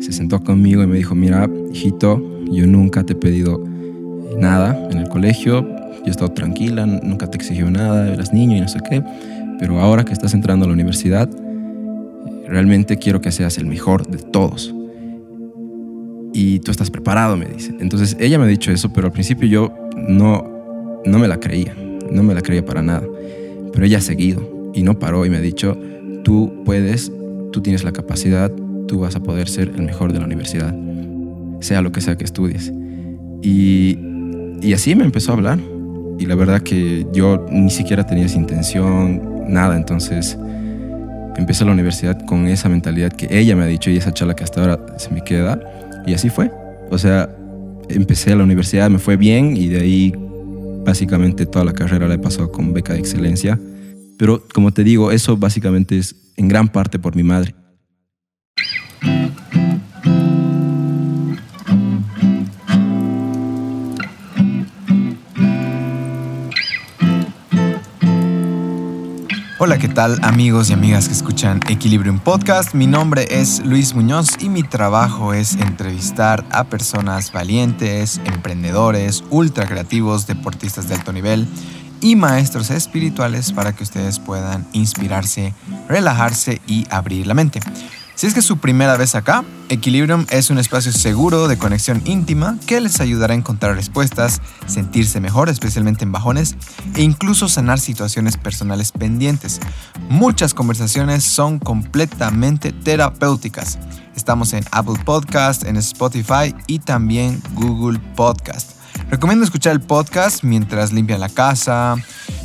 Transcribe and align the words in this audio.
Se 0.00 0.12
sentó 0.12 0.40
conmigo 0.40 0.82
y 0.82 0.86
me 0.86 0.96
dijo, 0.96 1.14
mira, 1.14 1.48
hijito, 1.72 2.22
yo 2.50 2.66
nunca 2.66 3.04
te 3.04 3.14
he 3.14 3.16
pedido 3.16 3.62
nada 4.38 4.88
en 4.90 4.98
el 4.98 5.08
colegio, 5.08 5.62
yo 5.62 6.04
he 6.06 6.10
estado 6.10 6.32
tranquila, 6.32 6.86
nunca 6.86 7.28
te 7.28 7.36
exigió 7.36 7.70
nada, 7.70 8.12
eras 8.12 8.32
niño 8.32 8.56
y 8.56 8.60
no 8.60 8.68
sé 8.68 8.78
qué, 8.88 9.02
pero 9.58 9.80
ahora 9.80 10.04
que 10.04 10.12
estás 10.12 10.34
entrando 10.34 10.64
a 10.64 10.68
la 10.68 10.74
universidad, 10.74 11.28
realmente 12.46 12.98
quiero 12.98 13.20
que 13.20 13.32
seas 13.32 13.58
el 13.58 13.66
mejor 13.66 14.06
de 14.06 14.18
todos. 14.18 14.74
Y 16.32 16.60
tú 16.60 16.70
estás 16.70 16.90
preparado, 16.90 17.36
me 17.36 17.46
dice. 17.46 17.74
Entonces 17.80 18.16
ella 18.20 18.38
me 18.38 18.44
ha 18.44 18.48
dicho 18.48 18.70
eso, 18.70 18.92
pero 18.92 19.06
al 19.06 19.12
principio 19.12 19.48
yo 19.48 19.74
no, 20.08 20.44
no 21.04 21.18
me 21.18 21.28
la 21.28 21.40
creía, 21.40 21.74
no 22.10 22.22
me 22.22 22.34
la 22.34 22.42
creía 22.42 22.64
para 22.64 22.82
nada. 22.82 23.06
Pero 23.72 23.86
ella 23.86 23.98
ha 23.98 24.02
seguido 24.02 24.70
y 24.74 24.82
no 24.82 24.98
paró 24.98 25.24
y 25.24 25.30
me 25.30 25.38
ha 25.38 25.40
dicho, 25.40 25.78
tú 26.26 26.64
puedes, 26.64 27.12
tú 27.52 27.60
tienes 27.62 27.84
la 27.84 27.92
capacidad, 27.92 28.50
tú 28.88 28.98
vas 28.98 29.14
a 29.14 29.20
poder 29.20 29.48
ser 29.48 29.68
el 29.68 29.82
mejor 29.82 30.12
de 30.12 30.18
la 30.18 30.24
universidad, 30.24 30.74
sea 31.60 31.82
lo 31.82 31.92
que 31.92 32.00
sea 32.00 32.18
que 32.18 32.24
estudies. 32.24 32.72
Y, 33.42 33.96
así 34.74 34.96
me 34.96 35.04
empezó 35.04 35.30
a 35.30 35.34
hablar. 35.36 35.60
Y 36.18 36.26
la 36.26 36.34
verdad 36.34 36.62
que 36.62 37.06
yo 37.12 37.46
ni 37.48 37.70
siquiera 37.70 38.04
tenía 38.04 38.26
esa 38.26 38.38
intención, 38.38 39.22
nada. 39.46 39.76
Entonces 39.76 40.36
empecé 41.36 41.64
la 41.64 41.70
universidad 41.70 42.20
con 42.26 42.48
esa 42.48 42.68
mentalidad 42.68 43.12
que 43.12 43.28
ella 43.30 43.54
me 43.54 43.62
ha 43.62 43.66
dicho 43.66 43.88
y 43.92 43.96
esa 43.96 44.12
charla 44.12 44.34
que 44.34 44.42
hasta 44.42 44.62
ahora 44.62 44.84
se 44.98 45.10
me 45.10 45.22
queda. 45.22 45.60
Y 46.08 46.14
así 46.14 46.28
fue. 46.28 46.50
O 46.90 46.98
sea, 46.98 47.30
empecé 47.88 48.34
la 48.34 48.42
universidad, 48.42 48.90
me 48.90 48.98
fue 48.98 49.16
bien 49.16 49.56
y 49.56 49.68
de 49.68 49.78
ahí 49.78 50.12
básicamente 50.84 51.46
toda 51.46 51.64
la 51.64 51.72
carrera 51.72 52.08
la 52.08 52.14
he 52.14 52.18
pasado 52.18 52.50
con 52.50 52.72
beca 52.72 52.94
de 52.94 52.98
excelencia. 52.98 53.60
Pero 54.18 54.42
como 54.54 54.72
te 54.72 54.84
digo, 54.84 55.10
eso 55.10 55.36
básicamente 55.36 55.98
es 55.98 56.16
en 56.36 56.48
gran 56.48 56.68
parte 56.68 56.98
por 56.98 57.14
mi 57.16 57.22
madre. 57.22 57.54
Hola, 69.58 69.78
¿qué 69.78 69.88
tal 69.88 70.18
amigos 70.22 70.70
y 70.70 70.74
amigas 70.74 71.08
que 71.08 71.14
escuchan 71.14 71.60
Equilibrium 71.68 72.20
Podcast? 72.20 72.72
Mi 72.72 72.86
nombre 72.86 73.26
es 73.30 73.64
Luis 73.64 73.94
Muñoz 73.94 74.28
y 74.38 74.48
mi 74.48 74.62
trabajo 74.62 75.34
es 75.34 75.56
entrevistar 75.56 76.44
a 76.52 76.64
personas 76.64 77.32
valientes, 77.32 78.20
emprendedores, 78.26 79.24
ultra 79.30 79.66
creativos, 79.66 80.28
deportistas 80.28 80.88
de 80.88 80.94
alto 80.94 81.12
nivel 81.12 81.48
y 82.06 82.14
maestros 82.14 82.70
espirituales 82.70 83.50
para 83.50 83.74
que 83.74 83.82
ustedes 83.82 84.20
puedan 84.20 84.64
inspirarse, 84.72 85.52
relajarse 85.88 86.60
y 86.68 86.86
abrir 86.88 87.26
la 87.26 87.34
mente. 87.34 87.58
Si 88.14 88.28
es 88.28 88.32
que 88.32 88.38
es 88.38 88.46
su 88.46 88.58
primera 88.58 88.96
vez 88.96 89.16
acá, 89.16 89.44
Equilibrium 89.70 90.24
es 90.30 90.48
un 90.48 90.58
espacio 90.58 90.92
seguro 90.92 91.48
de 91.48 91.58
conexión 91.58 92.00
íntima 92.04 92.58
que 92.64 92.80
les 92.80 93.00
ayudará 93.00 93.34
a 93.34 93.36
encontrar 93.36 93.74
respuestas, 93.74 94.40
sentirse 94.68 95.20
mejor, 95.20 95.48
especialmente 95.48 96.04
en 96.04 96.12
bajones, 96.12 96.54
e 96.94 97.02
incluso 97.02 97.48
sanar 97.48 97.80
situaciones 97.80 98.36
personales 98.36 98.92
pendientes. 98.92 99.60
Muchas 100.08 100.54
conversaciones 100.54 101.24
son 101.24 101.58
completamente 101.58 102.70
terapéuticas. 102.70 103.80
Estamos 104.14 104.52
en 104.52 104.64
Apple 104.70 105.02
Podcast, 105.04 105.64
en 105.64 105.76
Spotify 105.76 106.54
y 106.68 106.78
también 106.78 107.42
Google 107.54 107.98
Podcast. 108.14 108.75
Recomiendo 109.10 109.44
escuchar 109.44 109.72
el 109.72 109.80
podcast 109.80 110.42
mientras 110.42 110.92
limpian 110.92 111.20
la 111.20 111.28
casa, 111.28 111.94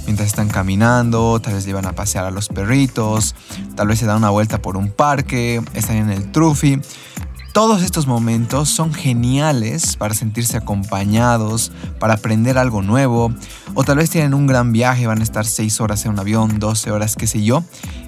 mientras 0.06 0.28
están 0.28 0.48
caminando, 0.48 1.40
tal 1.42 1.56
vez 1.56 1.66
llevan 1.66 1.88
a 1.88 1.94
pasear 1.94 2.24
a 2.26 2.32
los 2.32 2.50
perritos, 2.50 3.34
tal 3.76 3.88
vez 3.88 3.98
se 3.98 4.06
dan 4.06 4.18
una 4.18 4.30
vuelta 4.30 4.62
por 4.62 4.78
un 4.78 4.92
parque, 4.92 5.60
están 5.74 5.96
en 5.98 6.12
el 6.12 6.32
trufi. 6.32 6.80
Todos 7.52 7.82
estos 7.82 8.06
momentos 8.06 8.70
son 8.70 8.94
geniales 8.94 9.98
para 9.98 10.14
sentirse 10.14 10.56
acompañados, 10.56 11.72
para 12.00 12.14
aprender 12.14 12.60
algo 12.60 12.84
nuevo, 12.84 13.34
o 13.74 13.84
tal 13.84 13.98
vez 13.98 14.12
tienen 14.12 14.36
un 14.36 14.46
gran 14.46 14.72
viaje, 14.72 15.08
van 15.08 15.20
a 15.20 15.24
estar 15.24 15.46
6 15.46 15.82
horas 15.82 16.06
en 16.06 16.12
un 16.12 16.20
avión, 16.20 16.60
12 16.60 16.92
horas, 16.92 17.16
qué 17.16 17.26
sé 17.26 17.44
yo. 17.44 17.64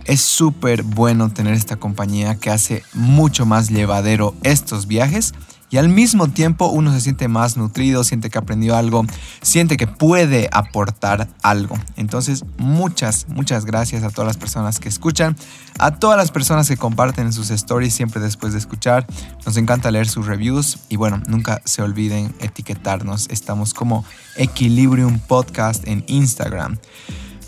Es 0.05 0.21
súper 0.21 0.83
bueno 0.83 1.29
tener 1.33 1.55
esta 1.55 1.77
compañía 1.77 2.35
que 2.35 2.51
hace 2.51 2.83
mucho 2.93 3.47
más 3.47 3.69
llevadero 3.69 4.35
estos 4.43 4.85
viajes 4.85 5.33
y 5.73 5.77
al 5.79 5.89
mismo 5.89 6.27
tiempo 6.27 6.67
uno 6.67 6.93
se 6.93 7.01
siente 7.01 7.27
más 7.27 7.57
nutrido, 7.57 8.03
siente 8.03 8.29
que 8.29 8.37
aprendió 8.37 8.75
algo, 8.75 9.07
siente 9.41 9.75
que 9.75 9.87
puede 9.87 10.47
aportar 10.51 11.27
algo. 11.41 11.79
Entonces, 11.97 12.45
muchas, 12.59 13.25
muchas 13.27 13.65
gracias 13.65 14.03
a 14.03 14.11
todas 14.11 14.27
las 14.27 14.37
personas 14.37 14.79
que 14.79 14.87
escuchan, 14.87 15.35
a 15.79 15.95
todas 15.95 16.15
las 16.15 16.29
personas 16.29 16.69
que 16.69 16.77
comparten 16.77 17.25
en 17.25 17.33
sus 17.33 17.49
stories 17.49 17.91
siempre 17.91 18.21
después 18.21 18.53
de 18.53 18.59
escuchar. 18.59 19.07
Nos 19.47 19.57
encanta 19.57 19.89
leer 19.89 20.07
sus 20.07 20.27
reviews 20.27 20.77
y 20.89 20.95
bueno, 20.95 21.23
nunca 21.25 21.59
se 21.65 21.81
olviden 21.81 22.35
etiquetarnos. 22.39 23.27
Estamos 23.31 23.73
como 23.73 24.05
Equilibrium 24.35 25.17
Podcast 25.17 25.87
en 25.87 26.03
Instagram. 26.05 26.77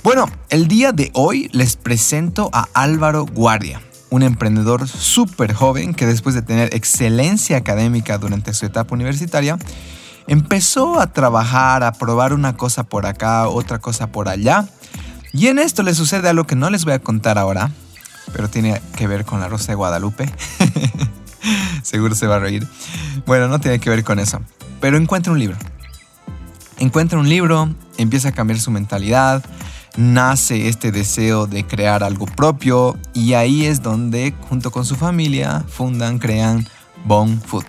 Bueno, 0.03 0.27
el 0.49 0.67
día 0.67 0.93
de 0.93 1.11
hoy 1.13 1.47
les 1.53 1.75
presento 1.75 2.49
a 2.53 2.69
Álvaro 2.73 3.27
Guardia 3.27 3.81
un 4.09 4.23
emprendedor 4.23 4.87
súper 4.87 5.53
joven 5.53 5.93
que 5.93 6.05
después 6.05 6.35
de 6.35 6.41
tener 6.41 6.73
excelencia 6.73 7.57
académica 7.57 8.17
durante 8.17 8.53
su 8.53 8.65
etapa 8.65 8.93
universitaria, 8.95 9.57
empezó 10.27 10.99
a 10.99 11.11
trabajar, 11.11 11.83
a 11.83 11.93
probar 11.93 12.33
una 12.33 12.55
cosa 12.55 12.83
por 12.83 13.05
acá, 13.05 13.47
otra 13.47 13.79
cosa 13.79 14.07
por 14.07 14.29
allá. 14.29 14.67
Y 15.33 15.47
en 15.47 15.59
esto 15.59 15.83
le 15.83 15.93
sucede 15.93 16.29
algo 16.29 16.45
que 16.45 16.55
no 16.55 16.69
les 16.69 16.85
voy 16.85 16.93
a 16.93 16.99
contar 16.99 17.37
ahora, 17.37 17.71
pero 18.31 18.49
tiene 18.49 18.81
que 18.95 19.07
ver 19.07 19.25
con 19.25 19.39
la 19.39 19.47
Rosa 19.47 19.67
de 19.67 19.75
Guadalupe. 19.75 20.31
Seguro 21.83 22.15
se 22.15 22.27
va 22.27 22.37
a 22.37 22.39
reír. 22.39 22.67
Bueno, 23.25 23.47
no 23.47 23.59
tiene 23.59 23.79
que 23.79 23.89
ver 23.89 24.03
con 24.03 24.19
eso, 24.19 24.41
pero 24.79 24.97
encuentra 24.97 25.31
un 25.31 25.39
libro. 25.39 25.57
Encuentra 26.77 27.19
un 27.19 27.29
libro, 27.29 27.73
empieza 27.97 28.29
a 28.29 28.31
cambiar 28.31 28.59
su 28.59 28.71
mentalidad, 28.71 29.43
nace 29.97 30.67
este 30.67 30.91
deseo 30.91 31.47
de 31.47 31.65
crear 31.65 32.03
algo 32.03 32.25
propio 32.25 32.97
y 33.13 33.33
ahí 33.33 33.65
es 33.65 33.81
donde 33.81 34.33
junto 34.49 34.71
con 34.71 34.85
su 34.85 34.95
familia 34.95 35.63
fundan, 35.67 36.19
crean 36.19 36.67
Bone 37.05 37.39
Food, 37.45 37.65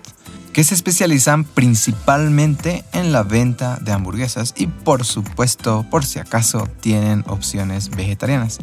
que 0.53 0.63
se 0.63 0.75
especializan 0.75 1.43
principalmente 1.43 2.83
en 2.93 3.11
la 3.11 3.23
venta 3.23 3.77
de 3.81 3.91
hamburguesas 3.91 4.53
y 4.57 4.67
por 4.67 5.05
supuesto, 5.05 5.85
por 5.89 6.05
si 6.05 6.19
acaso, 6.19 6.67
tienen 6.81 7.23
opciones 7.27 7.89
vegetarianas. 7.89 8.59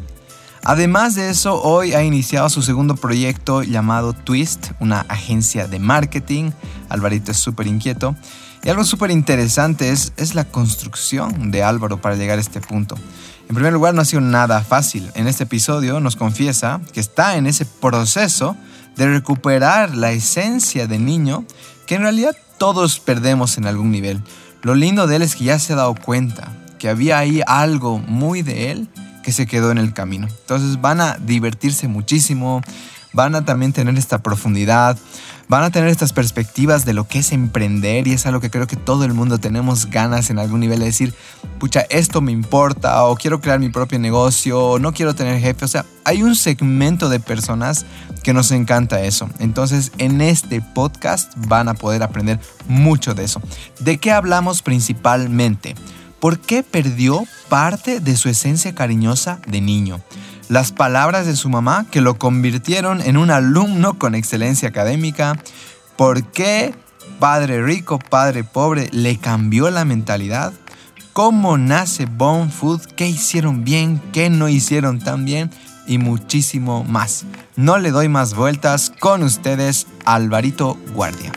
Además 0.67 1.15
de 1.15 1.29
eso, 1.29 1.61
hoy 1.63 1.93
ha 1.93 2.03
iniciado 2.03 2.49
su 2.49 2.63
segundo 2.63 2.97
proyecto 2.97 3.63
llamado 3.63 4.15
Twist, 4.15 4.71
una 4.81 5.01
agencia 5.11 5.69
de 5.69 5.79
marketing. 5.79 6.53
Alvarito 6.89 7.33
es 7.33 7.37
súper 7.37 7.67
inquieto. 7.67 8.17
Y 8.63 8.71
algo 8.71 8.83
súper 8.85 9.11
interesante 9.11 9.91
es, 9.91 10.15
es 10.17 10.35
la 10.35 10.47
construcción 10.47 11.51
de 11.51 11.63
Álvaro 11.63 12.01
para 12.01 12.17
llegar 12.17 12.39
a 12.39 12.41
este 12.41 12.63
punto. 12.63 12.97
En 13.49 13.55
primer 13.55 13.73
lugar, 13.73 13.95
no 13.95 14.01
ha 14.01 14.05
sido 14.05 14.21
nada 14.21 14.63
fácil. 14.63 15.11
En 15.15 15.29
este 15.29 15.45
episodio 15.45 16.01
nos 16.01 16.17
confiesa 16.17 16.81
que 16.93 17.01
está 17.01 17.37
en 17.37 17.47
ese 17.47 17.65
proceso 17.67 18.57
de 18.97 19.07
recuperar 19.07 19.95
la 19.95 20.13
esencia 20.13 20.87
de 20.87 20.99
niño 20.99 21.45
que 21.87 21.97
en 21.97 22.03
realidad 22.03 22.37
todos 22.59 23.01
perdemos 23.01 23.59
en 23.59 23.67
algún 23.67 23.91
nivel. 23.91 24.23
Lo 24.63 24.75
lindo 24.75 25.07
de 25.07 25.17
él 25.17 25.23
es 25.23 25.37
que 25.37 25.45
ya 25.45 25.59
se 25.59 25.75
ha 25.75 25.77
dado 25.77 25.95
cuenta 25.95 26.53
que 26.79 26.89
había 26.89 27.19
ahí 27.19 27.43
algo 27.47 27.99
muy 27.99 28.43
de 28.43 28.71
él 28.71 28.89
que 29.23 29.33
se 29.33 29.47
quedó 29.47 29.71
en 29.71 29.79
el 29.79 29.93
camino. 29.93 30.27
Entonces 30.27 30.81
van 30.81 31.01
a 31.01 31.17
divertirse 31.19 31.89
muchísimo, 31.89 32.63
van 33.15 33.35
a 33.35 33.45
también 33.45 33.73
tener 33.73 33.97
esta 33.97 34.19
profundidad, 34.19 34.99
van 35.49 35.65
a 35.65 35.71
tener 35.71 35.89
estas 35.89 36.13
perspectivas 36.13 36.85
de 36.85 36.95
lo 36.95 37.07
que 37.07 37.21
es 37.21 37.33
emprender 37.33 38.07
y 38.07 38.13
es 38.13 38.27
algo 38.27 38.41
que 38.41 38.51
creo 38.51 38.67
que 38.67 38.77
todo 38.77 39.05
el 39.05 39.15
mundo 39.15 39.39
tenemos 39.39 39.87
ganas 39.91 40.31
en 40.31 40.39
algún 40.39 40.61
nivel 40.61 40.81
de 40.81 40.87
decir, 40.87 41.15
pucha, 41.59 41.81
esto 41.91 42.21
me 42.21 42.33
importa 42.33 43.05
o 43.05 43.17
quiero 43.17 43.41
crear 43.41 43.59
mi 43.59 43.69
propio 43.69 43.99
negocio 43.99 44.61
o 44.61 44.79
no 44.79 44.93
quiero 44.93 45.15
tener 45.15 45.41
jefe. 45.41 45.65
O 45.65 45.69
sea, 45.69 45.85
hay 46.05 46.23
un 46.23 46.37
segmento 46.37 47.09
de 47.09 47.21
personas 47.21 47.87
que 48.23 48.33
nos 48.33 48.51
encanta 48.51 49.03
eso. 49.03 49.29
Entonces, 49.39 49.93
en 49.99 50.21
este 50.21 50.61
podcast 50.61 51.33
van 51.37 51.69
a 51.69 51.75
poder 51.75 52.03
aprender 52.03 52.41
mucho 52.69 53.15
de 53.15 53.25
eso. 53.25 53.41
¿De 53.81 53.99
qué 53.99 54.13
hablamos 54.13 54.63
principalmente? 54.63 55.75
¿Por 56.21 56.39
qué 56.39 56.63
perdió 56.63 57.25
parte 57.51 58.01
de 58.01 58.17
su 58.17 58.31
esencia 58.31 58.75
cariñosa 58.75 59.41
de 59.47 59.61
niño? 59.61 60.01
Las 60.49 60.73
palabras 60.73 61.27
de 61.27 61.37
su 61.37 61.49
mamá 61.49 61.87
que 61.91 62.01
lo 62.01 62.19
convirtieron 62.19 63.01
en 63.01 63.17
un 63.17 63.31
alumno 63.31 63.99
con 63.99 64.15
excelencia 64.15 64.69
académica, 64.69 65.39
por 65.97 66.25
qué 66.33 66.75
padre 67.19 67.63
rico, 67.63 67.99
padre 67.99 68.45
pobre 68.45 68.89
le 68.93 69.19
cambió 69.19 69.71
la 69.71 69.85
mentalidad, 69.85 70.53
cómo 71.13 71.59
nace 71.59 72.07
Bone 72.07 72.51
Food, 72.51 72.83
qué 72.97 73.09
hicieron 73.09 73.65
bien, 73.65 74.01
qué 74.13 74.31
no 74.31 74.49
hicieron 74.49 74.99
tan 74.99 75.25
bien 75.25 75.51
y 75.87 75.99
muchísimo 75.99 76.85
más. 76.85 77.25
No 77.57 77.79
le 77.79 77.91
doy 77.91 78.09
más 78.09 78.35
vueltas 78.35 78.93
con 78.99 79.23
ustedes, 79.23 79.87
Alvarito 80.05 80.77
Guardia. 80.95 81.33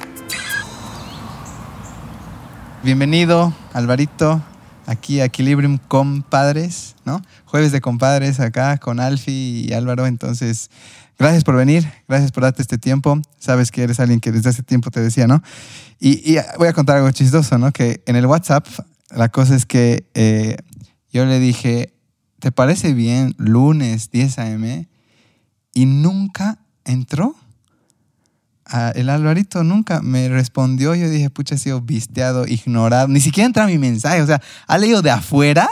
Bienvenido, 2.83 3.53
Alvarito. 3.73 4.41
Aquí 4.87 5.19
a 5.19 5.25
Equilibrium 5.25 5.77
Compadres, 5.77 6.95
¿no? 7.05 7.21
Jueves 7.45 7.71
de 7.71 7.81
compadres 7.81 8.39
acá 8.39 8.77
con 8.77 8.99
Alfi 8.99 9.67
y 9.67 9.73
Álvaro. 9.73 10.07
Entonces, 10.07 10.71
gracias 11.19 11.43
por 11.43 11.55
venir, 11.55 11.87
gracias 12.07 12.31
por 12.31 12.43
darte 12.43 12.61
este 12.61 12.77
tiempo. 12.77 13.21
Sabes 13.37 13.69
que 13.69 13.83
eres 13.83 13.99
alguien 13.99 14.19
que 14.19 14.31
desde 14.31 14.49
hace 14.49 14.63
tiempo 14.63 14.89
te 14.89 15.01
decía, 15.01 15.27
¿no? 15.27 15.43
Y, 15.99 16.37
voy 16.57 16.69
a 16.69 16.73
contar 16.73 16.97
algo 16.97 17.11
chistoso, 17.11 17.57
¿no? 17.57 17.71
Que 17.71 18.01
en 18.07 18.15
el 18.15 18.25
WhatsApp, 18.25 18.65
la 19.11 19.29
cosa 19.29 19.55
es 19.55 19.65
que 19.65 20.07
eh, 20.13 20.57
yo 21.11 21.25
le 21.25 21.39
dije, 21.39 21.93
¿te 22.39 22.51
parece 22.51 22.93
bien 22.93 23.35
lunes 23.37 24.09
10 24.09 24.39
a.m.? 24.39 24.87
Y 25.73 25.85
nunca 25.85 26.59
entró 26.85 27.35
el 28.95 29.09
Alvarito 29.09 29.63
nunca 29.63 30.01
me 30.01 30.29
respondió. 30.29 30.95
Yo 30.95 31.09
dije, 31.09 31.29
pucha, 31.29 31.55
he 31.55 31.57
sido 31.57 31.81
visteado, 31.81 32.45
ignorado. 32.47 33.07
Ni 33.07 33.19
siquiera 33.21 33.47
entra 33.47 33.67
mi 33.67 33.77
mensaje. 33.77 34.21
O 34.21 34.27
sea, 34.27 34.41
ha 34.67 34.77
leído 34.77 35.01
de 35.01 35.11
afuera 35.11 35.69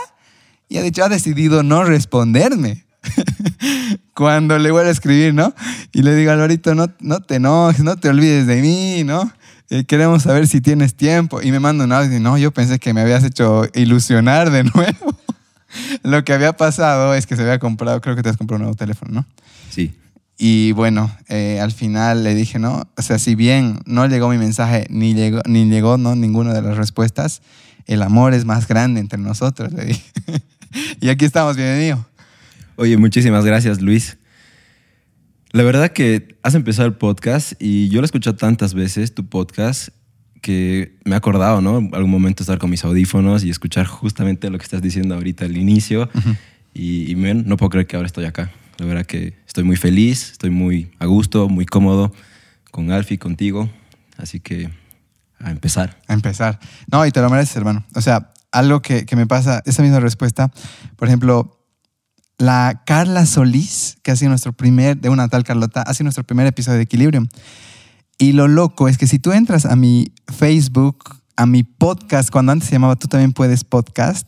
y 0.68 0.78
ha 0.78 0.82
dicho, 0.82 1.04
ha 1.04 1.08
decidido 1.08 1.62
no 1.62 1.84
responderme. 1.84 2.84
Cuando 4.14 4.58
le 4.58 4.70
voy 4.70 4.86
a 4.86 4.90
escribir, 4.90 5.34
¿no? 5.34 5.54
Y 5.92 6.02
le 6.02 6.14
digo, 6.14 6.32
Alvarito, 6.32 6.74
no, 6.74 6.86
no 7.00 7.20
te 7.20 7.36
enojes, 7.36 7.84
no 7.84 7.96
te 7.96 8.08
olvides 8.08 8.46
de 8.46 8.60
mí, 8.62 9.04
¿no? 9.04 9.30
Eh, 9.68 9.84
queremos 9.84 10.22
saber 10.22 10.46
si 10.46 10.60
tienes 10.60 10.94
tiempo. 10.94 11.42
Y 11.42 11.52
me 11.52 11.60
manda 11.60 11.84
un 11.84 11.92
audio 11.92 12.16
y 12.16 12.20
no, 12.20 12.38
yo 12.38 12.52
pensé 12.52 12.78
que 12.78 12.94
me 12.94 13.00
habías 13.00 13.24
hecho 13.24 13.64
ilusionar 13.74 14.50
de 14.50 14.64
nuevo. 14.74 15.16
Lo 16.02 16.24
que 16.24 16.32
había 16.32 16.56
pasado 16.56 17.14
es 17.14 17.26
que 17.26 17.36
se 17.36 17.42
había 17.42 17.58
comprado, 17.58 18.00
creo 18.00 18.16
que 18.16 18.22
te 18.22 18.28
has 18.28 18.36
comprado 18.36 18.56
un 18.56 18.62
nuevo 18.62 18.76
teléfono, 18.76 19.12
¿no? 19.12 19.26
Sí. 19.70 19.94
Y 20.38 20.72
bueno, 20.72 21.10
eh, 21.28 21.60
al 21.60 21.72
final 21.72 22.22
le 22.22 22.34
dije, 22.34 22.58
¿no? 22.58 22.88
O 22.96 23.02
sea, 23.02 23.18
si 23.18 23.34
bien 23.34 23.80
no 23.86 24.06
llegó 24.06 24.28
mi 24.28 24.36
mensaje, 24.36 24.86
ni 24.90 25.14
llegó, 25.14 25.40
ni 25.46 25.68
llegó 25.68 25.96
¿no? 25.96 26.14
ninguna 26.14 26.52
de 26.52 26.60
las 26.60 26.76
respuestas, 26.76 27.40
el 27.86 28.02
amor 28.02 28.34
es 28.34 28.44
más 28.44 28.68
grande 28.68 29.00
entre 29.00 29.18
nosotros, 29.18 29.72
le 29.72 29.86
dije. 29.86 30.02
y 31.00 31.08
aquí 31.08 31.24
estamos, 31.24 31.56
bienvenido. 31.56 32.04
Oye, 32.76 32.98
muchísimas 32.98 33.46
gracias, 33.46 33.80
Luis. 33.80 34.18
La 35.52 35.62
verdad 35.62 35.90
que 35.92 36.36
has 36.42 36.54
empezado 36.54 36.86
el 36.86 36.94
podcast 36.94 37.54
y 37.58 37.88
yo 37.88 38.00
lo 38.00 38.04
he 38.04 38.06
escuchado 38.06 38.36
tantas 38.36 38.74
veces, 38.74 39.14
tu 39.14 39.26
podcast, 39.26 39.88
que 40.42 40.98
me 41.04 41.14
he 41.14 41.16
acordado, 41.16 41.62
¿no? 41.62 41.76
Algún 41.92 42.10
momento 42.10 42.42
estar 42.42 42.58
con 42.58 42.68
mis 42.68 42.84
audífonos 42.84 43.42
y 43.42 43.48
escuchar 43.48 43.86
justamente 43.86 44.50
lo 44.50 44.58
que 44.58 44.64
estás 44.64 44.82
diciendo 44.82 45.14
ahorita 45.14 45.46
al 45.46 45.56
inicio. 45.56 46.10
Y, 46.74 47.10
y 47.10 47.14
no 47.14 47.56
puedo 47.56 47.70
creer 47.70 47.86
que 47.86 47.96
ahora 47.96 48.06
estoy 48.06 48.26
acá. 48.26 48.52
La 48.78 48.86
verdad 48.86 49.06
que 49.06 49.34
estoy 49.46 49.64
muy 49.64 49.76
feliz, 49.76 50.32
estoy 50.32 50.50
muy 50.50 50.90
a 50.98 51.06
gusto, 51.06 51.48
muy 51.48 51.66
cómodo 51.66 52.12
con 52.70 52.90
Alfie, 52.90 53.18
contigo. 53.18 53.70
Así 54.18 54.40
que 54.40 54.70
a 55.38 55.50
empezar. 55.50 55.98
A 56.08 56.12
empezar. 56.12 56.58
No, 56.90 57.06
y 57.06 57.10
te 57.10 57.20
lo 57.20 57.30
mereces, 57.30 57.56
hermano. 57.56 57.84
O 57.94 58.00
sea, 58.00 58.32
algo 58.52 58.82
que, 58.82 59.06
que 59.06 59.16
me 59.16 59.26
pasa, 59.26 59.62
esa 59.64 59.82
misma 59.82 60.00
respuesta, 60.00 60.50
por 60.96 61.08
ejemplo, 61.08 61.56
la 62.38 62.82
Carla 62.84 63.24
Solís, 63.24 63.96
que 64.02 64.10
ha 64.10 64.16
sido 64.16 64.28
nuestro 64.28 64.52
primer, 64.52 64.98
de 64.98 65.08
una 65.08 65.28
tal 65.28 65.44
Carlota, 65.44 65.82
ha 65.82 65.94
sido 65.94 66.04
nuestro 66.04 66.24
primer 66.24 66.46
episodio 66.46 66.76
de 66.76 66.84
Equilibrium. 66.84 67.28
Y 68.18 68.32
lo 68.32 68.48
loco 68.48 68.88
es 68.88 68.98
que 68.98 69.06
si 69.06 69.18
tú 69.18 69.32
entras 69.32 69.66
a 69.66 69.76
mi 69.76 70.12
Facebook, 70.34 71.16
a 71.36 71.46
mi 71.46 71.62
podcast, 71.62 72.30
cuando 72.30 72.52
antes 72.52 72.68
se 72.68 72.74
llamaba 72.74 72.96
Tú 72.96 73.08
también 73.08 73.32
puedes 73.32 73.64
podcast, 73.64 74.26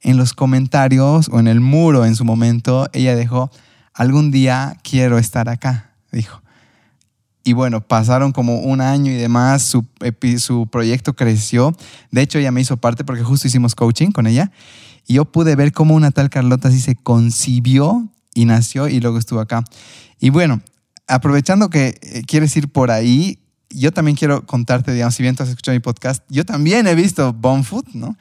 en 0.00 0.16
los 0.16 0.32
comentarios 0.32 1.28
o 1.32 1.40
en 1.40 1.48
el 1.48 1.60
muro 1.60 2.04
en 2.04 2.14
su 2.14 2.24
momento, 2.24 2.88
ella 2.92 3.16
dejó 3.16 3.50
algún 3.98 4.30
día 4.30 4.78
quiero 4.84 5.18
estar 5.18 5.48
acá, 5.48 5.90
dijo. 6.12 6.40
Y 7.42 7.52
bueno, 7.52 7.80
pasaron 7.80 8.30
como 8.30 8.60
un 8.60 8.80
año 8.80 9.10
y 9.10 9.16
demás, 9.16 9.62
su, 9.62 9.84
su 10.38 10.68
proyecto 10.68 11.14
creció. 11.14 11.76
De 12.12 12.22
hecho, 12.22 12.38
ella 12.38 12.52
me 12.52 12.60
hizo 12.60 12.76
parte 12.76 13.04
porque 13.04 13.24
justo 13.24 13.48
hicimos 13.48 13.74
coaching 13.74 14.12
con 14.12 14.28
ella. 14.28 14.52
Y 15.06 15.14
yo 15.14 15.24
pude 15.24 15.56
ver 15.56 15.72
cómo 15.72 15.94
una 15.94 16.12
tal 16.12 16.30
Carlota 16.30 16.68
así 16.68 16.80
se 16.80 16.94
concibió 16.94 18.08
y 18.34 18.44
nació 18.44 18.86
y 18.86 19.00
luego 19.00 19.18
estuvo 19.18 19.40
acá. 19.40 19.64
Y 20.20 20.30
bueno, 20.30 20.60
aprovechando 21.08 21.68
que 21.68 21.98
eh, 22.00 22.22
quieres 22.24 22.56
ir 22.56 22.68
por 22.68 22.92
ahí, 22.92 23.40
yo 23.70 23.92
también 23.92 24.16
quiero 24.16 24.46
contarte, 24.46 24.92
digamos, 24.92 25.14
si 25.14 25.22
bien 25.22 25.36
tú 25.36 25.42
has 25.42 25.50
escuchado 25.50 25.74
mi 25.74 25.80
podcast, 25.80 26.24
yo 26.28 26.44
también 26.44 26.86
he 26.86 26.94
visto 26.94 27.36
Food, 27.64 27.88
¿no? 27.94 28.16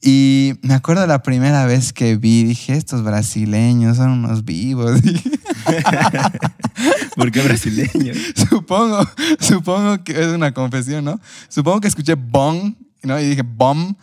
Y 0.00 0.54
me 0.62 0.74
acuerdo 0.74 1.06
la 1.06 1.22
primera 1.22 1.66
vez 1.66 1.92
que 1.92 2.16
vi, 2.16 2.44
dije, 2.44 2.74
estos 2.74 3.02
brasileños 3.02 3.96
son 3.96 4.10
unos 4.10 4.44
vivos. 4.44 5.00
¿Por 7.16 7.32
qué 7.32 7.42
brasileños? 7.42 8.16
supongo, 8.50 9.00
supongo 9.40 10.04
que 10.04 10.12
es 10.12 10.28
una 10.28 10.54
confesión, 10.54 11.04
¿no? 11.04 11.20
Supongo 11.48 11.80
que 11.80 11.88
escuché 11.88 12.14
Bong, 12.14 12.74
¿no? 13.02 13.20
Y 13.20 13.30
dije, 13.30 13.42
Bom 13.42 13.96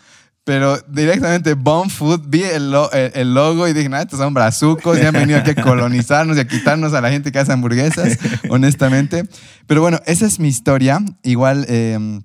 pero 0.43 0.79
directamente 0.88 1.53
Bomb 1.53 1.91
Food, 1.91 2.23
vi 2.27 2.41
el, 2.43 2.73
el, 3.13 3.33
logo 3.33 3.67
y 3.67 3.73
dije, 3.73 3.89
no, 3.89 3.97
estos 3.97 4.19
son 4.19 4.33
brazucos 4.33 4.97
y 4.97 5.01
han 5.01 5.13
venido 5.13 5.39
aquí 5.39 5.51
a 5.51 5.55
colonizarnos 5.63 6.38
y 6.38 6.39
a 6.39 6.47
quitarnos 6.47 6.93
a 6.93 7.01
la 7.01 7.11
gente 7.11 7.31
que 7.31 7.38
hace 7.38 7.51
hamburguesas, 7.51 8.17
honestamente. 8.49 9.27
Pero 9.67 9.81
bueno, 9.81 9.99
esa 10.07 10.25
es 10.25 10.39
mi 10.39 10.47
historia. 10.47 10.99
Igual 11.21 11.65
em, 11.69 12.23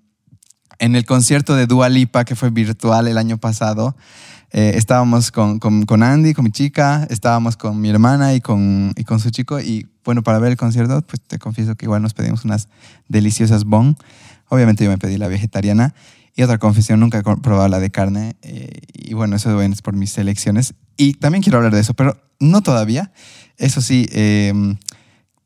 en 0.79 0.97
el 0.97 1.05
concierto 1.05 1.55
de 1.55 1.67
Dua 1.67 1.91
Lipa, 1.91 2.25
que 2.25 2.37
fue 2.37 2.49
virtual 2.49 3.07
el 3.07 3.19
año 3.19 3.37
pasado, 3.37 3.95
eh, 4.51 4.73
estábamos 4.77 5.31
con, 5.31 5.59
con, 5.59 5.85
con, 5.85 6.03
Andy, 6.03 6.33
con 6.33 6.45
mi 6.45 6.51
chica, 6.51 7.07
estábamos 7.11 7.59
con 7.59 7.79
mi 7.79 7.91
hermana 7.91 8.33
y 8.33 8.41
con, 8.41 8.95
y 8.97 9.05
con 9.05 9.21
su 9.21 9.29
chico. 9.29 9.61
Y 9.61 9.89
bueno, 10.07 10.23
para 10.23 10.39
ver 10.39 10.53
el 10.53 10.57
concierto, 10.57 11.03
pues 11.03 11.21
te 11.21 11.39
confieso 11.39 11.75
que 11.75 11.85
igual 11.85 12.01
nos 12.01 12.15
pedimos 12.15 12.47
unas 12.47 12.69
deliciosas 13.09 13.65
bong. 13.65 13.97
Obviamente 14.49 14.85
yo 14.85 14.91
me 14.91 14.97
pedí 14.97 15.19
la 15.19 15.29
vegetariana. 15.29 15.95
Y 16.39 16.43
otra 16.43 16.59
confesión, 16.59 17.01
nunca 17.01 17.19
he 17.19 17.23
probado 17.23 17.67
la 17.69 17.81
de 17.81 17.91
carne. 17.91 18.37
Eh, 18.43 18.69
y 18.93 19.15
bueno, 19.15 19.37
eso 19.37 19.61
es 19.63 19.83
por 19.83 19.97
mis 19.97 20.17
elecciones. 20.19 20.75
Y 20.99 21.15
también 21.15 21.43
quiero 21.43 21.57
hablar 21.57 21.75
de 21.75 21.81
eso, 21.81 21.95
pero 21.95 22.21
no 22.39 22.61
todavía. 22.61 23.11
Eso 23.57 23.81
sí, 23.81 24.07
em, 24.13 24.77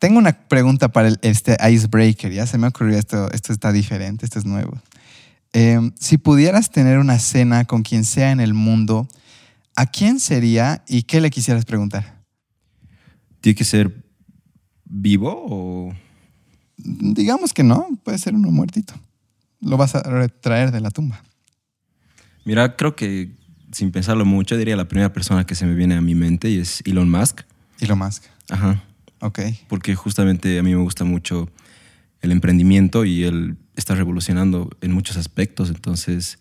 tengo 0.00 0.18
una 0.18 0.32
pregunta 0.32 0.88
para 0.88 1.06
el, 1.06 1.20
este 1.22 1.56
icebreaker. 1.70 2.32
Ya 2.32 2.44
se 2.44 2.58
me 2.58 2.66
ocurrió 2.66 2.98
esto, 2.98 3.30
esto 3.30 3.52
está 3.52 3.70
diferente, 3.70 4.24
esto 4.24 4.40
es 4.40 4.44
nuevo. 4.44 4.82
Em, 5.52 5.92
si 5.96 6.18
pudieras 6.18 6.70
tener 6.70 6.98
una 6.98 7.20
cena 7.20 7.64
con 7.66 7.82
quien 7.82 8.04
sea 8.04 8.32
en 8.32 8.40
el 8.40 8.52
mundo, 8.52 9.06
¿a 9.76 9.86
quién 9.86 10.18
sería 10.18 10.82
y 10.88 11.04
qué 11.04 11.20
le 11.20 11.30
quisieras 11.30 11.64
preguntar? 11.66 12.20
¿Tiene 13.40 13.54
que 13.54 13.64
ser 13.64 14.04
vivo 14.84 15.44
o...? 15.48 15.94
Digamos 16.76 17.52
que 17.52 17.62
no, 17.62 17.86
puede 18.02 18.18
ser 18.18 18.34
uno 18.34 18.50
muertito 18.50 18.94
lo 19.60 19.76
vas 19.76 19.94
a 19.94 20.02
retraer 20.02 20.70
de 20.72 20.80
la 20.80 20.90
tumba? 20.90 21.22
Mira, 22.44 22.76
creo 22.76 22.96
que 22.96 23.30
sin 23.72 23.92
pensarlo 23.92 24.24
mucho, 24.24 24.56
diría 24.56 24.76
la 24.76 24.88
primera 24.88 25.12
persona 25.12 25.46
que 25.46 25.54
se 25.54 25.66
me 25.66 25.74
viene 25.74 25.94
a 25.94 26.00
mi 26.00 26.14
mente 26.14 26.50
y 26.50 26.58
es 26.58 26.82
Elon 26.84 27.10
Musk. 27.10 27.42
Elon 27.80 27.98
Musk. 27.98 28.24
Ajá. 28.48 28.82
Ok. 29.20 29.40
Porque 29.68 29.94
justamente 29.94 30.58
a 30.58 30.62
mí 30.62 30.74
me 30.74 30.82
gusta 30.82 31.04
mucho 31.04 31.48
el 32.20 32.32
emprendimiento 32.32 33.04
y 33.04 33.24
él 33.24 33.56
está 33.76 33.94
revolucionando 33.94 34.70
en 34.80 34.92
muchos 34.92 35.16
aspectos. 35.16 35.68
Entonces, 35.68 36.38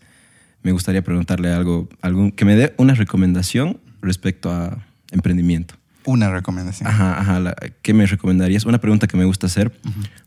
me 0.64 0.72
gustaría 0.72 1.04
preguntarle 1.04 1.54
algo, 1.54 1.88
algún, 2.02 2.32
que 2.32 2.46
me 2.46 2.56
dé 2.56 2.74
una 2.78 2.96
recomendación 2.96 3.80
respecto 4.02 4.52
a 4.52 4.86
emprendimiento. 5.12 5.76
Una 6.06 6.32
recomendación. 6.32 6.88
Ajá, 6.88 7.20
ajá. 7.20 7.56
¿Qué 7.82 7.94
me 7.94 8.06
recomendarías? 8.06 8.66
Una 8.66 8.80
pregunta 8.80 9.08
que 9.08 9.18
me 9.18 9.26
gusta 9.26 9.48
hacer 9.48 9.72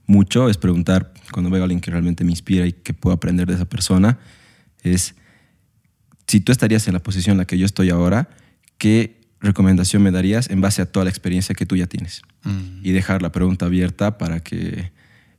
mucho 0.07 0.49
es 0.49 0.57
preguntar, 0.57 1.13
cuando 1.33 1.51
veo 1.51 1.63
a 1.63 1.65
alguien 1.65 1.81
que 1.81 1.91
realmente 1.91 2.25
me 2.25 2.31
inspira 2.31 2.67
y 2.67 2.73
que 2.73 2.95
puedo 2.95 3.15
aprender 3.15 3.47
de 3.47 3.55
esa 3.55 3.65
persona, 3.65 4.19
es, 4.83 5.15
si 6.27 6.41
tú 6.41 6.53
estarías 6.53 6.87
en 6.89 6.95
la 6.95 7.01
posición 7.01 7.35
en 7.35 7.39
la 7.39 7.45
que 7.47 7.59
yo 7.59 7.67
estoy 7.67 7.91
ahora, 7.91 8.29
¿qué 8.79 9.21
recomendación 9.41 10.03
me 10.03 10.11
darías 10.11 10.51
en 10.51 10.61
base 10.61 10.83
a 10.83 10.87
toda 10.87 11.05
la 11.05 11.11
experiencia 11.11 11.55
que 11.55 11.67
tú 11.67 11.77
ya 11.77 11.87
tienes? 11.87 12.23
Mm. 12.45 12.85
Y 12.85 12.93
dejar 12.93 13.23
la 13.23 13.33
pregunta 13.33 13.67
abierta 13.67 14.19
para 14.19 14.41
que 14.41 14.93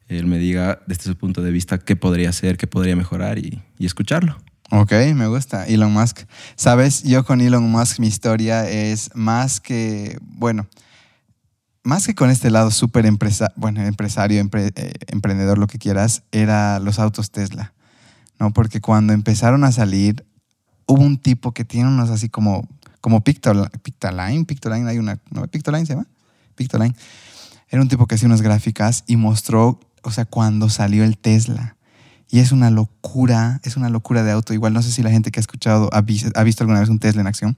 él 0.08 0.25
me 0.25 0.38
diga 0.38 0.82
desde 0.88 1.04
su 1.04 1.16
punto 1.16 1.42
de 1.42 1.52
vista 1.52 1.78
qué 1.78 1.96
podría 1.96 2.30
hacer, 2.30 2.58
qué 2.58 2.68
podría 2.68 2.96
mejorar 2.96 3.38
y, 3.40 3.62
y 3.78 3.86
escucharlo. 3.86 4.38
Ok, 4.75 4.92
me 5.13 5.27
gusta. 5.27 5.68
Elon 5.68 5.94
Musk. 5.94 6.22
Sabes, 6.56 7.03
yo 7.03 7.24
con 7.24 7.42
Elon 7.42 7.70
Musk 7.70 8.00
mi 8.00 8.08
historia 8.08 8.68
es 8.68 9.12
más 9.13 9.60
que, 9.60 10.18
bueno, 10.24 10.68
más 11.84 12.08
que 12.08 12.15
con 12.15 12.32
este 12.32 12.50
lado 12.50 12.72
súper 12.72 13.06
empresa, 13.06 13.53
bueno, 13.56 13.84
empresario, 13.84 14.42
eh, 14.42 14.94
emprendedor, 15.10 15.60
lo 15.60 15.68
que 15.68 15.77
quieras, 15.77 16.24
era 16.32 16.80
los 16.80 16.98
autos 16.98 17.30
Tesla. 17.30 17.72
¿no? 18.39 18.51
Porque 18.51 18.82
cuando 18.82 19.13
empezaron 19.13 19.63
a 19.63 19.72
salir, 19.72 20.25
hubo 20.88 21.03
un 21.03 21.20
tipo 21.20 21.51
que 21.51 21.65
tiene 21.65 21.89
unos 21.89 22.10
así 22.10 22.27
como, 22.30 22.68
como 23.00 23.24
Pictoline, 23.24 23.70
Pictoline, 24.46 24.89
hay 24.89 24.98
una, 24.98 25.20
¿no? 25.30 25.46
Pictoline 25.46 25.86
se 25.86 25.94
llama? 25.94 26.08
Pictoline. 26.56 26.96
Era 27.70 27.80
un 27.80 27.89
tipo 27.89 28.08
que 28.08 28.15
hacía 28.15 28.25
unas 28.25 28.42
gráficas 28.42 29.03
y 29.06 29.18
mostró, 29.18 29.80
o 30.01 30.10
sea, 30.10 30.25
cuando 30.25 30.68
salió 30.70 31.03
el 31.03 31.20
Tesla 31.20 31.75
y 32.34 32.40
es 32.40 32.52
una 32.52 32.72
locura, 32.72 33.60
es 33.62 33.78
una 33.78 33.90
locura 33.90 34.24
de 34.24 34.32
auto. 34.32 34.56
Igual 34.56 34.74
no 34.74 34.82
sé 34.82 34.92
si 34.92 35.04
la 35.04 35.12
gente 35.12 35.30
que 35.30 35.40
ha 35.40 35.42
escuchado 35.42 35.88
ha, 35.94 36.02
visto 36.02 36.63
alguna 36.63 36.80
vez 36.80 36.90
un 36.90 36.98
Tesla 36.98 37.22
en 37.22 37.28
acción, 37.28 37.56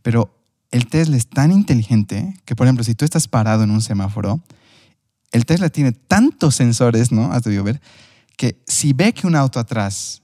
pero 0.00 0.34
el 0.70 0.86
Tesla 0.86 1.18
es 1.18 1.26
tan 1.26 1.52
inteligente 1.52 2.34
que, 2.46 2.56
por 2.56 2.66
ejemplo, 2.66 2.84
si 2.84 2.94
tú 2.94 3.04
estás 3.04 3.28
parado 3.28 3.64
en 3.64 3.70
un 3.70 3.82
semáforo, 3.82 4.40
el 5.30 5.44
Tesla 5.44 5.68
tiene 5.68 5.92
tantos 5.92 6.54
sensores, 6.54 7.12
¿no? 7.12 7.34
Has 7.34 7.42
debido 7.42 7.64
ver, 7.64 7.82
que 8.38 8.62
si 8.66 8.94
ve 8.94 9.12
que 9.12 9.26
un 9.26 9.36
auto 9.36 9.60
atrás 9.60 10.22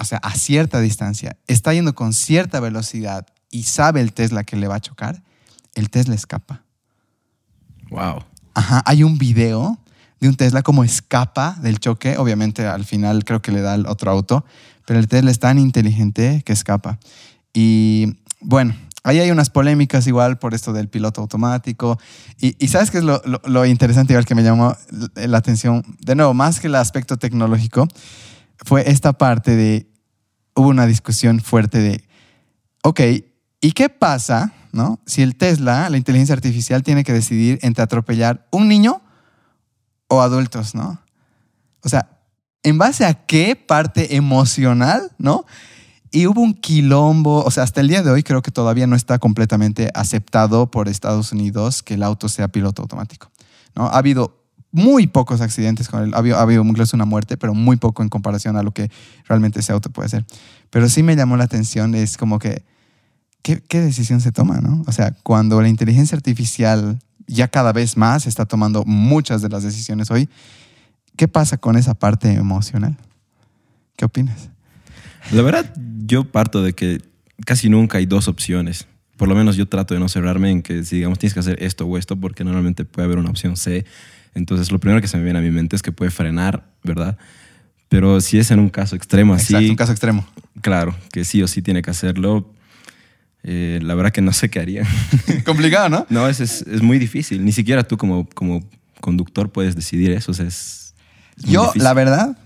o 0.00 0.04
sea, 0.04 0.18
a 0.18 0.34
cierta 0.34 0.80
distancia, 0.80 1.36
está 1.46 1.72
yendo 1.72 1.94
con 1.94 2.14
cierta 2.14 2.58
velocidad 2.58 3.24
y 3.52 3.62
sabe 3.62 4.00
el 4.00 4.14
Tesla 4.14 4.42
que 4.42 4.56
le 4.56 4.66
va 4.66 4.74
a 4.74 4.80
chocar, 4.80 5.22
el 5.76 5.90
Tesla 5.90 6.16
escapa. 6.16 6.64
Wow. 7.88 8.24
Ajá, 8.54 8.82
hay 8.84 9.04
un 9.04 9.16
video 9.16 9.78
de 10.20 10.28
un 10.28 10.36
Tesla 10.36 10.62
como 10.62 10.84
escapa 10.84 11.56
del 11.60 11.78
choque. 11.80 12.16
Obviamente 12.16 12.66
al 12.66 12.84
final 12.84 13.24
creo 13.24 13.42
que 13.42 13.52
le 13.52 13.60
da 13.60 13.74
al 13.74 13.86
otro 13.86 14.10
auto, 14.10 14.44
pero 14.86 14.98
el 14.98 15.08
Tesla 15.08 15.30
es 15.30 15.38
tan 15.38 15.58
inteligente 15.58 16.42
que 16.44 16.52
escapa. 16.52 16.98
Y 17.52 18.18
bueno, 18.40 18.74
ahí 19.04 19.20
hay 19.20 19.30
unas 19.30 19.50
polémicas 19.50 20.06
igual 20.06 20.38
por 20.38 20.54
esto 20.54 20.72
del 20.72 20.88
piloto 20.88 21.20
automático. 21.20 21.98
Y, 22.38 22.68
sabes 22.68 22.90
qué 22.90 22.98
es 22.98 23.04
lo, 23.04 23.22
lo, 23.44 23.66
interesante 23.66 24.12
igual 24.12 24.26
que 24.26 24.34
me 24.34 24.42
llamó 24.42 24.76
la 25.14 25.38
atención, 25.38 25.84
de 26.00 26.14
nuevo, 26.14 26.34
más 26.34 26.60
que 26.60 26.66
el 26.66 26.74
aspecto 26.74 27.16
tecnológico, 27.16 27.88
fue 28.64 28.90
esta 28.90 29.12
parte 29.12 29.56
de, 29.56 29.90
hubo 30.54 30.68
una 30.68 30.86
discusión 30.86 31.40
fuerte 31.40 31.78
de, 31.78 32.04
ok, 32.82 33.00
¿y 33.60 33.72
qué 33.72 33.88
pasa 33.88 34.52
¿no? 34.72 35.00
si 35.06 35.22
el 35.22 35.36
Tesla, 35.36 35.88
la 35.90 35.96
inteligencia 35.96 36.34
artificial, 36.34 36.82
tiene 36.82 37.04
que 37.04 37.12
decidir 37.12 37.58
entre 37.62 37.84
atropellar 37.84 38.46
un 38.50 38.68
niño 38.68 39.02
o 40.08 40.20
adultos, 40.20 40.74
¿no? 40.74 41.00
O 41.82 41.88
sea, 41.88 42.18
¿en 42.62 42.78
base 42.78 43.04
a 43.04 43.14
qué 43.14 43.56
parte 43.56 44.16
emocional, 44.16 45.12
¿no? 45.18 45.44
Y 46.10 46.26
hubo 46.26 46.40
un 46.40 46.54
quilombo, 46.54 47.44
o 47.44 47.50
sea, 47.50 47.64
hasta 47.64 47.82
el 47.82 47.88
día 47.88 48.02
de 48.02 48.10
hoy 48.10 48.22
creo 48.22 48.40
que 48.40 48.50
todavía 48.50 48.86
no 48.86 48.96
está 48.96 49.18
completamente 49.18 49.90
aceptado 49.94 50.70
por 50.70 50.88
Estados 50.88 51.32
Unidos 51.32 51.82
que 51.82 51.94
el 51.94 52.02
auto 52.02 52.28
sea 52.28 52.48
piloto 52.48 52.82
automático, 52.82 53.30
¿no? 53.74 53.86
Ha 53.86 53.98
habido 53.98 54.38
muy 54.70 55.06
pocos 55.06 55.40
accidentes 55.40 55.88
con 55.88 56.02
él, 56.02 56.14
ha 56.14 56.18
habido, 56.18 56.38
ha 56.38 56.42
habido 56.42 56.62
incluso 56.62 56.96
una 56.96 57.04
muerte, 57.04 57.36
pero 57.36 57.54
muy 57.54 57.76
poco 57.76 58.02
en 58.02 58.08
comparación 58.08 58.56
a 58.56 58.62
lo 58.62 58.72
que 58.72 58.90
realmente 59.26 59.60
ese 59.60 59.72
auto 59.72 59.90
puede 59.90 60.06
hacer. 60.06 60.24
Pero 60.70 60.88
sí 60.88 61.02
me 61.02 61.16
llamó 61.16 61.36
la 61.36 61.44
atención, 61.44 61.94
es 61.94 62.16
como 62.16 62.38
que, 62.38 62.64
¿qué, 63.42 63.62
qué 63.62 63.80
decisión 63.80 64.20
se 64.20 64.32
toma, 64.32 64.60
no? 64.60 64.82
O 64.86 64.92
sea, 64.92 65.12
cuando 65.22 65.60
la 65.60 65.68
inteligencia 65.68 66.16
artificial 66.16 66.98
ya 67.28 67.46
cada 67.46 67.72
vez 67.72 67.96
más 67.96 68.26
está 68.26 68.46
tomando 68.46 68.84
muchas 68.84 69.42
de 69.42 69.48
las 69.48 69.62
decisiones 69.62 70.10
hoy. 70.10 70.28
¿Qué 71.16 71.28
pasa 71.28 71.58
con 71.58 71.76
esa 71.76 71.94
parte 71.94 72.32
emocional? 72.32 72.96
¿Qué 73.96 74.04
opinas? 74.04 74.48
La 75.30 75.42
verdad, 75.42 75.72
yo 76.06 76.24
parto 76.24 76.62
de 76.62 76.72
que 76.72 77.02
casi 77.44 77.68
nunca 77.68 77.98
hay 77.98 78.06
dos 78.06 78.28
opciones. 78.28 78.86
Por 79.16 79.28
lo 79.28 79.34
menos 79.34 79.56
yo 79.56 79.68
trato 79.68 79.94
de 79.94 80.00
no 80.00 80.08
cerrarme 80.08 80.50
en 80.50 80.62
que 80.62 80.84
si 80.84 80.96
digamos 80.96 81.18
tienes 81.18 81.34
que 81.34 81.40
hacer 81.40 81.62
esto 81.62 81.86
o 81.86 81.98
esto, 81.98 82.16
porque 82.16 82.44
normalmente 82.44 82.84
puede 82.84 83.06
haber 83.06 83.18
una 83.18 83.30
opción 83.30 83.56
C. 83.56 83.84
Entonces 84.34 84.70
lo 84.70 84.78
primero 84.78 85.00
que 85.00 85.08
se 85.08 85.16
me 85.16 85.24
viene 85.24 85.38
a 85.38 85.42
mi 85.42 85.50
mente 85.50 85.76
es 85.76 85.82
que 85.82 85.92
puede 85.92 86.10
frenar, 86.10 86.70
¿verdad? 86.82 87.18
Pero 87.88 88.20
si 88.20 88.38
es 88.38 88.50
en 88.50 88.60
un 88.60 88.68
caso 88.68 88.96
extremo 88.96 89.34
así... 89.34 89.54
Exacto, 89.54 89.70
un 89.70 89.76
caso 89.76 89.92
extremo. 89.92 90.26
Claro, 90.60 90.94
que 91.12 91.24
sí 91.24 91.42
o 91.42 91.48
sí 91.48 91.62
tiene 91.62 91.82
que 91.82 91.90
hacerlo. 91.90 92.48
Eh, 93.50 93.78
la 93.82 93.94
verdad 93.94 94.12
que 94.12 94.20
no 94.20 94.34
sé 94.34 94.50
qué 94.50 94.60
haría. 94.60 94.86
Complicado, 95.46 95.88
¿no? 95.88 96.06
No, 96.10 96.28
es, 96.28 96.38
es, 96.38 96.60
es, 96.60 96.82
muy 96.82 96.98
difícil. 96.98 97.42
Ni 97.46 97.52
siquiera 97.52 97.82
tú 97.82 97.96
como, 97.96 98.28
como 98.34 98.62
conductor 99.00 99.48
puedes 99.50 99.74
decidir 99.74 100.10
eso. 100.10 100.32
es, 100.32 100.94
Yo, 101.38 101.72
la 101.76 101.94
verdad, 101.94 102.36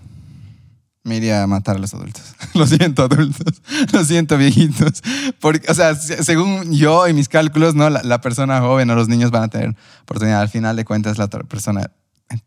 me 1.03 1.17
iría 1.17 1.43
a 1.43 1.47
matar 1.47 1.75
a 1.75 1.79
los 1.79 1.93
adultos. 1.93 2.23
Lo 2.53 2.65
siento, 2.65 3.03
adultos. 3.03 3.61
Lo 3.91 4.05
siento, 4.05 4.37
viejitos. 4.37 5.03
Porque, 5.41 5.69
o 5.69 5.73
sea, 5.73 5.93
según 5.95 6.71
yo 6.71 7.05
y 7.09 7.13
mis 7.13 7.27
cálculos, 7.27 7.75
¿no? 7.75 7.89
La, 7.89 8.01
la, 8.01 8.21
persona 8.21 8.61
joven 8.61 8.89
o 8.89 8.95
los 8.95 9.09
niños 9.09 9.29
van 9.29 9.43
a 9.43 9.47
tener 9.49 9.75
oportunidad. 10.03 10.39
Al 10.39 10.47
final 10.47 10.77
de 10.77 10.85
cuentas, 10.85 11.17
la 11.17 11.25
otra 11.25 11.43
persona 11.43 11.91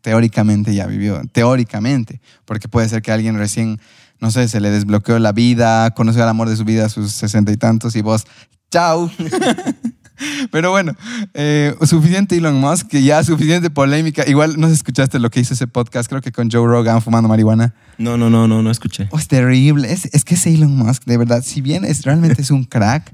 teóricamente 0.01 0.73
ya 0.73 0.87
vivió. 0.87 1.21
Teóricamente. 1.31 2.21
Porque 2.45 2.67
puede 2.67 2.89
ser 2.89 3.03
que 3.03 3.11
alguien 3.11 3.37
recién 3.37 3.79
no 4.19 4.31
sé, 4.31 4.47
se 4.47 4.59
le 4.59 4.69
desbloqueó 4.69 5.19
la 5.19 5.31
vida, 5.31 5.91
conoció 5.91 6.23
al 6.23 6.29
amor 6.29 6.49
de 6.49 6.55
su 6.55 6.65
vida 6.65 6.85
a 6.85 6.89
sus 6.89 7.11
sesenta 7.11 7.51
y 7.51 7.57
tantos 7.57 7.95
y 7.95 8.01
vos, 8.01 8.25
chao. 8.71 9.11
Pero 10.51 10.71
bueno, 10.71 10.95
eh, 11.35 11.75
suficiente 11.83 12.35
Elon 12.35 12.59
Musk, 12.59 12.87
que 12.87 13.03
ya 13.03 13.23
suficiente 13.23 13.69
polémica. 13.69 14.23
Igual 14.27 14.59
no 14.59 14.67
escuchaste 14.67 15.19
lo 15.19 15.29
que 15.29 15.39
hizo 15.39 15.53
ese 15.53 15.67
podcast, 15.67 16.09
creo 16.09 16.21
que 16.21 16.31
con 16.31 16.49
Joe 16.49 16.65
Rogan 16.65 17.03
fumando 17.03 17.29
marihuana. 17.29 17.75
No, 17.99 18.17
no, 18.17 18.29
no, 18.29 18.47
no, 18.47 18.63
no 18.63 18.71
escuché. 18.71 19.07
Oh, 19.11 19.19
es 19.19 19.27
terrible. 19.27 19.91
Es, 19.91 20.05
es 20.05 20.25
que 20.25 20.33
ese 20.33 20.51
Elon 20.53 20.75
Musk, 20.75 21.03
de 21.05 21.17
verdad, 21.17 21.43
si 21.45 21.61
bien 21.61 21.85
es, 21.85 22.03
realmente 22.03 22.41
es 22.41 22.49
un 22.49 22.63
crack, 22.63 23.13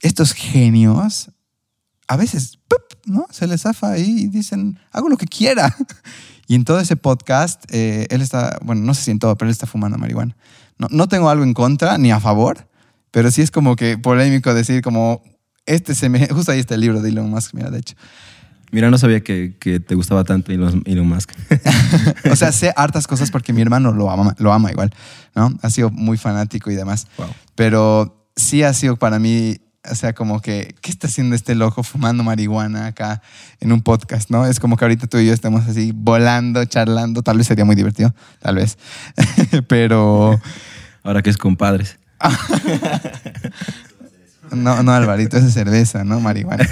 estos 0.00 0.32
genios 0.32 1.30
a 2.10 2.16
veces 2.16 2.58
¿no? 3.06 3.26
se 3.30 3.46
les 3.46 3.62
zafa 3.62 3.92
ahí 3.92 4.22
y 4.22 4.26
dicen, 4.26 4.78
hago 4.90 5.08
lo 5.08 5.16
que 5.16 5.26
quiera. 5.26 5.74
Y 6.50 6.56
en 6.56 6.64
todo 6.64 6.80
ese 6.80 6.96
podcast, 6.96 7.62
eh, 7.72 8.08
él 8.10 8.22
está, 8.22 8.58
bueno, 8.62 8.82
no 8.82 8.92
sé 8.92 9.04
si 9.04 9.12
en 9.12 9.20
todo, 9.20 9.36
pero 9.36 9.48
él 9.48 9.52
está 9.52 9.68
fumando 9.68 9.98
marihuana. 9.98 10.36
No, 10.78 10.88
no 10.90 11.06
tengo 11.06 11.30
algo 11.30 11.44
en 11.44 11.54
contra 11.54 11.96
ni 11.96 12.10
a 12.10 12.18
favor, 12.18 12.66
pero 13.12 13.30
sí 13.30 13.40
es 13.40 13.52
como 13.52 13.76
que 13.76 13.98
polémico 13.98 14.52
decir 14.52 14.82
como, 14.82 15.22
este 15.64 15.94
se 15.94 16.08
me... 16.08 16.26
Justo 16.30 16.50
ahí 16.50 16.58
está 16.58 16.74
el 16.74 16.80
libro 16.80 17.02
de 17.02 17.10
Elon 17.10 17.30
Musk, 17.30 17.54
mira, 17.54 17.70
de 17.70 17.78
hecho. 17.78 17.94
Mira, 18.72 18.90
no 18.90 18.98
sabía 18.98 19.20
que, 19.20 19.58
que 19.60 19.78
te 19.78 19.94
gustaba 19.94 20.24
tanto 20.24 20.50
Elon, 20.50 20.82
Elon 20.86 21.06
Musk. 21.06 21.30
o 22.32 22.34
sea, 22.34 22.50
sé 22.50 22.72
hartas 22.74 23.06
cosas 23.06 23.30
porque 23.30 23.52
mi 23.52 23.62
hermano 23.62 23.92
lo 23.92 24.10
ama, 24.10 24.34
lo 24.40 24.52
ama 24.52 24.72
igual, 24.72 24.92
¿no? 25.36 25.56
Ha 25.62 25.70
sido 25.70 25.90
muy 25.90 26.18
fanático 26.18 26.68
y 26.72 26.74
demás. 26.74 27.06
Pero 27.54 28.26
sí 28.34 28.64
ha 28.64 28.74
sido 28.74 28.96
para 28.96 29.20
mí 29.20 29.58
o 29.88 29.94
sea, 29.94 30.12
como 30.12 30.40
que, 30.40 30.74
¿qué 30.82 30.90
está 30.90 31.06
haciendo 31.06 31.34
este 31.34 31.54
loco 31.54 31.82
fumando 31.82 32.22
marihuana 32.22 32.86
acá 32.86 33.22
en 33.60 33.72
un 33.72 33.80
podcast, 33.80 34.30
no? 34.30 34.46
Es 34.46 34.60
como 34.60 34.76
que 34.76 34.84
ahorita 34.84 35.06
tú 35.06 35.18
y 35.18 35.26
yo 35.26 35.32
estamos 35.32 35.66
así 35.66 35.92
volando, 35.94 36.64
charlando, 36.66 37.22
tal 37.22 37.38
vez 37.38 37.46
sería 37.46 37.64
muy 37.64 37.76
divertido, 37.76 38.14
tal 38.40 38.56
vez, 38.56 38.76
pero... 39.68 40.40
Ahora 41.02 41.22
que 41.22 41.30
es 41.30 41.38
compadres. 41.38 41.98
No, 44.52 44.82
no, 44.82 44.92
Alvarito, 44.92 45.36
es 45.36 45.54
cerveza, 45.54 46.02
¿no? 46.02 46.18
Marihuana. 46.18 46.66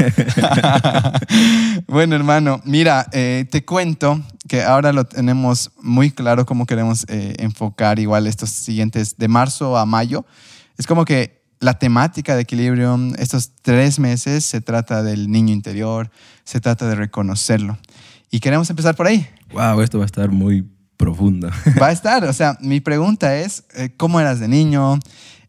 bueno, 1.86 2.16
hermano, 2.16 2.60
mira, 2.64 3.06
eh, 3.12 3.46
te 3.52 3.64
cuento 3.64 4.20
que 4.48 4.64
ahora 4.64 4.92
lo 4.92 5.04
tenemos 5.04 5.70
muy 5.80 6.10
claro 6.10 6.44
cómo 6.44 6.66
queremos 6.66 7.04
eh, 7.08 7.36
enfocar 7.38 8.00
igual 8.00 8.26
estos 8.26 8.50
siguientes, 8.50 9.16
de 9.16 9.28
marzo 9.28 9.78
a 9.78 9.86
mayo. 9.86 10.26
Es 10.76 10.88
como 10.88 11.04
que 11.04 11.37
la 11.60 11.78
temática 11.78 12.36
de 12.36 12.42
Equilibrium, 12.42 13.14
estos 13.18 13.52
tres 13.62 13.98
meses, 13.98 14.44
se 14.44 14.60
trata 14.60 15.02
del 15.02 15.30
niño 15.30 15.52
interior, 15.52 16.10
se 16.44 16.60
trata 16.60 16.88
de 16.88 16.94
reconocerlo. 16.94 17.78
Y 18.30 18.40
queremos 18.40 18.68
empezar 18.70 18.94
por 18.94 19.06
ahí. 19.06 19.26
Wow, 19.52 19.80
esto 19.80 19.98
va 19.98 20.04
a 20.04 20.06
estar 20.06 20.30
muy 20.30 20.68
profundo. 20.96 21.50
Va 21.80 21.88
a 21.88 21.92
estar, 21.92 22.24
o 22.24 22.32
sea, 22.32 22.58
mi 22.60 22.80
pregunta 22.80 23.36
es, 23.38 23.64
eh, 23.74 23.94
¿cómo 23.96 24.20
eras 24.20 24.40
de 24.40 24.48
niño? 24.48 24.98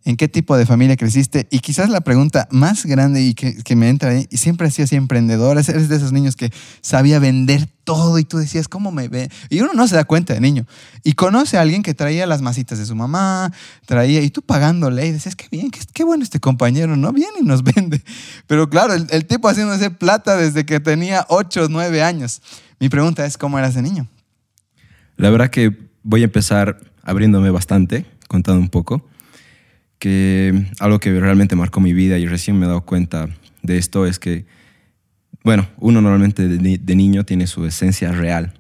En 0.06 0.16
qué 0.16 0.28
tipo 0.28 0.58
de 0.58 0.66
familia 0.66 0.96
creciste. 0.96 1.48
Y 1.52 1.60
quizás 1.60 1.90
la 1.90 2.02
pregunta 2.02 2.48
más 2.52 2.86
grande 2.86 3.22
y 3.22 3.34
que, 3.34 3.76
me 3.76 3.90
entra 3.90 4.12
ahí, 4.12 4.28
y 4.30 4.38
siempre 4.38 4.68
ha 4.68 4.72
sido 4.72 4.86
así 4.86 4.96
emprendedor, 4.96 5.58
eres 5.58 5.90
de 5.90 5.96
esos 5.96 6.12
niños 6.12 6.36
que 6.36 6.52
sabía 6.82 7.20
vender 7.20 7.68
todo 7.84 8.20
y 8.20 8.24
tú 8.24 8.38
decías, 8.38 8.68
¿cómo 8.68 8.92
me 8.92 9.08
ve? 9.08 9.30
Y 9.50 9.62
uno 9.62 9.74
no 9.74 9.88
se 9.88 9.96
da 9.96 10.06
cuenta 10.06 10.34
de 10.34 10.40
niño. 10.40 10.66
Y 11.04 11.14
conoce 11.14 11.58
a 11.58 11.62
alguien 11.62 11.84
que 11.84 11.94
traía 11.94 12.26
las 12.28 12.42
masitas 12.42 12.80
de 12.80 12.86
su 12.86 12.96
mamá, 12.96 13.52
traía, 13.86 14.22
y 14.22 14.30
tú 14.30 14.42
pagándole 14.42 15.06
y 15.08 15.12
decías, 15.12 15.36
qué 15.36 15.48
bien, 15.52 15.70
qué, 15.72 16.04
bueno 16.04 16.24
este 16.24 16.40
compañero, 16.40 16.96
¿no? 16.96 17.12
Viene 17.12 17.40
y 17.42 17.44
nos 17.44 17.64
vende. 17.76 18.02
Pero 18.48 18.70
claro, 18.70 18.94
el, 18.94 19.08
el 19.10 19.26
tipo 19.26 19.50
haciéndose 19.50 19.92
plata 19.92 20.38
desde 20.38 20.66
que 20.66 20.80
tenía 20.80 21.26
8 21.30 21.66
o 21.66 21.68
9 21.68 22.04
años. 22.04 22.42
Mi 22.80 22.90
pregunta 22.90 23.26
es, 23.26 23.38
¿cómo 23.38 23.60
eras 23.60 23.76
de 23.76 23.82
niño? 23.82 24.08
La 25.18 25.30
verdad 25.30 25.50
que 25.50 25.76
voy 26.04 26.22
a 26.22 26.26
empezar 26.26 26.80
abriéndome 27.04 27.50
bastante, 27.50 28.06
contando 28.28 28.62
un 28.62 28.70
poco 28.70 29.04
que 30.00 30.66
algo 30.80 31.00
que 31.00 31.18
realmente 31.20 31.56
marcó 31.56 31.82
mi 31.82 31.94
vida 31.94 32.18
y 32.18 32.26
recién 32.26 32.58
me 32.58 32.66
he 32.66 32.70
dado 32.70 32.82
cuenta 32.82 33.30
de 33.62 33.78
esto 33.78 34.06
es 34.06 34.18
que, 34.18 34.46
bueno, 35.44 35.68
uno 35.78 36.02
normalmente 36.02 36.48
de, 36.48 36.96
niño 36.96 37.26
tiene 37.26 37.48
su 37.48 37.66
esencia 37.66 38.12
real, 38.14 38.54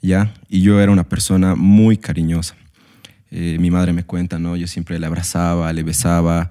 ¿ya? 0.00 0.32
Y 0.48 0.62
yo 0.62 0.80
era 0.80 0.90
una 0.90 1.08
persona 1.08 1.54
muy 1.54 1.98
cariñosa. 1.98 2.56
Eh, 3.30 3.58
mi 3.60 3.70
madre 3.70 3.92
me 3.92 4.04
cuenta, 4.04 4.38
¿no? 4.38 4.56
Yo 4.56 4.66
siempre 4.66 4.98
le 4.98 5.06
abrazaba, 5.06 5.72
le 5.72 5.82
besaba, 5.82 6.50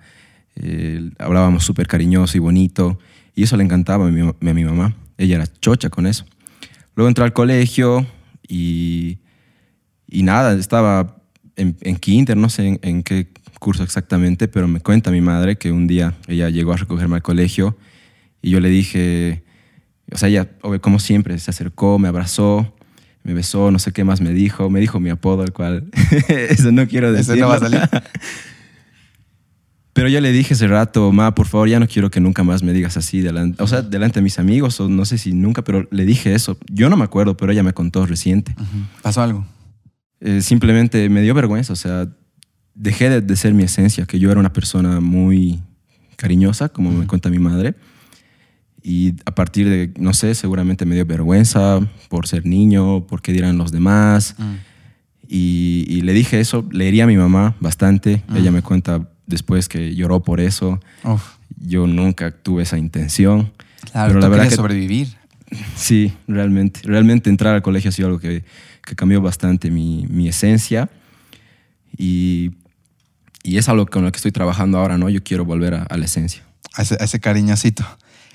eh, 0.55 1.09
hablábamos 1.17 1.65
súper 1.65 1.87
cariñoso 1.87 2.37
y 2.37 2.39
bonito, 2.39 2.99
y 3.35 3.43
eso 3.43 3.57
le 3.57 3.63
encantaba 3.63 4.07
a 4.07 4.11
mi, 4.11 4.63
mamá. 4.63 4.95
Ella 5.17 5.35
era 5.37 5.47
chocha 5.47 5.89
con 5.89 6.05
eso. 6.05 6.25
Luego 6.95 7.07
entré 7.07 7.23
al 7.23 7.33
colegio 7.33 8.05
y, 8.47 9.19
y 10.07 10.23
nada, 10.23 10.53
estaba 10.53 11.17
en, 11.55 11.77
en 11.81 12.39
no 12.39 12.49
sé 12.49 12.79
en 12.81 13.03
qué 13.03 13.27
curso 13.61 13.83
exactamente, 13.83 14.47
pero 14.47 14.67
me 14.67 14.79
cuenta 14.81 15.11
mi 15.11 15.21
madre 15.21 15.55
que 15.55 15.71
un 15.71 15.85
día 15.85 16.15
ella 16.27 16.49
llegó 16.49 16.73
a 16.73 16.77
recogerme 16.77 17.17
al 17.17 17.21
colegio 17.21 17.77
y 18.41 18.49
yo 18.49 18.59
le 18.59 18.69
dije, 18.69 19.43
o 20.11 20.17
sea, 20.17 20.29
ella, 20.29 20.49
como 20.81 20.97
siempre, 20.97 21.37
se 21.37 21.51
acercó, 21.51 21.99
me 21.99 22.07
abrazó, 22.07 22.73
me 23.21 23.35
besó, 23.35 23.69
no 23.69 23.77
sé 23.77 23.91
qué 23.91 24.03
más 24.03 24.19
me 24.19 24.33
dijo, 24.33 24.71
me 24.71 24.79
dijo 24.79 24.99
mi 24.99 25.11
apodo, 25.11 25.43
al 25.43 25.53
cual 25.53 25.91
eso 26.27 26.71
no 26.71 26.87
quiero 26.87 27.13
decir. 27.13 27.35
Eso 27.35 27.41
no 27.41 27.49
va 27.49 27.55
a 27.57 27.59
salir. 27.59 27.81
Pero 29.93 30.09
yo 30.09 30.19
le 30.21 30.31
dije 30.31 30.55
ese 30.55 30.65
rato, 30.65 31.11
ma, 31.11 31.35
por 31.35 31.45
favor, 31.45 31.69
ya 31.69 31.79
no 31.79 31.87
quiero 31.87 32.09
que 32.09 32.19
nunca 32.19 32.43
más 32.43 32.63
me 32.63 32.73
digas 32.73 32.97
así, 32.97 33.21
delante, 33.21 33.61
o 33.61 33.67
sea, 33.67 33.83
delante 33.83 34.21
de 34.21 34.23
mis 34.23 34.39
amigos, 34.39 34.79
o 34.79 34.89
no 34.89 35.05
sé 35.05 35.19
si 35.19 35.33
nunca, 35.33 35.63
pero 35.63 35.87
le 35.91 36.05
dije 36.05 36.33
eso. 36.33 36.57
Yo 36.71 36.89
no 36.89 36.97
me 36.97 37.03
acuerdo, 37.03 37.37
pero 37.37 37.51
ella 37.51 37.61
me 37.61 37.73
contó 37.73 38.07
reciente. 38.07 38.55
¿Pasó 39.03 39.21
algo? 39.21 39.45
Eh, 40.19 40.41
simplemente 40.41 41.09
me 41.09 41.21
dio 41.21 41.35
vergüenza, 41.35 41.73
o 41.73 41.75
sea, 41.75 42.07
dejé 42.75 43.09
de, 43.09 43.21
de 43.21 43.35
ser 43.35 43.53
mi 43.53 43.63
esencia, 43.63 44.05
que 44.05 44.19
yo 44.19 44.31
era 44.31 44.39
una 44.39 44.53
persona 44.53 44.99
muy 44.99 45.59
cariñosa, 46.15 46.69
como 46.69 46.91
me 46.91 47.07
cuenta 47.07 47.29
mi 47.29 47.39
madre. 47.39 47.75
Y 48.83 49.13
a 49.25 49.35
partir 49.35 49.69
de, 49.69 49.91
no 49.99 50.13
sé, 50.13 50.33
seguramente 50.33 50.85
me 50.85 50.95
dio 50.95 51.05
vergüenza 51.05 51.79
por 52.09 52.27
ser 52.27 52.45
niño, 52.45 53.05
por 53.05 53.21
qué 53.21 53.31
dirán 53.31 53.57
los 53.57 53.71
demás. 53.71 54.35
Mm. 54.39 54.53
Y, 55.27 55.85
y 55.87 56.01
le 56.01 56.13
dije 56.13 56.39
eso, 56.39 56.67
le 56.71 56.87
hería 56.87 57.03
a 57.03 57.07
mi 57.07 57.15
mamá 57.17 57.55
bastante. 57.59 58.23
Mm. 58.27 58.37
Ella 58.37 58.51
me 58.51 58.61
cuenta 58.63 59.07
después 59.27 59.69
que 59.69 59.93
lloró 59.95 60.21
por 60.23 60.39
eso. 60.41 60.79
Uf, 61.03 61.21
Yo 61.57 61.85
nunca 61.87 62.31
tuve 62.31 62.63
esa 62.63 62.77
intención. 62.77 63.51
claro, 63.91 64.09
Pero 64.09 64.19
la 64.19 64.27
verdad 64.29 64.49
que- 64.49 64.55
sobrevivir. 64.55 65.07
Sí, 65.75 66.13
realmente. 66.27 66.79
Realmente 66.83 67.29
entrar 67.29 67.53
al 67.53 67.61
colegio 67.61 67.89
ha 67.89 67.91
sido 67.91 68.07
algo 68.07 68.19
que, 68.19 68.43
que 68.85 68.95
cambió 68.95 69.21
bastante 69.21 69.69
mi, 69.69 70.05
mi 70.09 70.27
esencia. 70.27 70.89
Y, 71.97 72.51
y 73.43 73.57
es 73.57 73.69
algo 73.69 73.85
con 73.85 74.03
lo 74.03 74.11
que 74.11 74.17
estoy 74.17 74.31
trabajando 74.31 74.77
ahora, 74.77 74.97
¿no? 74.97 75.09
Yo 75.09 75.23
quiero 75.23 75.45
volver 75.45 75.73
a, 75.73 75.83
a 75.83 75.97
la 75.97 76.05
esencia. 76.05 76.43
a 76.73 76.83
ese, 76.83 76.97
a 76.99 77.03
ese 77.03 77.19
cariñosito. 77.19 77.83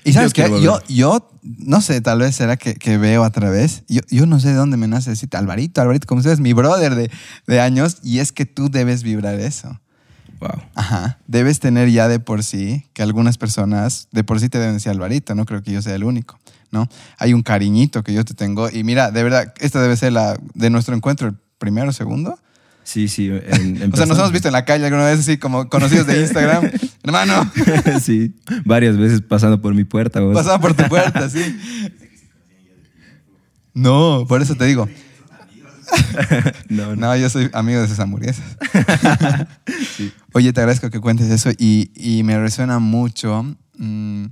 Y 0.03 0.13
sabes 0.13 0.31
Yo 0.31 0.45
qué, 0.45 0.61
yo, 0.61 0.79
yo, 0.87 1.31
no 1.41 1.81
sé, 1.81 1.99
tal 1.99 2.19
vez 2.19 2.35
será 2.35 2.55
que, 2.55 2.75
que 2.75 2.97
veo 2.97 3.23
a 3.23 3.29
través, 3.29 3.83
yo, 3.89 4.01
yo 4.09 4.25
no 4.25 4.39
sé 4.39 4.49
de 4.49 4.53
dónde 4.53 4.77
me 4.77 4.87
nace 4.87 5.09
decirte, 5.09 5.35
Alvarito, 5.35 5.81
Alvarito, 5.81 6.07
como 6.07 6.21
sabes, 6.21 6.39
mi 6.39 6.53
brother 6.53 6.95
de, 6.95 7.11
de 7.45 7.59
años, 7.59 7.97
y 8.03 8.19
es 8.19 8.31
que 8.31 8.45
tú 8.45 8.69
debes 8.69 9.03
vibrar 9.03 9.39
eso. 9.39 9.79
Wow. 10.39 10.61
Ajá. 10.75 11.17
Debes 11.27 11.59
tener 11.59 11.89
ya 11.89 12.07
de 12.07 12.19
por 12.19 12.43
sí, 12.43 12.85
que 12.93 13.01
algunas 13.01 13.37
personas 13.37 14.07
de 14.11 14.23
por 14.23 14.39
sí 14.39 14.49
te 14.49 14.59
deben 14.59 14.75
decir 14.75 14.91
Alvarito, 14.91 15.35
no 15.35 15.45
creo 15.45 15.61
que 15.61 15.71
yo 15.73 15.81
sea 15.81 15.95
el 15.95 16.03
único, 16.05 16.39
¿no? 16.71 16.87
Hay 17.17 17.33
un 17.33 17.41
cariñito 17.41 18.03
que 18.03 18.13
yo 18.13 18.23
te 18.23 18.33
tengo, 18.33 18.69
y 18.69 18.83
mira, 18.83 19.11
de 19.11 19.23
verdad, 19.23 19.53
esta 19.59 19.81
debe 19.81 19.97
ser 19.97 20.13
la 20.13 20.37
de 20.53 20.69
nuestro 20.69 20.95
encuentro, 20.95 21.27
el 21.27 21.35
primero 21.57 21.91
segundo. 21.91 22.39
Sí, 22.87 23.09
sí. 23.09 23.27
En, 23.27 23.81
en 23.81 23.93
O 23.93 23.97
sea, 23.97 24.05
nos 24.05 24.17
hemos 24.17 24.31
visto 24.31 24.47
en 24.47 24.53
la 24.53 24.63
calle 24.63 24.85
alguna 24.85 25.03
vez 25.03 25.19
así 25.19 25.37
como 25.37 25.67
conocidos 25.67 26.07
de 26.07 26.21
Instagram. 26.21 26.71
Hermano, 27.03 27.51
sí, 28.01 28.33
varias 28.63 28.95
veces 28.95 29.21
pasando 29.21 29.61
por 29.61 29.73
mi 29.73 29.83
puerta. 29.83 30.21
vos. 30.21 30.33
Pasaba 30.33 30.61
por 30.61 30.73
tu 30.73 30.85
puerta, 30.85 31.29
sí. 31.29 31.57
No, 33.73 34.25
por 34.25 34.41
eso 34.41 34.55
te 34.55 34.63
digo. 34.63 34.87
no, 36.69 36.95
no. 36.95 36.95
No, 36.95 37.15
yo 37.17 37.29
soy 37.29 37.49
amigo 37.51 37.79
de 37.79 37.87
esas 37.87 37.99
hamburguesas. 37.99 38.45
Oye, 40.31 40.53
te 40.53 40.61
agradezco 40.61 40.89
que 40.89 41.01
cuentes 41.01 41.29
eso 41.29 41.49
y, 41.57 41.91
y 41.93 42.23
me 42.23 42.39
resuena 42.39 42.79
mucho. 42.79 43.43
mm, 43.77 44.27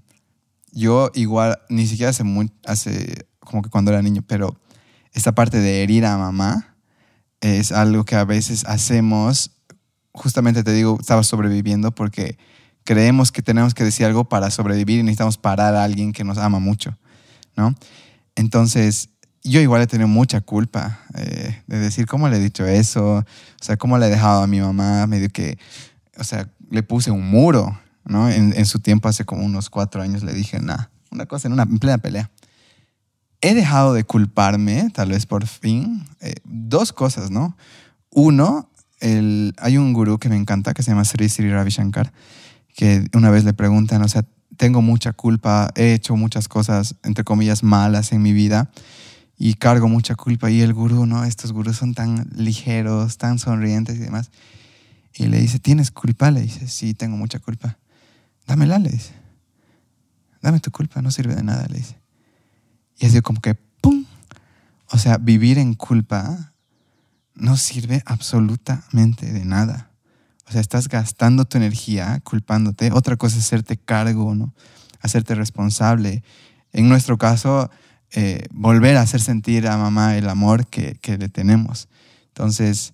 yo 0.72 1.12
igual, 1.14 1.60
ni 1.68 1.88
siquiera 1.88 2.12
hace, 2.12 2.24
muy, 2.24 2.52
hace 2.66 3.28
como 3.42 3.62
que 3.62 3.70
cuando 3.70 3.92
era 3.92 4.02
niño, 4.02 4.24
pero 4.26 4.58
esta 5.12 5.34
parte 5.36 5.60
de 5.60 5.84
herir 5.84 6.06
a 6.06 6.18
mamá 6.18 6.75
es 7.42 7.72
algo 7.72 8.06
que 8.06 8.15
a 8.15 8.25
veces 8.25 8.65
hacemos, 8.65 9.51
justamente 10.12 10.63
te 10.63 10.72
digo, 10.72 10.98
estaba 11.00 11.24
sobreviviendo 11.24 11.92
porque 11.92 12.38
creemos 12.84 13.32
que 13.32 13.42
tenemos 13.42 13.74
que 13.74 13.84
decir 13.84 14.06
algo 14.06 14.25
para 14.25 14.51
sobrevivir 14.51 15.00
y 15.00 15.04
necesitamos 15.04 15.38
parar 15.38 15.75
a 15.75 15.84
alguien 15.84 16.13
que 16.13 16.24
nos 16.24 16.38
ama 16.38 16.60
mucho, 16.60 16.98
¿no? 17.56 17.75
Entonces, 18.36 19.10
yo 19.44 19.62
igual 19.62 19.82
he 19.82 19.88
tenido 19.88 20.08
mucha 20.08 20.42
culpa 20.42 21.00
eh, 21.15 21.62
de 21.68 21.80
decir 21.80 22.08
cómo 22.08 22.27
le 22.30 22.38
he 22.38 22.39
dicho 22.39 22.65
eso, 22.65 23.18
o 23.18 23.25
sea, 23.62 23.77
cómo 23.77 23.98
le 23.98 24.08
he 24.08 24.10
dejado 24.10 24.44
a 24.44 24.48
mi 24.48 24.60
mamá, 24.60 25.06
medio 25.08 25.30
que, 25.30 25.58
o 26.18 26.24
sea, 26.24 26.50
le 26.70 26.84
puse 26.84 27.12
un 27.12 27.30
muro, 27.30 27.80
¿no? 28.04 28.30
En, 28.30 28.65
su 28.65 28.80
tiempo, 28.80 29.08
hace 29.08 29.25
como 29.25 29.44
unos 29.44 29.70
cuatro 29.70 30.01
años, 30.01 30.24
le 30.24 30.34
dije, 30.34 30.60
nada, 30.60 30.92
una 31.12 31.25
cosa 31.25 31.48
en 31.48 31.54
una 31.54 31.63
en 31.63 31.80
plena 31.80 31.98
pelea. 31.98 32.32
He 33.46 33.54
dejado 33.54 33.94
de 33.94 34.04
culparme, 34.04 34.90
tal 34.92 35.10
vez 35.10 35.28
por 35.28 35.46
fin, 35.46 36.04
eh, 36.20 36.34
dos 36.46 36.92
cosas, 36.92 37.30
¿no? 37.30 37.56
Uno, 38.10 38.72
hay 39.00 39.78
un 39.78 39.94
gurú 39.94 40.18
que 40.18 40.30
me 40.30 40.36
encanta 40.36 40.74
que 40.74 40.82
se 40.82 40.90
llama 40.90 41.06
Sri 41.06 41.30
Sri 41.30 41.52
Ravi 41.52 41.70
Shankar, 41.70 42.12
que 42.75 43.08
una 43.14 43.30
vez 43.30 43.44
le 43.44 43.54
preguntan, 43.54 44.02
o 44.02 44.08
sea, 44.08 44.25
tengo 44.58 44.82
mucha 44.82 45.14
culpa, 45.14 45.70
he 45.75 45.94
hecho 45.94 46.16
muchas 46.16 46.48
cosas, 46.48 46.96
entre 47.04 47.24
comillas, 47.24 47.62
malas 47.62 48.14
en 48.14 48.24
mi 48.24 48.34
vida 48.34 48.72
y 49.38 49.54
cargo 49.54 49.88
mucha 49.90 50.16
culpa. 50.16 50.50
Y 50.50 50.62
el 50.62 50.74
gurú, 50.74 51.06
¿no? 51.06 51.24
Estos 51.24 51.52
gurús 51.52 51.78
son 51.78 51.94
tan 51.94 52.28
ligeros, 52.36 53.20
tan 53.20 53.38
sonrientes 53.38 53.98
y 53.98 54.00
demás. 54.00 54.31
Y 55.14 55.27
le 55.27 55.40
dice, 55.40 55.60
¿tienes 55.60 55.92
culpa? 55.92 56.31
Le 56.31 56.42
dice, 56.42 56.68
sí, 56.68 56.96
tengo 56.96 57.16
mucha 57.16 57.38
culpa. 57.38 57.77
Dámela, 58.48 58.79
le 58.79 58.90
dice. 58.90 59.14
Dame 60.42 60.60
tu 60.62 60.72
culpa, 60.72 61.03
no 61.03 61.12
sirve 61.12 61.36
de 61.36 61.44
nada, 61.44 61.68
le 61.70 61.77
dice. 61.77 62.04
Y 62.98 63.05
así 63.05 63.22
como 63.22 63.42
que, 63.42 63.55
¡pum! 63.55 64.05
O 64.92 64.98
sea, 64.98 65.18
vivir 65.18 65.58
en 65.58 65.74
culpa 65.74 66.53
no 67.34 67.58
sirve 67.58 68.01
absolutamente 68.05 69.31
de 69.31 69.46
nada. 69.46 69.92
O 70.48 70.51
sea, 70.51 70.62
estás 70.62 70.88
gastando 70.88 71.46
tu 71.46 71.58
energía 71.58 72.20
culpándote. 72.24 72.92
Otra 72.92 73.18
cosa 73.18 73.38
es 73.38 73.46
hacerte 73.46 73.77
cargo, 73.77 74.36
¿no? 74.36 74.53
Hacerte 75.01 75.36
responsable. 75.36 76.24
En 76.72 76.88
nuestro 76.88 77.18
caso, 77.18 77.70
eh, 78.12 78.46
volver 78.51 78.98
a 78.98 79.01
hacer 79.01 79.22
sentir 79.22 79.68
a 79.68 79.77
mamá 79.77 80.16
el 80.16 80.29
amor 80.29 80.68
que, 80.68 80.96
que 81.01 81.18
le 81.18 81.29
tenemos. 81.29 81.90
Entonces, 82.27 82.94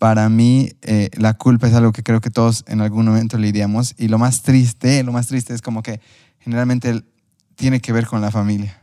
para 0.00 0.30
mí, 0.30 0.72
eh, 0.80 1.10
la 1.18 1.34
culpa 1.34 1.68
es 1.68 1.74
algo 1.74 1.92
que 1.92 2.02
creo 2.02 2.22
que 2.22 2.30
todos 2.30 2.64
en 2.66 2.80
algún 2.80 3.04
momento 3.04 3.36
lidiamos. 3.36 3.94
Y 3.98 4.08
lo 4.08 4.18
más 4.18 4.42
triste, 4.42 5.02
lo 5.02 5.12
más 5.12 5.26
triste 5.26 5.52
es 5.52 5.60
como 5.60 5.82
que 5.82 6.00
generalmente 6.38 7.04
tiene 7.54 7.80
que 7.80 7.92
ver 7.92 8.06
con 8.06 8.22
la 8.22 8.30
familia, 8.30 8.79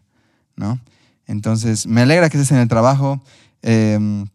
¿no? 0.57 0.79
Entonces, 1.27 1.87
me 1.87 2.01
alegra 2.01 2.29
que 2.29 2.37
estés 2.37 2.51
en 2.51 2.57
el 2.57 2.67
trabajo. 2.67 3.23
Eh, 3.61 4.25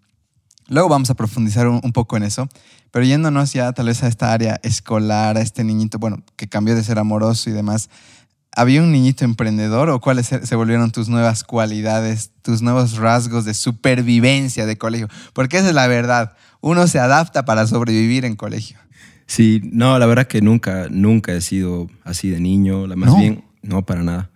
luego 0.69 0.89
vamos 0.89 1.11
a 1.11 1.15
profundizar 1.15 1.69
un, 1.69 1.81
un 1.83 1.93
poco 1.93 2.17
en 2.17 2.23
eso. 2.23 2.49
Pero 2.91 3.05
yéndonos 3.07 3.53
ya 3.55 3.73
tal 3.73 3.87
vez 3.87 4.03
a 4.03 4.09
esta 4.09 4.33
área 4.33 4.61
escolar, 4.63 5.37
a 5.37 5.41
este 5.41 5.65
niñito, 5.65 5.99
bueno, 5.99 6.23
que 6.37 6.49
cambió 6.49 6.75
de 6.75 6.85
ser 6.85 6.99
amoroso 6.99 7.49
y 7.49 7.53
demás, 7.55 7.89
¿había 8.55 8.83
un 8.83 8.93
niñito 8.93 9.25
emprendedor 9.25 9.89
o 9.89 10.01
cuáles 10.01 10.27
se 10.27 10.55
volvieron 10.57 10.91
tus 10.91 11.09
nuevas 11.09 11.43
cualidades, 11.43 12.33
tus 12.43 12.61
nuevos 12.61 12.99
rasgos 12.99 13.47
de 13.47 13.55
supervivencia 13.55 14.67
de 14.67 14.77
colegio? 14.77 15.09
Porque 15.33 15.57
esa 15.57 15.69
es 15.69 15.75
la 15.75 15.87
verdad. 15.87 16.35
Uno 16.61 16.87
se 16.87 16.99
adapta 16.99 17.47
para 17.47 17.67
sobrevivir 17.67 18.27
en 18.27 18.37
colegio. 18.37 18.77
Sí, 19.27 19.63
no, 19.73 19.99
la 19.99 20.05
verdad 20.05 20.27
que 20.27 20.43
nunca, 20.43 20.89
nunca 20.91 21.33
he 21.33 21.41
sido 21.41 21.89
así 22.05 22.29
de 22.29 22.41
niño. 22.41 22.87
La- 22.87 22.97
Más 22.97 23.09
No. 23.13 23.17
bien, 23.19 23.43
no, 23.63 23.87
para 23.87 24.03
nada. 24.03 24.29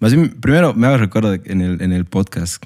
Más 0.00 0.14
bien, 0.14 0.30
primero 0.40 0.72
me 0.72 0.86
hago 0.86 0.96
recuerdo 0.96 1.34
en 1.34 1.60
el, 1.60 1.82
en 1.82 1.92
el 1.92 2.06
podcast, 2.06 2.64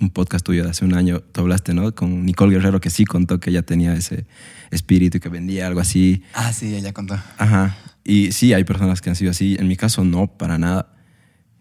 un 0.00 0.10
podcast 0.10 0.44
tuyo 0.44 0.64
de 0.64 0.70
hace 0.70 0.84
un 0.84 0.94
año, 0.94 1.20
tú 1.20 1.42
hablaste, 1.42 1.72
¿no? 1.74 1.94
Con 1.94 2.26
Nicole 2.26 2.54
Guerrero, 2.56 2.80
que 2.80 2.90
sí 2.90 3.04
contó 3.04 3.38
que 3.38 3.50
ella 3.50 3.62
tenía 3.62 3.94
ese 3.94 4.26
espíritu 4.72 5.18
y 5.18 5.20
que 5.20 5.28
vendía 5.28 5.68
algo 5.68 5.78
así. 5.78 6.24
Ah, 6.34 6.52
sí, 6.52 6.74
ella 6.74 6.92
contó. 6.92 7.14
Ajá. 7.38 7.76
Y 8.02 8.32
sí, 8.32 8.52
hay 8.52 8.64
personas 8.64 9.00
que 9.00 9.10
han 9.10 9.14
sido 9.14 9.30
así. 9.30 9.56
En 9.60 9.68
mi 9.68 9.76
caso, 9.76 10.04
no, 10.04 10.26
para 10.26 10.58
nada. 10.58 10.92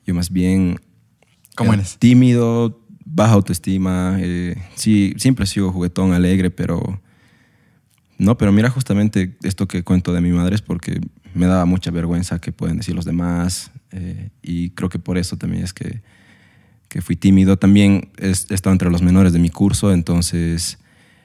Yo 0.07 0.15
más 0.15 0.31
bien... 0.31 0.79
¿Cómo 1.55 1.75
eres? 1.75 1.97
Tímido, 1.99 2.83
baja 3.05 3.33
autoestima. 3.33 4.17
eh, 4.19 4.55
sí, 4.73 5.13
siempre 5.17 5.43
he 5.43 5.47
sido 5.47 5.71
juguetón, 5.71 6.13
alegre, 6.13 6.49
pero... 6.49 6.99
No, 8.17 8.39
pero 8.39 8.51
mira 8.51 8.71
justamente 8.71 9.37
esto 9.43 9.67
que 9.67 9.83
cuento 9.83 10.13
de 10.13 10.21
mi 10.21 10.31
madre 10.31 10.55
es 10.55 10.63
porque 10.63 10.99
me 11.35 11.45
daba 11.45 11.65
mucha 11.65 11.91
vergüenza 11.91 12.39
que 12.39 12.51
pueden 12.51 12.77
decir 12.77 12.95
los 12.95 13.05
demás. 13.05 13.71
Eh, 13.95 14.29
y 14.43 14.69
creo 14.71 14.89
que 14.89 14.99
por 14.99 15.17
eso 15.17 15.38
también 15.38 15.63
es 15.63 15.73
que, 15.73 16.01
que 16.89 17.01
fui 17.01 17.15
tímido. 17.15 17.58
También 17.58 18.10
he 18.17 18.27
he 18.27 18.31
estado 18.31 18.71
entre 18.73 18.89
los 18.91 19.01
menores 19.01 19.31
de 19.34 19.39
mi 19.39 19.49
curso, 19.49 19.91
entonces 19.93 20.77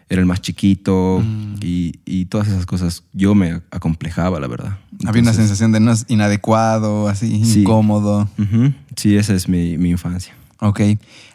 era 0.09 0.21
el 0.21 0.27
más 0.27 0.41
chiquito 0.41 1.21
Mm. 1.25 1.55
y, 1.63 2.01
y 2.05 2.25
todas 2.27 2.49
esas 2.49 2.67
cosas 2.67 3.05
yo 3.13 3.35
me 3.35 3.61
acomplejaba, 3.71 4.41
la 4.41 4.49
verdad. 4.49 4.79
Había 5.07 5.23
una 5.23 5.31
Entonces, 5.31 5.37
sensación 5.37 5.73
de 5.73 5.81
no 5.81 5.93
es 5.93 6.05
inadecuado, 6.09 7.09
así, 7.09 7.45
Sí. 7.45 7.61
incómodo. 7.63 8.29
ujú, 8.39 8.73
Sí, 8.97 9.17
esa 9.17 9.35
es 9.35 9.49
mi, 9.49 9.79
mi 9.79 9.91
infancia. 9.91 10.35
Ok. 10.61 10.81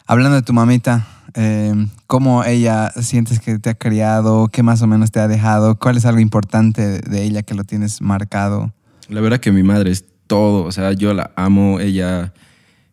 Hablando 0.06 0.36
de 0.36 0.42
tu 0.42 0.52
mamita, 0.52 1.06
eh, 1.34 1.74
¿cómo 2.06 2.44
ella 2.44 2.90
sientes 3.00 3.40
que 3.40 3.58
te 3.58 3.70
ha 3.70 3.74
criado? 3.74 4.48
¿Qué 4.48 4.62
más 4.62 4.82
o 4.82 4.86
menos 4.86 5.10
te 5.10 5.20
ha 5.20 5.26
dejado? 5.28 5.76
¿Cuál 5.78 5.96
es 5.96 6.04
algo 6.04 6.20
importante 6.20 7.00
de 7.00 7.22
ella 7.24 7.42
que 7.42 7.54
lo 7.54 7.64
tienes 7.64 8.00
marcado? 8.02 8.72
La 9.08 9.20
verdad 9.20 9.40
que 9.40 9.52
mi 9.52 9.62
madre 9.62 9.90
es 9.90 10.04
todo, 10.26 10.64
o 10.64 10.72
sea, 10.72 10.92
yo 10.92 11.14
la 11.14 11.30
amo, 11.36 11.80
ella, 11.80 12.32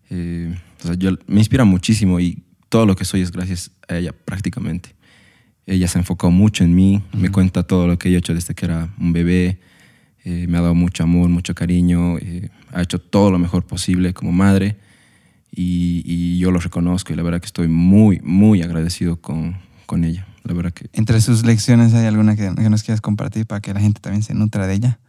eh, 0.10 0.56
o 0.80 0.88
sea, 0.88 0.96
yo, 0.96 1.12
me 1.28 1.40
inspira 1.40 1.66
muchísimo 1.66 2.20
y 2.20 2.44
todo 2.70 2.86
lo 2.86 2.96
que 2.96 3.06
soy 3.06 3.22
es 3.22 3.32
gracias 3.32 3.72
a 3.88 3.98
ella 3.98 4.14
prácticamente. 4.26 4.96
Ella 5.66 5.88
se 5.88 6.00
enfocó 6.00 6.30
mucho 6.30 6.64
en 6.64 6.76
mí, 6.76 7.02
me 7.14 7.30
cuenta 7.30 7.64
todo 7.64 7.88
lo 7.88 7.98
que 7.98 8.12
yo 8.12 8.18
he 8.18 8.20
hecho 8.20 8.34
desde 8.34 8.54
que 8.54 8.66
era 8.66 8.94
un 9.00 9.14
bebé, 9.14 9.60
eh, 10.26 10.46
me 10.48 10.58
ha 10.58 10.62
dado 10.62 10.76
mucho 10.76 11.04
amor, 11.04 11.30
mucho 11.30 11.56
cariño, 11.56 12.18
eh, 12.18 12.50
ha 12.72 12.82
hecho 12.82 13.00
todo 13.00 13.32
lo 13.32 13.40
mejor 13.40 13.66
posible 13.66 14.14
como 14.14 14.32
madre 14.32 14.78
y, 15.52 16.04
y 16.06 16.40
yo 16.40 16.52
lo 16.52 16.60
reconozco 16.60 17.14
y 17.14 17.16
la 17.16 17.24
verdad 17.24 17.40
que 17.40 17.46
estoy 17.46 17.68
muy, 17.68 18.20
muy 18.24 18.62
agradecido 18.62 19.22
con, 19.22 19.58
con 19.86 20.04
ella. 20.04 20.26
La 20.44 20.54
verdad 20.54 20.74
que 20.74 20.90
Entre 20.94 21.22
sus 21.22 21.46
lecciones, 21.46 21.94
¿hay 21.94 22.06
alguna 22.06 22.36
que, 22.36 22.54
que 22.56 22.70
nos 22.70 22.84
quieras 22.84 23.00
compartir 23.00 23.46
para 23.46 23.62
que 23.62 23.74
la 23.74 23.80
gente 23.80 24.02
también 24.02 24.24
se 24.24 24.34
nutra 24.34 24.68
de 24.68 24.74
ella? 24.74 25.00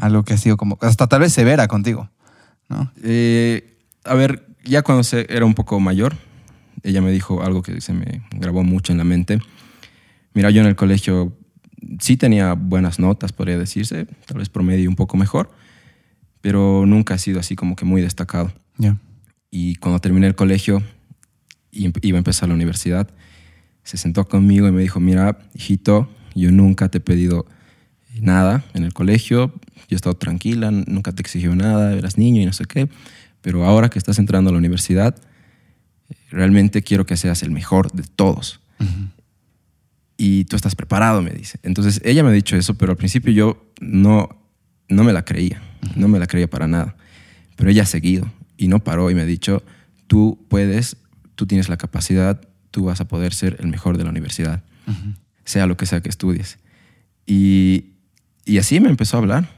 Algo 0.00 0.24
que 0.24 0.32
ha 0.32 0.38
sido 0.38 0.56
como, 0.56 0.78
hasta 0.80 1.06
tal 1.08 1.20
vez 1.20 1.32
severa 1.32 1.68
contigo, 1.68 2.08
¿no? 2.70 2.90
Eh, 3.02 3.76
a 4.04 4.14
ver, 4.14 4.46
ya 4.64 4.80
cuando 4.80 5.04
se, 5.04 5.26
era 5.28 5.44
un 5.44 5.52
poco 5.52 5.78
mayor, 5.78 6.16
ella 6.82 7.02
me 7.02 7.10
dijo 7.10 7.42
algo 7.42 7.62
que 7.62 7.82
se 7.82 7.92
me 7.92 8.22
grabó 8.30 8.64
mucho 8.64 8.92
en 8.92 8.98
la 8.98 9.04
mente. 9.04 9.40
Mira, 10.32 10.48
yo 10.48 10.62
en 10.62 10.68
el 10.68 10.74
colegio 10.74 11.36
sí 11.98 12.16
tenía 12.16 12.54
buenas 12.54 12.98
notas, 12.98 13.32
podría 13.32 13.58
decirse, 13.58 14.06
tal 14.24 14.38
vez 14.38 14.48
promedio 14.48 14.88
un 14.88 14.96
poco 14.96 15.18
mejor, 15.18 15.50
pero 16.40 16.86
nunca 16.86 17.12
ha 17.12 17.18
sido 17.18 17.38
así 17.38 17.54
como 17.54 17.76
que 17.76 17.84
muy 17.84 18.00
destacado. 18.00 18.54
Ya. 18.78 18.96
Y 19.50 19.74
cuando 19.76 20.00
terminé 20.00 20.26
el 20.26 20.34
colegio 20.34 20.82
y 21.70 21.92
iba 22.00 22.16
a 22.16 22.24
empezar 22.24 22.48
la 22.48 22.54
universidad, 22.54 23.10
se 23.82 23.98
sentó 23.98 24.26
conmigo 24.26 24.66
y 24.66 24.72
me 24.72 24.80
dijo, 24.80 24.98
mira, 24.98 25.38
hijito, 25.54 26.08
yo 26.34 26.50
nunca 26.50 26.88
te 26.88 26.98
he 26.98 27.00
pedido 27.02 27.44
nada 28.18 28.49
en 28.74 28.84
el 28.84 28.92
colegio, 28.92 29.52
yo 29.88 29.94
he 29.94 29.96
estado 29.96 30.16
tranquila, 30.16 30.70
nunca 30.70 31.12
te 31.12 31.22
exigió 31.22 31.54
nada, 31.54 31.92
eras 31.94 32.18
niño 32.18 32.40
y 32.40 32.46
no 32.46 32.52
sé 32.52 32.64
qué, 32.64 32.88
pero 33.40 33.64
ahora 33.64 33.88
que 33.88 33.98
estás 33.98 34.18
entrando 34.18 34.50
a 34.50 34.52
la 34.52 34.58
universidad, 34.58 35.16
realmente 36.30 36.82
quiero 36.82 37.06
que 37.06 37.16
seas 37.16 37.42
el 37.42 37.50
mejor 37.50 37.92
de 37.92 38.04
todos. 38.04 38.60
Y 40.16 40.44
tú 40.44 40.56
estás 40.56 40.74
preparado, 40.74 41.22
me 41.22 41.30
dice. 41.30 41.58
Entonces 41.62 42.00
ella 42.04 42.22
me 42.22 42.30
ha 42.30 42.32
dicho 42.32 42.56
eso, 42.56 42.74
pero 42.74 42.92
al 42.92 42.98
principio 42.98 43.32
yo 43.32 43.72
no, 43.80 44.28
no 44.88 45.04
me 45.04 45.12
la 45.12 45.24
creía, 45.24 45.62
no 45.96 46.08
me 46.08 46.18
la 46.18 46.26
creía 46.26 46.48
para 46.48 46.66
nada. 46.66 46.96
Pero 47.56 47.70
ella 47.70 47.82
ha 47.82 47.86
seguido 47.86 48.30
y 48.56 48.68
no 48.68 48.84
paró 48.84 49.10
y 49.10 49.14
me 49.14 49.22
ha 49.22 49.26
dicho, 49.26 49.62
tú 50.06 50.46
puedes, 50.48 50.96
tú 51.34 51.46
tienes 51.46 51.68
la 51.68 51.78
capacidad, 51.78 52.40
tú 52.70 52.84
vas 52.84 53.00
a 53.00 53.08
poder 53.08 53.32
ser 53.32 53.56
el 53.60 53.68
mejor 53.68 53.96
de 53.96 54.04
la 54.04 54.10
universidad, 54.10 54.62
sea 55.44 55.66
lo 55.66 55.76
que 55.76 55.86
sea 55.86 56.02
que 56.02 56.08
estudies. 56.08 56.58
Y, 57.26 57.89
y 58.50 58.58
así 58.58 58.80
me 58.80 58.88
empezó 58.88 59.16
a 59.16 59.20
hablar. 59.20 59.48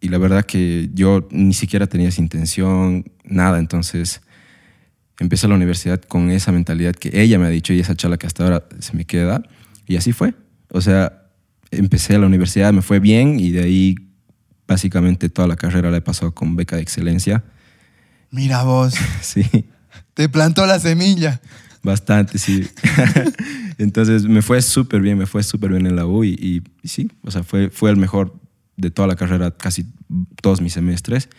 Y 0.00 0.08
la 0.08 0.16
verdad 0.16 0.44
que 0.44 0.88
yo 0.94 1.28
ni 1.30 1.52
siquiera 1.52 1.86
tenía 1.86 2.08
esa 2.08 2.22
intención, 2.22 3.04
nada. 3.24 3.58
Entonces 3.58 4.22
empecé 5.18 5.48
la 5.48 5.54
universidad 5.54 6.00
con 6.00 6.30
esa 6.30 6.50
mentalidad 6.50 6.94
que 6.94 7.20
ella 7.20 7.38
me 7.38 7.46
ha 7.46 7.50
dicho 7.50 7.74
y 7.74 7.80
esa 7.80 7.94
charla 7.94 8.16
que 8.16 8.26
hasta 8.26 8.44
ahora 8.44 8.64
se 8.78 8.96
me 8.96 9.04
queda. 9.04 9.42
Y 9.86 9.96
así 9.96 10.12
fue. 10.12 10.34
O 10.70 10.80
sea, 10.80 11.24
empecé 11.70 12.18
la 12.18 12.26
universidad, 12.26 12.72
me 12.72 12.80
fue 12.80 13.00
bien 13.00 13.38
y 13.38 13.50
de 13.50 13.64
ahí 13.64 13.96
básicamente 14.66 15.28
toda 15.28 15.46
la 15.46 15.56
carrera 15.56 15.90
la 15.90 15.98
he 15.98 16.02
pasado 16.02 16.32
con 16.32 16.56
beca 16.56 16.76
de 16.76 16.82
excelencia. 16.82 17.44
Mira 18.30 18.62
vos. 18.62 18.94
sí. 19.20 19.44
Te 20.14 20.30
plantó 20.30 20.64
la 20.64 20.80
semilla. 20.80 21.40
Bastante, 21.88 22.38
sí. 22.38 22.68
Entonces 23.78 24.24
me 24.24 24.42
fue 24.42 24.60
súper 24.60 25.00
bien, 25.00 25.16
me 25.16 25.24
fue 25.24 25.42
súper 25.42 25.70
bien 25.70 25.86
en 25.86 25.96
la 25.96 26.04
U 26.04 26.22
y, 26.22 26.34
y, 26.82 26.86
sí, 26.86 27.10
o 27.22 27.30
sea, 27.30 27.42
fue, 27.42 27.70
fue 27.70 27.88
el 27.88 27.96
mejor 27.96 28.38
de 28.76 28.90
toda 28.90 29.08
la 29.08 29.16
carrera, 29.16 29.52
casi 29.52 29.86
todos 30.42 30.60
mis 30.60 30.74
semestres 30.74 31.30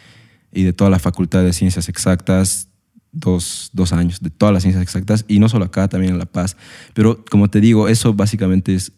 y 0.51 0.63
de 0.63 0.73
toda 0.73 0.89
la 0.89 0.97
facultad 0.97 1.43
de 1.43 1.53
ciencias 1.53 1.87
exactas, 1.87 2.67
dos, 3.11 3.69
dos 3.73 3.93
años, 3.93 4.21
de 4.21 4.31
todas 4.31 4.51
las 4.51 4.63
ciencias 4.63 4.81
exactas 4.81 5.23
y 5.27 5.37
no 5.37 5.49
solo 5.49 5.65
acá, 5.65 5.87
también 5.87 6.13
en 6.13 6.17
La 6.17 6.25
Paz. 6.25 6.57
Pero 6.95 7.23
como 7.29 7.51
te 7.51 7.61
digo, 7.61 7.87
eso 7.87 8.15
básicamente 8.15 8.73
es 8.73 8.91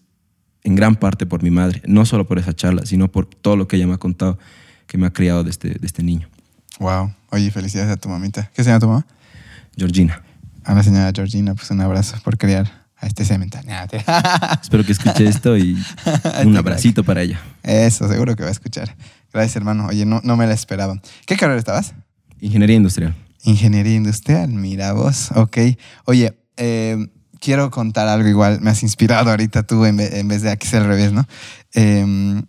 en 0.64 0.76
gran 0.76 0.96
parte 0.96 1.26
por 1.26 1.44
mi 1.44 1.52
madre, 1.52 1.82
no 1.86 2.06
solo 2.06 2.26
por 2.26 2.40
esa 2.40 2.54
charla, 2.54 2.86
sino 2.86 3.12
por 3.12 3.26
todo 3.26 3.58
lo 3.58 3.68
que 3.68 3.76
ella 3.76 3.88
me 3.88 3.96
ha 3.96 3.98
contado, 3.98 4.40
que 4.88 4.98
me 4.98 5.06
ha 5.06 5.12
criado 5.12 5.44
desde, 5.44 5.72
de 5.72 5.86
este 5.86 6.02
niño. 6.02 6.30
Wow. 6.80 7.14
Oye, 7.32 7.52
felicidades 7.52 7.92
a 7.92 7.98
tu 7.98 8.08
mamita. 8.08 8.50
¿Qué 8.56 8.64
se 8.64 8.70
llama 8.70 8.80
tu 8.80 8.88
mamá? 8.88 9.06
Georgina. 9.76 10.24
A 10.63 10.74
la 10.74 10.84
señora 10.84 11.12
Georgina, 11.13 11.56
pues 11.56 11.71
un 11.71 11.82
abrazo 11.82 12.17
por 12.24 12.38
criar 12.38 12.86
a 12.97 13.08
este 13.08 13.26
cemental. 13.26 13.65
Espero 14.62 14.86
que 14.86 14.91
escuche 14.91 15.26
esto 15.28 15.58
y 15.58 15.76
un 16.45 16.56
abracito 16.56 17.04
para 17.04 17.24
ella. 17.24 17.41
Eso, 17.63 18.08
seguro 18.08 18.36
que 18.36 18.43
va 18.43 18.50
a 18.50 18.52
escuchar. 18.52 18.95
Gracias, 19.34 19.56
hermano. 19.56 19.88
Oye, 19.88 20.06
no, 20.06 20.21
no 20.24 20.38
me 20.38 20.45
la 20.45 20.54
esperaba. 20.54 21.02
¿Qué 21.26 21.36
carrera 21.36 21.58
estabas? 21.58 21.93
Ingeniería 22.39 22.76
industrial. 22.76 23.15
Ingeniería 23.43 23.95
industrial, 23.95 24.50
mira 24.50 24.93
vos. 24.93 25.32
Ok. 25.36 25.58
Oye, 26.06 26.38
eh, 26.58 27.08
quiero 27.39 27.71
contar 27.71 28.08
algo 28.08 28.28
igual. 28.30 28.62
Me 28.62 28.69
has 28.69 28.84
inspirado 28.84 29.32
ahorita 29.32 29.63
tú 29.63 29.84
en 29.86 29.97
vez, 29.97 30.41
de 30.43 30.52
aquí 30.52 30.67
ser 30.67 30.84
al 30.84 30.89
revés, 30.89 31.12
¿no? 31.12 31.28
Em, 31.74 32.43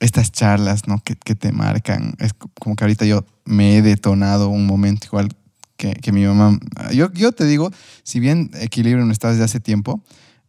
estas 0.00 0.32
charlas, 0.32 0.88
¿no? 0.88 0.98
Que, 0.98 1.14
que, 1.14 1.36
te 1.36 1.52
marcan. 1.52 2.14
Es 2.18 2.32
como 2.34 2.74
que 2.74 2.82
ahorita 2.82 3.04
yo 3.04 3.24
me 3.44 3.76
he 3.76 3.82
detonado 3.82 4.48
un 4.48 4.66
momento 4.66 5.06
igual 5.06 5.28
que, 5.76 6.12
mi 6.12 6.24
mamá. 6.24 6.58
Yo, 6.92 7.12
yo 7.12 7.32
te 7.32 7.44
digo, 7.44 7.70
si 8.02 8.20
bien 8.20 8.50
equilibrio 8.54 9.04
no 9.04 9.12
está 9.12 9.30
desde 9.30 9.44
hace 9.44 9.60
tiempo, 9.60 10.02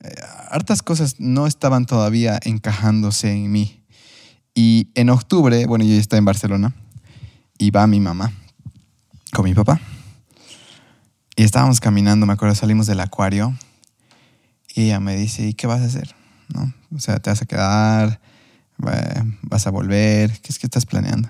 eh, 0.04 0.14
hartas 0.50 0.82
cosas 0.82 1.16
no 1.20 1.48
estaban 1.48 1.86
todavía 1.86 2.40
encajándose 2.44 3.32
en 3.32 3.52
mí. 3.52 3.84
Y 4.54 4.90
en 4.96 5.10
octubre, 5.10 5.66
bueno, 5.66 5.86
yo 5.86 5.94
ya 5.94 6.00
estaba 6.00 6.18
en 6.18 6.26
Barcelona 6.26 6.74
y 7.58 7.72
va 7.72 7.86
mi 7.88 8.00
mamá 8.00 8.32
con 9.34 9.46
mi 9.46 9.54
papá. 9.54 9.80
Y 11.36 11.44
estábamos 11.44 11.80
caminando, 11.80 12.26
me 12.26 12.34
acuerdo, 12.34 12.56
salimos 12.56 12.88
del 12.88 13.00
acuario 13.00 13.56
y 14.74 14.86
ella 14.86 15.00
me 15.00 15.16
dice, 15.16 15.46
¿y 15.46 15.54
qué 15.54 15.68
vas 15.68 15.82
a 15.82 15.86
hacer? 15.86 16.16
¿No? 16.50 16.74
O 16.96 17.00
sea, 17.00 17.20
¿te 17.20 17.30
vas 17.30 17.42
a 17.42 17.46
quedar? 17.46 18.20
¿Vas 18.78 19.68
a 19.68 19.70
volver? 19.70 20.40
¿Qué 20.42 20.50
es 20.50 20.58
que 20.60 20.66
estás 20.68 20.86
planeando? 20.86 21.30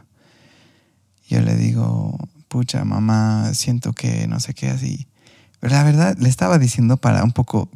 yo 1.27 1.41
le 1.41 1.55
digo, 1.55 2.17
pucha, 2.47 2.83
mamá, 2.85 3.53
siento 3.53 3.93
que 3.93 4.27
no 4.27 4.39
sé 4.39 4.53
qué 4.53 4.69
así. 4.69 5.07
Pero 5.59 5.73
la 5.73 5.83
verdad, 5.83 6.17
le 6.17 6.29
estaba 6.29 6.59
diciendo 6.59 6.97
para 6.97 7.23
un 7.23 7.31
poco 7.31 7.69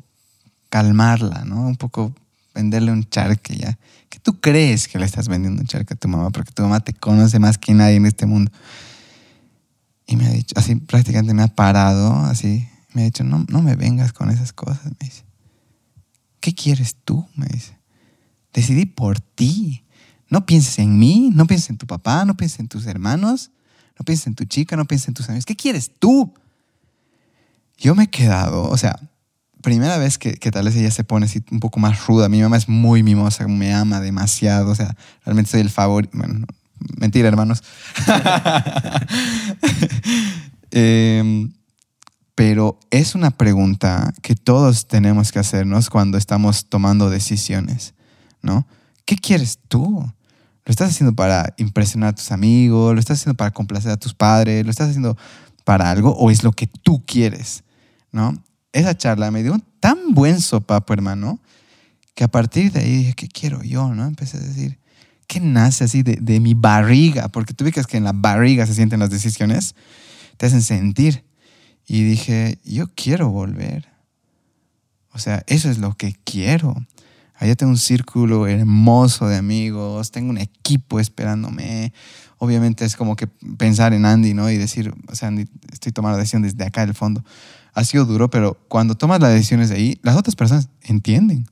calmarla, 0.70 1.44
¿no? 1.46 1.68
Un 1.68 1.76
poco 1.76 2.14
venderle 2.54 2.92
un 2.92 3.04
charque 3.10 3.56
ya. 3.56 3.78
¿Qué 4.10 4.20
tú 4.20 4.40
crees 4.40 4.88
que 4.88 5.00
le 5.00 5.06
estás 5.06 5.28
vendiendo 5.28 5.62
un 5.62 5.68
charque 5.68 5.94
a 5.94 5.98
tu 5.98 6.08
mamá? 6.08 6.30
Porque 6.32 6.52
tu 6.52 6.64
mamá 6.64 6.80
te 6.80 6.94
conoce 6.94 7.40
más 7.40 7.58
que 7.58 7.74
nadie 7.74 7.96
en 7.96 8.06
este 8.06 8.26
mundo. 8.26 8.52
Y 10.06 10.18
me 10.18 10.28
ha 10.28 10.32
dicho, 10.32 10.54
así 10.58 10.76
prácticamente 10.76 11.34
me 11.34 11.44
ha 11.44 11.48
parado, 11.48 12.14
así. 12.26 12.68
Me 12.94 13.04
ha 13.04 13.06
dicho, 13.06 13.24
no, 13.24 13.46
no 13.48 13.62
me 13.62 13.76
vengas 13.76 14.12
con 14.12 14.30
esas 14.30 14.52
cosas, 14.52 14.86
me 14.86 14.98
dice. 15.00 15.24
¿Qué 16.42 16.54
quieres 16.54 16.96
tú? 17.06 17.26
Me 17.36 17.46
dice. 17.46 17.78
Decidí 18.54 18.86
por 18.86 19.20
ti. 19.20 19.86
No 20.28 20.46
pienses 20.46 20.80
en 20.80 20.98
mí, 20.98 21.32
no 21.34 21.46
pienses 21.46 21.70
en 21.70 21.78
tu 21.78 21.88
papá, 21.88 22.26
no 22.26 22.36
pienses 22.36 22.60
en 22.60 22.68
tus 22.68 22.86
hermanos. 22.88 23.52
No 24.02 24.06
pienses 24.06 24.26
en 24.26 24.34
tu 24.34 24.46
chica, 24.46 24.76
no 24.76 24.86
pienses 24.86 25.10
en 25.10 25.14
tus 25.14 25.30
amigos. 25.30 25.46
¿Qué 25.46 25.56
quieres 25.56 25.92
tú? 26.00 26.34
Yo 27.78 27.94
me 27.94 28.06
he 28.06 28.10
quedado, 28.10 28.68
o 28.68 28.76
sea, 28.76 29.00
primera 29.62 30.00
vez 30.00 30.18
que, 30.18 30.34
tal 30.34 30.66
vez 30.66 30.76
ella 30.76 30.90
se 30.90 31.04
pone 31.04 31.28
así 31.28 31.44
un 31.52 31.60
poco 31.60 31.80
más 31.80 32.08
ruda. 32.08 32.28
Mi 32.28 32.42
mamá 32.42 32.58
es 32.58 32.68
muy 32.68 33.04
mimosa, 33.04 33.48
me 33.48 33.72
ama 33.72 34.02
demasiado. 34.02 34.72
O 34.72 34.76
sea, 34.76 34.98
realmente 35.24 35.52
soy 35.52 35.62
el 35.62 35.70
favorito. 35.70 36.18
Bueno, 36.18 36.48
mentira, 36.98 37.28
hermanos. 37.28 37.62
Em, 40.72 41.52
pero 42.34 42.80
es 42.90 43.14
una 43.14 43.30
pregunta 43.30 44.16
que 44.24 44.34
todos 44.34 44.88
tenemos 44.88 45.32
que 45.32 45.38
hacernos 45.38 45.92
cuando 45.92 46.18
estamos 46.18 46.70
tomando 46.70 47.12
decisiones, 47.12 47.94
¿no? 48.42 48.66
¿Qué 49.06 49.18
quieres 49.18 49.60
tú? 49.68 50.12
¿Lo 50.66 50.72
estás 50.72 50.92
haciendo 50.92 51.16
para 51.16 51.54
impresionar 51.58 52.10
a 52.10 52.16
tus 52.16 52.32
amigos? 52.32 52.94
¿Lo 52.94 53.00
estás 53.00 53.20
haciendo 53.20 53.38
para 53.38 53.52
complacer 53.52 53.92
a 53.92 53.98
tus 53.98 54.14
padres? 54.14 54.64
¿Lo 54.64 54.72
estás 54.72 54.90
haciendo 54.90 55.18
para 55.64 55.90
algo 55.90 56.12
o 56.12 56.30
es 56.30 56.44
lo 56.44 56.52
que 56.52 56.68
tú 56.68 57.04
quieres? 57.06 57.64
¿No? 58.12 58.34
Esa 58.72 58.96
charla 58.96 59.32
me 59.32 59.44
dio 59.44 59.54
un 59.54 59.64
tan 59.80 60.14
buen 60.14 60.40
sopapo, 60.40 60.94
hermano, 60.94 61.40
que 62.14 62.24
a 62.24 62.28
partir 62.28 62.72
de 62.72 62.82
ahí 62.82 62.98
dije, 62.98 63.14
¿qué 63.14 63.28
quiero 63.28 63.64
yo? 63.64 63.94
¿no? 63.94 64.06
Empecé 64.06 64.38
a 64.38 64.42
decir, 64.42 64.80
¿qué 65.28 65.40
nace 65.40 65.86
así 65.86 66.04
de, 66.04 66.18
de 66.22 66.40
mi 66.40 66.54
barriga? 66.54 67.30
Porque 67.30 67.54
tú 67.54 67.64
ves 67.64 67.88
que 67.88 67.98
en 67.98 68.04
la 68.04 68.14
barriga 68.14 68.66
se 68.66 68.76
sienten 68.76 69.00
las 69.00 69.10
decisiones, 69.10 69.76
te 70.38 70.46
hacen 70.46 70.62
sentir. 70.62 71.24
Y 71.88 72.04
dije, 72.04 72.60
yo 72.64 72.88
quiero 72.96 73.30
volver. 73.30 73.90
O 75.14 75.20
sea, 75.20 75.44
eso 75.48 75.70
es 75.70 75.78
lo 75.78 75.96
que 75.96 76.16
quiero. 76.24 76.86
Allá 77.42 77.56
tengo 77.56 77.72
un 77.72 77.80
círculo 77.80 78.46
hermoso 78.46 79.28
de 79.28 79.36
amigos, 79.36 80.12
tengo 80.12 80.30
un 80.30 80.38
equipo 80.38 81.00
esperándome. 81.00 81.92
Obviamente 82.38 82.86
es 82.86 82.96
como 82.96 83.16
que 83.16 83.26
pensar 83.26 83.96
en 83.96 84.06
Andy, 84.06 84.36
¿no? 84.36 84.52
Y 84.52 84.58
decir, 84.58 84.94
o 85.08 85.16
sea, 85.16 85.30
Andy, 85.30 85.48
estoy 85.74 85.92
tomando 85.92 86.18
la 86.18 86.22
decisión 86.22 86.44
desde 86.44 86.64
acá 86.64 86.86
del 86.86 86.94
fondo. 86.94 87.26
Ha 87.74 87.84
sido 87.84 88.06
duro, 88.06 88.30
pero 88.30 88.60
cuando 88.68 88.94
tomas 88.94 89.20
las 89.22 89.34
decisiones 89.34 89.70
de 89.70 89.76
ahí, 89.76 90.00
las 90.04 90.18
otras 90.18 90.36
personas 90.36 90.70
entienden. 90.84 91.48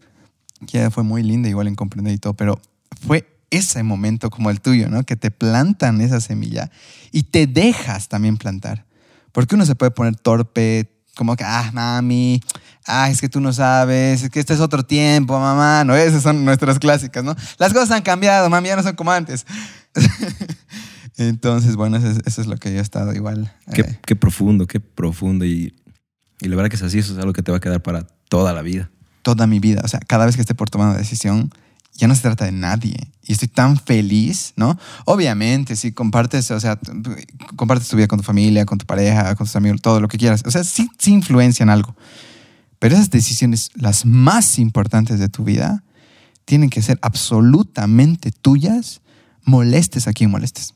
Que 0.68 0.92
fue 0.92 1.02
muy 1.02 1.24
linda, 1.24 1.50
igual 1.50 1.68
en 1.68 1.74
comprender 1.74 2.14
y 2.14 2.20
todo, 2.20 2.36
pero 2.36 2.62
fue 3.08 3.28
ese 3.50 3.82
momento 3.82 4.30
como 4.30 4.52
el 4.52 4.62
tuyo, 4.62 4.90
¿no? 4.90 5.02
Que 5.02 5.16
te 5.16 5.32
plantan 5.32 6.02
esa 6.02 6.22
semilla 6.22 6.70
y 7.12 7.24
te 7.24 7.48
dejas 7.48 8.10
también 8.10 8.38
plantar. 8.38 8.86
Porque 9.32 9.56
uno 9.56 9.66
se 9.66 9.74
puede 9.74 9.90
poner 9.90 10.16
torpe, 10.18 10.92
como 11.20 11.36
que, 11.36 11.44
ah, 11.44 11.70
mami, 11.74 12.42
ah, 12.88 13.10
es 13.10 13.20
que 13.20 13.28
tú 13.28 13.42
no 13.42 13.52
sabes, 13.52 14.24
es 14.24 14.30
que 14.30 14.40
este 14.40 14.54
es 14.54 14.62
otro 14.62 14.84
tiempo, 14.84 15.38
mamá, 15.38 15.84
no, 15.84 15.94
esas 15.94 16.24
son 16.24 16.46
nuestras 16.46 16.80
clásicas, 16.80 17.26
¿no? 17.26 17.36
Las 17.58 17.74
cosas 17.74 17.92
han 17.92 18.04
cambiado, 18.04 18.50
mami, 18.50 18.70
ya 18.70 18.78
no 18.78 18.84
son 18.84 18.96
como 18.96 19.12
antes. 19.12 19.46
Entonces, 21.18 21.76
bueno, 21.76 21.98
eso 21.98 22.42
es, 22.42 22.48
lo 22.48 22.56
que 22.56 22.72
yo 22.72 22.78
he 22.78 22.82
estado 22.82 23.14
igual. 23.14 23.54
Qué, 23.74 23.82
eh. 23.82 24.00
qué 24.06 24.16
profundo, 24.16 24.66
qué 24.66 24.80
profundo. 24.80 25.44
Y, 25.44 25.76
y, 26.40 26.48
la 26.48 26.56
verdad 26.56 26.70
que 26.70 26.78
es 26.78 26.84
así, 26.84 27.00
eso 27.00 27.12
es 27.12 27.20
algo 27.20 27.34
que 27.34 27.44
te 27.44 27.52
va 27.52 27.58
a 27.58 27.60
quedar 27.60 27.82
para 27.82 28.08
toda 28.30 28.54
la 28.54 28.62
vida. 28.62 28.90
Toda 29.22 29.46
mi 29.46 29.60
vida. 29.60 29.82
O 29.84 29.90
sea, 29.90 30.00
cada 30.00 30.26
vez 30.26 30.36
que 30.36 30.42
esté 30.42 30.56
por 30.56 30.70
tomar 30.70 30.92
una 30.92 30.98
decisión, 30.98 31.52
ya 32.00 32.08
no 32.08 32.16
se 32.16 32.22
trata 32.22 32.46
de 32.46 32.52
nadie. 32.52 32.96
Y 33.24 33.34
estoy 33.34 33.50
tan 33.50 33.78
feliz, 33.78 34.54
¿no? 34.56 34.78
Obviamente, 35.06 35.76
si 35.76 35.92
compartes, 35.92 36.50
o 36.50 36.60
sea, 36.60 36.80
compartes 37.56 37.90
tu 37.90 37.98
vida 37.98 38.08
con 38.08 38.20
tu 38.20 38.24
familia, 38.24 38.66
con 38.66 38.78
tu 38.78 38.86
pareja, 38.86 39.36
con 39.36 39.46
tus 39.46 39.56
amigos, 39.56 39.82
todo 39.82 40.00
lo 40.00 40.08
que 40.08 40.18
quieras. 40.18 40.42
O 40.46 40.52
sea, 40.52 40.64
sí, 40.64 40.90
sí 40.98 41.12
influencian 41.12 41.70
algo. 41.70 41.96
Pero 42.80 42.96
esas 42.96 43.10
decisiones, 43.10 43.72
las 43.76 44.06
más 44.06 44.58
importantes 44.58 45.20
de 45.20 45.28
tu 45.28 45.44
vida, 45.44 45.84
tienen 46.46 46.70
que 46.70 46.82
ser 46.82 46.98
absolutamente 47.02 48.32
tuyas, 48.32 49.02
molestes 49.44 50.08
a 50.08 50.14
quien 50.14 50.32
molestes. 50.32 50.74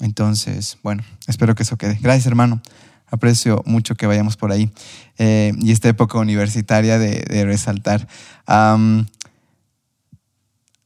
Entonces, 0.00 0.78
bueno, 0.82 1.04
espero 1.26 1.54
que 1.54 1.62
eso 1.62 1.76
quede. 1.76 1.98
Gracias, 2.00 2.26
hermano. 2.26 2.62
Aprecio 3.10 3.62
mucho 3.66 3.96
que 3.96 4.06
vayamos 4.06 4.36
por 4.36 4.52
ahí. 4.52 4.70
Eh, 5.18 5.52
y 5.58 5.72
esta 5.72 5.88
época 5.88 6.18
universitaria 6.18 6.98
de, 6.98 7.44
resaltar. 7.44 8.08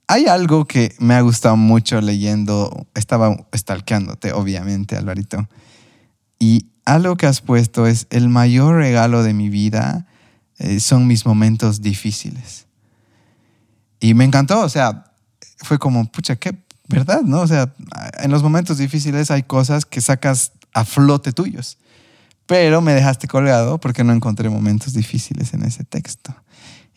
Hay 0.06 0.26
algo 0.26 0.66
que 0.66 0.94
me 0.98 1.14
ha 1.14 1.20
gustado 1.20 1.56
mucho 1.56 2.00
leyendo. 2.00 2.86
Estaba 2.94 3.36
stalkeándote, 3.54 4.32
obviamente, 4.32 4.96
Alvarito. 4.96 5.48
Y 6.38 6.66
algo 6.84 7.16
que 7.16 7.26
has 7.26 7.40
puesto 7.40 7.86
es 7.86 8.06
el 8.10 8.28
mayor 8.28 8.76
regalo 8.76 9.22
de 9.22 9.34
mi 9.34 9.48
vida 9.48 10.06
eh, 10.58 10.80
son 10.80 11.06
mis 11.06 11.26
momentos 11.26 11.80
difíciles. 11.80 12.66
Y 14.00 14.14
me 14.14 14.24
encantó, 14.24 14.60
o 14.60 14.68
sea, 14.68 15.04
fue 15.58 15.78
como, 15.78 16.04
pucha, 16.10 16.36
qué 16.36 16.54
verdad, 16.88 17.22
¿no? 17.22 17.40
O 17.40 17.46
sea, 17.46 17.74
en 18.22 18.30
los 18.30 18.42
momentos 18.42 18.78
difíciles 18.78 19.30
hay 19.30 19.44
cosas 19.44 19.86
que 19.86 20.00
sacas 20.00 20.52
a 20.72 20.84
flote 20.84 21.32
tuyos. 21.32 21.78
Pero 22.46 22.82
me 22.82 22.92
dejaste 22.92 23.26
colgado 23.26 23.78
porque 23.78 24.04
no 24.04 24.12
encontré 24.12 24.50
momentos 24.50 24.92
difíciles 24.92 25.54
en 25.54 25.62
ese 25.62 25.84
texto. 25.84 26.34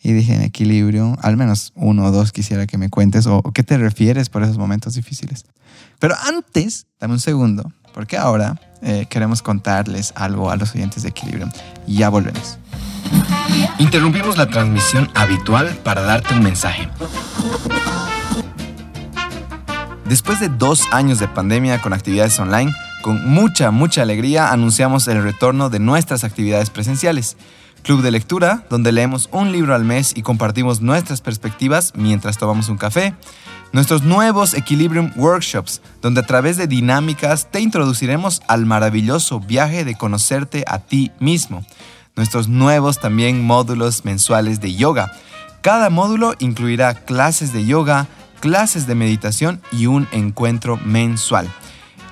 Y 0.02 0.12
dije, 0.12 0.34
en 0.34 0.42
equilibrio, 0.42 1.16
al 1.22 1.36
menos 1.36 1.72
uno 1.74 2.04
o 2.04 2.10
dos 2.10 2.32
quisiera 2.32 2.66
que 2.66 2.78
me 2.78 2.88
cuentes 2.88 3.26
o, 3.26 3.42
qué 3.52 3.62
te 3.62 3.76
refieres 3.78 4.28
por 4.28 4.42
esos 4.42 4.58
momentos 4.58 4.94
difíciles. 4.94 5.44
Pero 5.98 6.14
antes, 6.26 6.86
dame 7.00 7.14
un 7.14 7.20
segundo, 7.20 7.72
porque 7.94 8.16
ahora 8.16 8.60
eh, 8.82 9.06
queremos 9.10 9.42
contarles 9.42 10.12
algo 10.14 10.50
a 10.50 10.56
los 10.56 10.74
oyentes 10.74 11.02
de 11.02 11.08
equilibrio. 11.08 11.48
Ya 11.86 12.08
volvemos. 12.08 12.58
Interrumpimos 13.78 14.36
la 14.36 14.48
transmisión 14.48 15.10
habitual 15.14 15.76
para 15.82 16.02
darte 16.02 16.34
un 16.34 16.42
mensaje. 16.42 16.88
Después 20.08 20.40
de 20.40 20.48
dos 20.48 20.84
años 20.90 21.18
de 21.18 21.28
pandemia 21.28 21.82
con 21.82 21.92
actividades 21.92 22.38
online, 22.40 22.72
con 23.02 23.28
mucha, 23.28 23.70
mucha 23.70 24.02
alegría 24.02 24.50
anunciamos 24.52 25.06
el 25.06 25.22
retorno 25.22 25.70
de 25.70 25.78
nuestras 25.78 26.24
actividades 26.24 26.70
presenciales. 26.70 27.36
Club 27.82 28.02
de 28.02 28.10
lectura, 28.10 28.64
donde 28.68 28.92
leemos 28.92 29.28
un 29.32 29.52
libro 29.52 29.74
al 29.74 29.84
mes 29.84 30.12
y 30.14 30.22
compartimos 30.22 30.80
nuestras 30.80 31.20
perspectivas 31.20 31.92
mientras 31.94 32.36
tomamos 32.38 32.68
un 32.68 32.76
café. 32.76 33.14
Nuestros 33.72 34.02
nuevos 34.02 34.54
Equilibrium 34.54 35.12
Workshops, 35.16 35.82
donde 36.02 36.20
a 36.20 36.26
través 36.26 36.56
de 36.56 36.66
dinámicas 36.66 37.50
te 37.50 37.60
introduciremos 37.60 38.42
al 38.48 38.66
maravilloso 38.66 39.40
viaje 39.40 39.84
de 39.84 39.94
conocerte 39.94 40.64
a 40.66 40.78
ti 40.78 41.12
mismo. 41.20 41.64
Nuestros 42.16 42.48
nuevos 42.48 42.98
también 42.98 43.44
módulos 43.44 44.04
mensuales 44.04 44.60
de 44.60 44.74
yoga. 44.74 45.12
Cada 45.60 45.90
módulo 45.90 46.34
incluirá 46.38 46.94
clases 46.94 47.52
de 47.52 47.64
yoga, 47.64 48.08
clases 48.40 48.86
de 48.86 48.94
meditación 48.94 49.60
y 49.70 49.86
un 49.86 50.08
encuentro 50.12 50.78
mensual. 50.78 51.48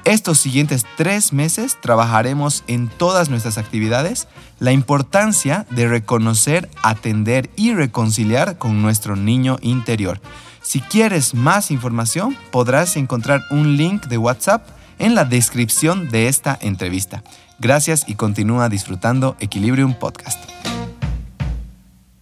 Estos 0.06 0.38
siguientes 0.38 0.86
tres 0.96 1.34
meses 1.34 1.76
trabajaremos 1.82 2.64
en 2.66 2.88
todas 2.88 3.28
nuestras 3.28 3.58
actividades 3.58 4.28
la 4.58 4.72
importancia 4.72 5.66
de 5.70 5.86
reconocer, 5.88 6.70
atender 6.82 7.50
y 7.56 7.74
reconciliar 7.74 8.56
con 8.56 8.80
nuestro 8.80 9.16
niño 9.16 9.58
interior. 9.60 10.20
Si 10.62 10.80
quieres 10.80 11.34
más 11.34 11.70
información, 11.70 12.34
podrás 12.50 12.96
encontrar 12.96 13.42
un 13.50 13.76
link 13.76 14.06
de 14.06 14.16
WhatsApp 14.16 14.66
en 14.98 15.14
la 15.14 15.26
descripción 15.26 16.08
de 16.08 16.28
esta 16.28 16.56
entrevista. 16.62 17.22
Gracias 17.58 18.04
y 18.08 18.14
continúa 18.14 18.70
disfrutando 18.70 19.36
Equilibrium 19.40 19.92
Podcast. 19.92 20.42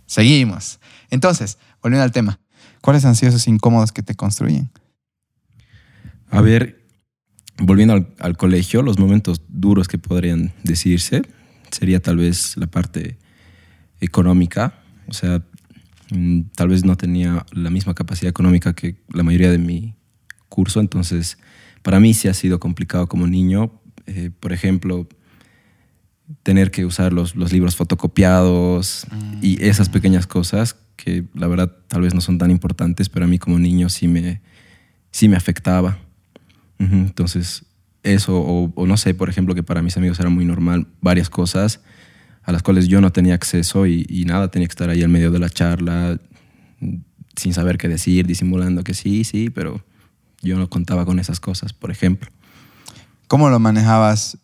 Seguimos. 0.07 0.81
Entonces, 1.11 1.59
volviendo 1.81 2.03
al 2.03 2.13
tema, 2.13 2.41
¿Cuáles 2.85 3.07
han 3.07 3.15
sido 3.15 3.31
esos 3.31 3.49
incómodos 3.49 3.93
que 3.93 4.03
te 4.03 4.15
construyen? 4.15 4.71
A 6.31 6.43
ver, 6.43 6.84
volviendo 7.59 8.07
al, 8.19 8.37
colegio, 8.37 8.83
los 8.83 8.99
momentos 8.99 9.43
duros 9.49 9.89
que 9.89 9.99
podrían 9.99 10.53
decirse 10.63 11.23
sería 11.71 12.01
tal 12.01 12.19
vez 12.19 12.57
la 12.57 12.67
parte 12.67 13.19
económica. 14.01 14.83
O 15.07 15.13
sea, 15.13 15.43
mm, 16.11 16.43
tal 16.55 16.69
vez 16.69 16.85
no 16.85 16.97
tenía 16.97 17.45
la 17.53 17.71
misma 17.71 17.95
capacidad 17.95 18.31
económica 18.31 18.75
que 18.75 18.97
la 19.13 19.23
mayoría 19.23 19.51
de 19.51 19.59
mi 19.59 19.95
curso, 20.49 20.81
entonces 20.81 21.39
para 21.83 22.01
mí 22.01 22.15
sí 22.15 22.29
ha 22.29 22.35
sido 22.35 22.59
complicado 22.61 23.09
como 23.09 23.27
niño. 23.27 23.73
Eh, 24.07 24.31
por 24.39 24.53
ejemplo, 24.53 25.09
tener 26.43 26.71
que 26.71 26.85
usar 26.85 27.13
los, 27.13 27.37
los 27.37 27.53
libros 27.53 27.77
fotocopiados 27.77 29.07
y 29.43 29.63
esas 29.63 29.89
pequeñas 29.89 30.27
cosas 30.27 30.77
que 30.97 31.25
la 31.35 31.49
verdad 31.49 31.77
tal 31.89 32.03
vez 32.03 32.15
no 32.15 32.21
son 32.21 32.39
tan 32.39 32.51
importantes, 32.51 33.09
pero 33.09 33.25
a 33.27 33.29
mí 33.29 33.39
como 33.39 33.59
niño 33.59 33.89
sí 33.89 34.09
me, 34.09 34.41
sí 35.11 35.29
me 35.29 35.37
afectaba. 35.37 35.99
Entonces, 36.79 37.65
eso, 38.05 38.39
o, 38.41 38.87
no 38.87 38.97
sé, 38.97 39.15
por 39.15 39.31
ejemplo, 39.31 39.55
que 39.55 39.63
para 39.63 39.83
mis 39.83 39.97
amigos 39.97 40.21
era 40.21 40.29
muy 40.29 40.45
normal 40.45 40.87
varias 41.01 41.31
cosas 41.31 41.81
a 42.43 42.53
las 42.53 42.63
cuales 42.63 42.89
yo 42.89 43.01
no 43.01 43.11
tenía 43.11 43.35
acceso 43.35 43.87
y, 43.87 44.25
nada, 44.27 44.51
tenía 44.51 44.69
que 44.69 44.73
estar 44.73 44.91
ahí 44.91 45.03
en 45.03 45.11
medio 45.11 45.31
de 45.31 45.39
la 45.39 45.49
charla 45.49 46.21
sin 47.37 47.55
saber 47.55 47.79
qué 47.79 47.89
decir, 47.89 48.27
disimulando 48.27 48.85
que 48.85 48.93
sí, 48.95 49.25
sí, 49.25 49.49
pero 49.51 49.83
yo 50.43 50.59
no 50.59 50.69
contaba 50.69 51.07
con 51.07 51.19
esas 51.19 51.41
cosas, 51.41 51.73
por 51.73 51.91
ejemplo. 51.91 52.31
¿Cómo 53.27 53.49
lo 53.49 53.59
manejabas 53.59 54.39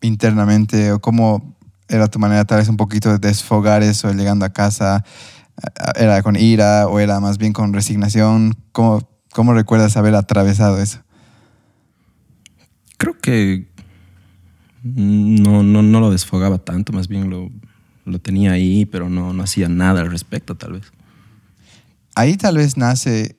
internamente 0.00 0.90
o 0.90 1.00
cómo 1.00 1.56
era 1.88 2.08
tu 2.08 2.18
manera 2.18 2.44
tal 2.44 2.58
vez 2.58 2.68
un 2.68 2.76
poquito 2.76 3.10
de 3.10 3.18
desfogar 3.18 3.84
eso 3.84 4.12
llegando 4.12 4.44
a 4.44 4.50
casa? 4.52 5.04
¿Era 5.94 6.22
con 6.22 6.34
ira 6.34 6.88
o 6.88 6.98
era 6.98 7.20
más 7.20 7.38
bien 7.38 7.52
con 7.52 7.72
resignación? 7.72 8.56
¿Cómo, 8.72 9.08
cómo 9.30 9.54
recuerdas 9.54 9.96
haber 9.96 10.16
atravesado 10.16 10.80
eso? 10.80 10.98
Creo 13.02 13.18
que 13.18 13.66
no, 14.84 15.64
no, 15.64 15.82
no 15.82 15.98
lo 15.98 16.12
desfogaba 16.12 16.58
tanto, 16.58 16.92
más 16.92 17.08
bien 17.08 17.30
lo, 17.30 17.50
lo 18.04 18.20
tenía 18.20 18.52
ahí, 18.52 18.86
pero 18.86 19.08
no, 19.08 19.32
no 19.32 19.42
hacía 19.42 19.68
nada 19.68 20.02
al 20.02 20.08
respecto, 20.08 20.54
tal 20.54 20.74
vez. 20.74 20.92
Ahí 22.14 22.36
tal 22.36 22.58
vez 22.58 22.76
nace 22.76 23.34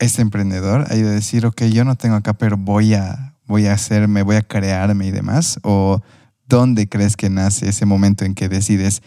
este 0.00 0.20
emprendedor, 0.20 0.84
ahí 0.90 1.00
de 1.00 1.12
decir, 1.12 1.46
ok, 1.46 1.62
yo 1.66 1.84
no 1.84 1.94
tengo 1.94 2.16
acá, 2.16 2.32
pero 2.34 2.56
voy 2.56 2.94
a, 2.94 3.36
voy 3.46 3.66
a 3.66 3.72
hacerme, 3.72 4.22
voy 4.22 4.34
a 4.34 4.42
crearme 4.42 5.06
y 5.06 5.10
demás. 5.12 5.60
¿O 5.62 6.02
dónde 6.48 6.88
crees 6.88 7.16
que 7.16 7.30
nace 7.30 7.68
ese 7.68 7.86
momento 7.86 8.24
en 8.24 8.34
que 8.34 8.48
decides, 8.48 9.00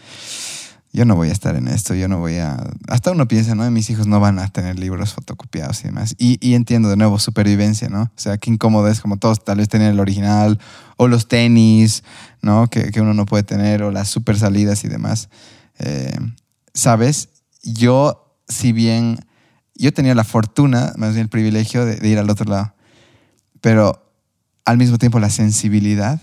yo 0.92 1.04
no 1.04 1.14
voy 1.14 1.28
a 1.28 1.32
estar 1.32 1.54
en 1.54 1.68
esto, 1.68 1.94
yo 1.94 2.08
no 2.08 2.18
voy 2.18 2.38
a... 2.38 2.56
Hasta 2.88 3.12
uno 3.12 3.28
piensa, 3.28 3.54
¿no? 3.54 3.70
Mis 3.70 3.88
hijos 3.90 4.08
no 4.08 4.18
van 4.18 4.40
a 4.40 4.48
tener 4.48 4.76
libros 4.76 5.14
fotocopiados 5.14 5.80
y 5.82 5.84
demás. 5.84 6.16
Y, 6.18 6.54
entiendo 6.54 6.88
de 6.88 6.96
nuevo 6.96 7.20
supervivencia, 7.20 7.88
¿no? 7.88 8.02
O 8.02 8.10
sea, 8.16 8.38
qué 8.38 8.50
incómodo 8.50 8.88
es 8.88 9.00
como 9.00 9.16
todos 9.16 9.44
tal 9.44 9.58
vez 9.58 9.68
tener 9.68 9.92
el 9.92 10.00
original 10.00 10.58
o 10.96 11.06
los 11.06 11.28
tenis, 11.28 12.02
¿no? 12.42 12.66
Que, 12.66 12.90
uno 13.00 13.14
no 13.14 13.24
puede 13.24 13.44
tener 13.44 13.84
o 13.84 13.92
las 13.92 14.08
super 14.08 14.36
salidas 14.36 14.82
y 14.84 14.88
demás. 14.88 15.28
Eh, 15.78 16.16
¿Sabes? 16.74 17.28
Yo, 17.62 18.36
si 18.48 18.72
bien 18.72 19.24
yo 19.76 19.94
tenía 19.94 20.16
la 20.16 20.24
fortuna, 20.24 20.92
más 20.96 21.10
bien 21.10 21.22
el 21.22 21.28
privilegio 21.28 21.84
de, 21.84 21.96
de 21.96 22.08
ir 22.08 22.18
al 22.18 22.30
otro 22.30 22.50
lado, 22.50 22.74
pero 23.60 24.12
al 24.64 24.76
mismo 24.76 24.98
tiempo 24.98 25.20
la 25.20 25.30
sensibilidad 25.30 26.20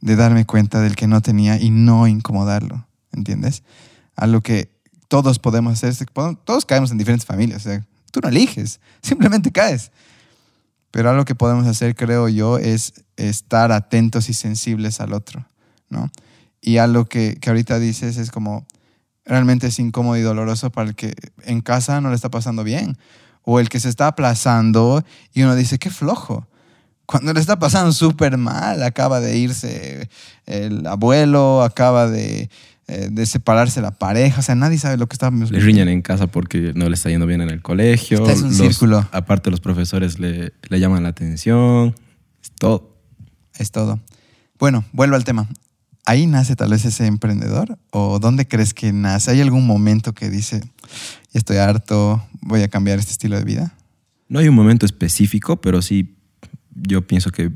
de 0.00 0.16
darme 0.16 0.46
cuenta 0.46 0.80
del 0.80 0.96
que 0.96 1.06
no 1.06 1.20
tenía 1.20 1.60
y 1.60 1.68
no 1.68 2.06
incomodarlo, 2.06 2.86
¿entiendes? 3.12 3.62
A 4.20 4.26
lo 4.26 4.42
que 4.42 4.70
todos 5.08 5.38
podemos 5.38 5.82
hacer. 5.82 6.06
Todos 6.44 6.64
caemos 6.66 6.92
en 6.92 6.98
diferentes 6.98 7.26
familias. 7.26 7.66
tú 8.12 8.20
no 8.22 8.28
eliges, 8.28 8.78
simplemente 9.02 9.50
caes. 9.50 9.90
Pero 10.92 11.10
algo 11.10 11.24
que 11.24 11.34
podemos 11.34 11.66
hacer, 11.66 11.94
creo 11.94 12.28
yo, 12.28 12.58
es 12.58 13.04
estar 13.16 13.72
atentos 13.72 14.28
y 14.28 14.34
sensibles 14.34 15.00
al 15.00 15.12
otro, 15.12 15.46
¿no? 15.88 16.10
Y 16.60 16.76
algo 16.76 17.06
que, 17.06 17.36
que 17.40 17.48
ahorita 17.48 17.78
dices 17.78 18.18
es 18.18 18.30
como, 18.30 18.66
realmente 19.24 19.68
es 19.68 19.78
incómodo 19.78 20.16
y 20.16 20.22
doloroso 20.22 20.70
para 20.70 20.90
el 20.90 20.94
que 20.94 21.14
en 21.44 21.60
casa 21.60 22.00
no 22.00 22.10
le 22.10 22.16
está 22.16 22.28
pasando 22.30 22.64
bien. 22.64 22.98
O 23.42 23.58
el 23.58 23.70
que 23.70 23.80
se 23.80 23.88
está 23.88 24.08
aplazando 24.08 25.02
y 25.32 25.42
uno 25.42 25.54
dice, 25.56 25.78
qué 25.78 25.90
flojo. 25.90 26.46
Cuando 27.06 27.32
le 27.32 27.40
está 27.40 27.58
pasando 27.58 27.92
súper 27.92 28.36
mal, 28.36 28.82
acaba 28.82 29.20
de 29.20 29.38
irse 29.38 30.10
el 30.46 30.86
abuelo, 30.86 31.62
acaba 31.62 32.08
de 32.08 32.50
eh, 32.90 33.08
de 33.08 33.24
separarse 33.24 33.80
la 33.80 33.92
pareja, 33.92 34.40
o 34.40 34.42
sea, 34.42 34.56
nadie 34.56 34.76
sabe 34.76 34.96
lo 34.96 35.06
que 35.06 35.14
está... 35.14 35.30
Le 35.30 35.60
riñan 35.60 35.88
en 35.88 36.02
casa 36.02 36.26
porque 36.26 36.72
no 36.74 36.88
le 36.88 36.96
está 36.96 37.08
yendo 37.08 37.24
bien 37.24 37.40
en 37.40 37.48
el 37.48 37.62
colegio. 37.62 38.18
Este 38.22 38.32
es 38.32 38.42
un 38.42 38.52
círculo. 38.52 39.08
Aparte 39.12 39.48
los 39.48 39.60
profesores 39.60 40.18
le, 40.18 40.52
le 40.68 40.80
llaman 40.80 41.04
la 41.04 41.10
atención, 41.10 41.94
es 42.42 42.50
todo. 42.50 42.96
Es 43.54 43.70
todo. 43.70 44.00
Bueno, 44.58 44.84
vuelvo 44.92 45.14
al 45.14 45.22
tema. 45.22 45.48
¿Ahí 46.04 46.26
nace 46.26 46.56
tal 46.56 46.70
vez 46.70 46.84
ese 46.84 47.06
emprendedor? 47.06 47.78
¿O 47.92 48.18
dónde 48.18 48.48
crees 48.48 48.74
que 48.74 48.92
nace? 48.92 49.30
¿Hay 49.30 49.40
algún 49.40 49.68
momento 49.68 50.12
que 50.12 50.28
dice, 50.28 50.60
estoy 51.32 51.58
harto, 51.58 52.26
voy 52.40 52.62
a 52.62 52.68
cambiar 52.68 52.98
este 52.98 53.12
estilo 53.12 53.36
de 53.38 53.44
vida? 53.44 53.72
No 54.28 54.40
hay 54.40 54.48
un 54.48 54.56
momento 54.56 54.84
específico, 54.84 55.60
pero 55.60 55.80
sí 55.80 56.16
yo 56.74 57.06
pienso 57.06 57.30
que 57.30 57.52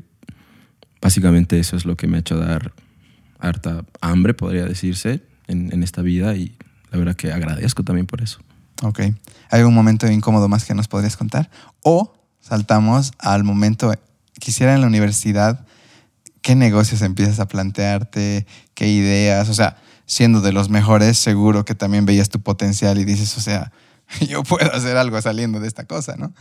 básicamente 1.01 1.59
eso 1.59 1.77
es 1.77 1.87
lo 1.87 1.97
que 1.97 2.07
me 2.07 2.19
ha 2.19 2.21
hecho 2.21 2.37
dar 2.37 2.73
harta 3.49 3.85
hambre, 4.01 4.35
podría 4.35 4.65
decirse, 4.65 5.23
en, 5.47 5.83
esta 5.83 6.03
vida 6.03 6.35
y 6.35 6.57
la 6.91 6.99
verdad 6.99 7.17
que 7.17 7.33
agradezco 7.33 7.83
también 7.83 8.07
por 8.07 8.23
eso. 8.23 8.41
Ok. 8.83 9.01
¿Hay 9.01 9.61
algún 9.61 9.75
momento 9.75 10.11
incómodo 10.11 10.49
más 10.49 10.65
que 10.65 10.75
nos 10.75 10.89
podrías 10.89 11.17
contar? 11.17 11.51
O 11.83 12.15
saltamos 12.41 13.13
al 13.19 13.45
momento, 13.45 13.93
quisiera 14.39 14.75
en 14.75 14.81
la 14.81 14.87
universidad, 14.87 15.67
¿qué 16.43 16.55
negocios 16.55 17.03
empiezas 17.03 17.41
a 17.41 17.49
plantearte? 17.49 18.47
¿Qué 18.75 18.89
ideas? 18.89 19.49
O 19.49 19.55
sea, 19.55 19.77
siendo 20.07 20.41
de 20.41 20.53
los 20.53 20.69
mejores, 20.69 21.19
seguro 21.19 21.65
que 21.65 21.75
también 21.75 22.07
veías 22.07 22.29
tu 22.29 22.41
potencial 22.41 22.99
y 22.99 23.05
dices, 23.05 23.37
o 23.37 23.41
sea, 23.41 23.73
yo 24.29 24.43
puedo 24.43 24.73
hacer 24.75 24.97
algo 24.97 25.21
saliendo 25.21 25.61
de 25.61 25.69
esta 25.69 25.85
cosa, 25.85 26.17
¿no? 26.17 26.33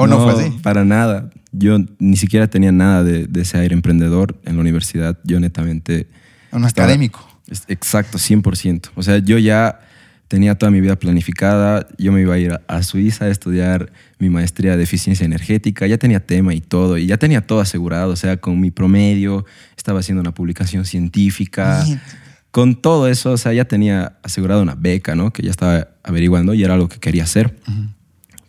¿O 0.00 0.06
no, 0.06 0.20
fue 0.22 0.32
así? 0.32 0.50
Para 0.62 0.84
nada. 0.84 1.30
Yo 1.52 1.78
ni 1.98 2.16
siquiera 2.16 2.48
tenía 2.48 2.72
nada 2.72 3.04
de, 3.04 3.26
de 3.26 3.42
ese 3.42 3.58
aire 3.58 3.74
emprendedor 3.74 4.34
en 4.44 4.54
la 4.54 4.60
universidad. 4.60 5.18
Yo 5.24 5.40
netamente... 5.40 6.08
Un 6.52 6.64
académico. 6.64 7.28
Exacto, 7.68 8.18
100%. 8.18 8.90
O 8.94 9.02
sea, 9.02 9.18
yo 9.18 9.38
ya 9.38 9.80
tenía 10.28 10.54
toda 10.54 10.70
mi 10.70 10.80
vida 10.80 10.96
planificada. 10.96 11.86
Yo 11.98 12.12
me 12.12 12.22
iba 12.22 12.34
a 12.34 12.38
ir 12.38 12.60
a 12.66 12.82
Suiza 12.82 13.26
a 13.26 13.28
estudiar 13.28 13.92
mi 14.18 14.30
maestría 14.30 14.76
de 14.76 14.84
eficiencia 14.84 15.26
energética. 15.26 15.86
Ya 15.86 15.98
tenía 15.98 16.24
tema 16.24 16.54
y 16.54 16.60
todo. 16.60 16.96
Y 16.96 17.06
ya 17.06 17.16
tenía 17.16 17.44
todo 17.44 17.60
asegurado. 17.60 18.12
O 18.12 18.16
sea, 18.16 18.36
con 18.36 18.58
mi 18.60 18.70
promedio, 18.70 19.44
estaba 19.76 20.00
haciendo 20.00 20.20
una 20.20 20.32
publicación 20.32 20.84
científica. 20.84 21.84
Con 22.52 22.76
todo 22.80 23.08
eso, 23.08 23.32
o 23.32 23.36
sea, 23.36 23.52
ya 23.52 23.64
tenía 23.64 24.18
asegurado 24.22 24.62
una 24.62 24.76
beca, 24.76 25.14
¿no? 25.14 25.32
Que 25.32 25.42
ya 25.42 25.50
estaba 25.50 25.88
averiguando 26.04 26.54
y 26.54 26.62
era 26.64 26.74
algo 26.74 26.88
que 26.88 26.98
quería 26.98 27.24
hacer. 27.24 27.56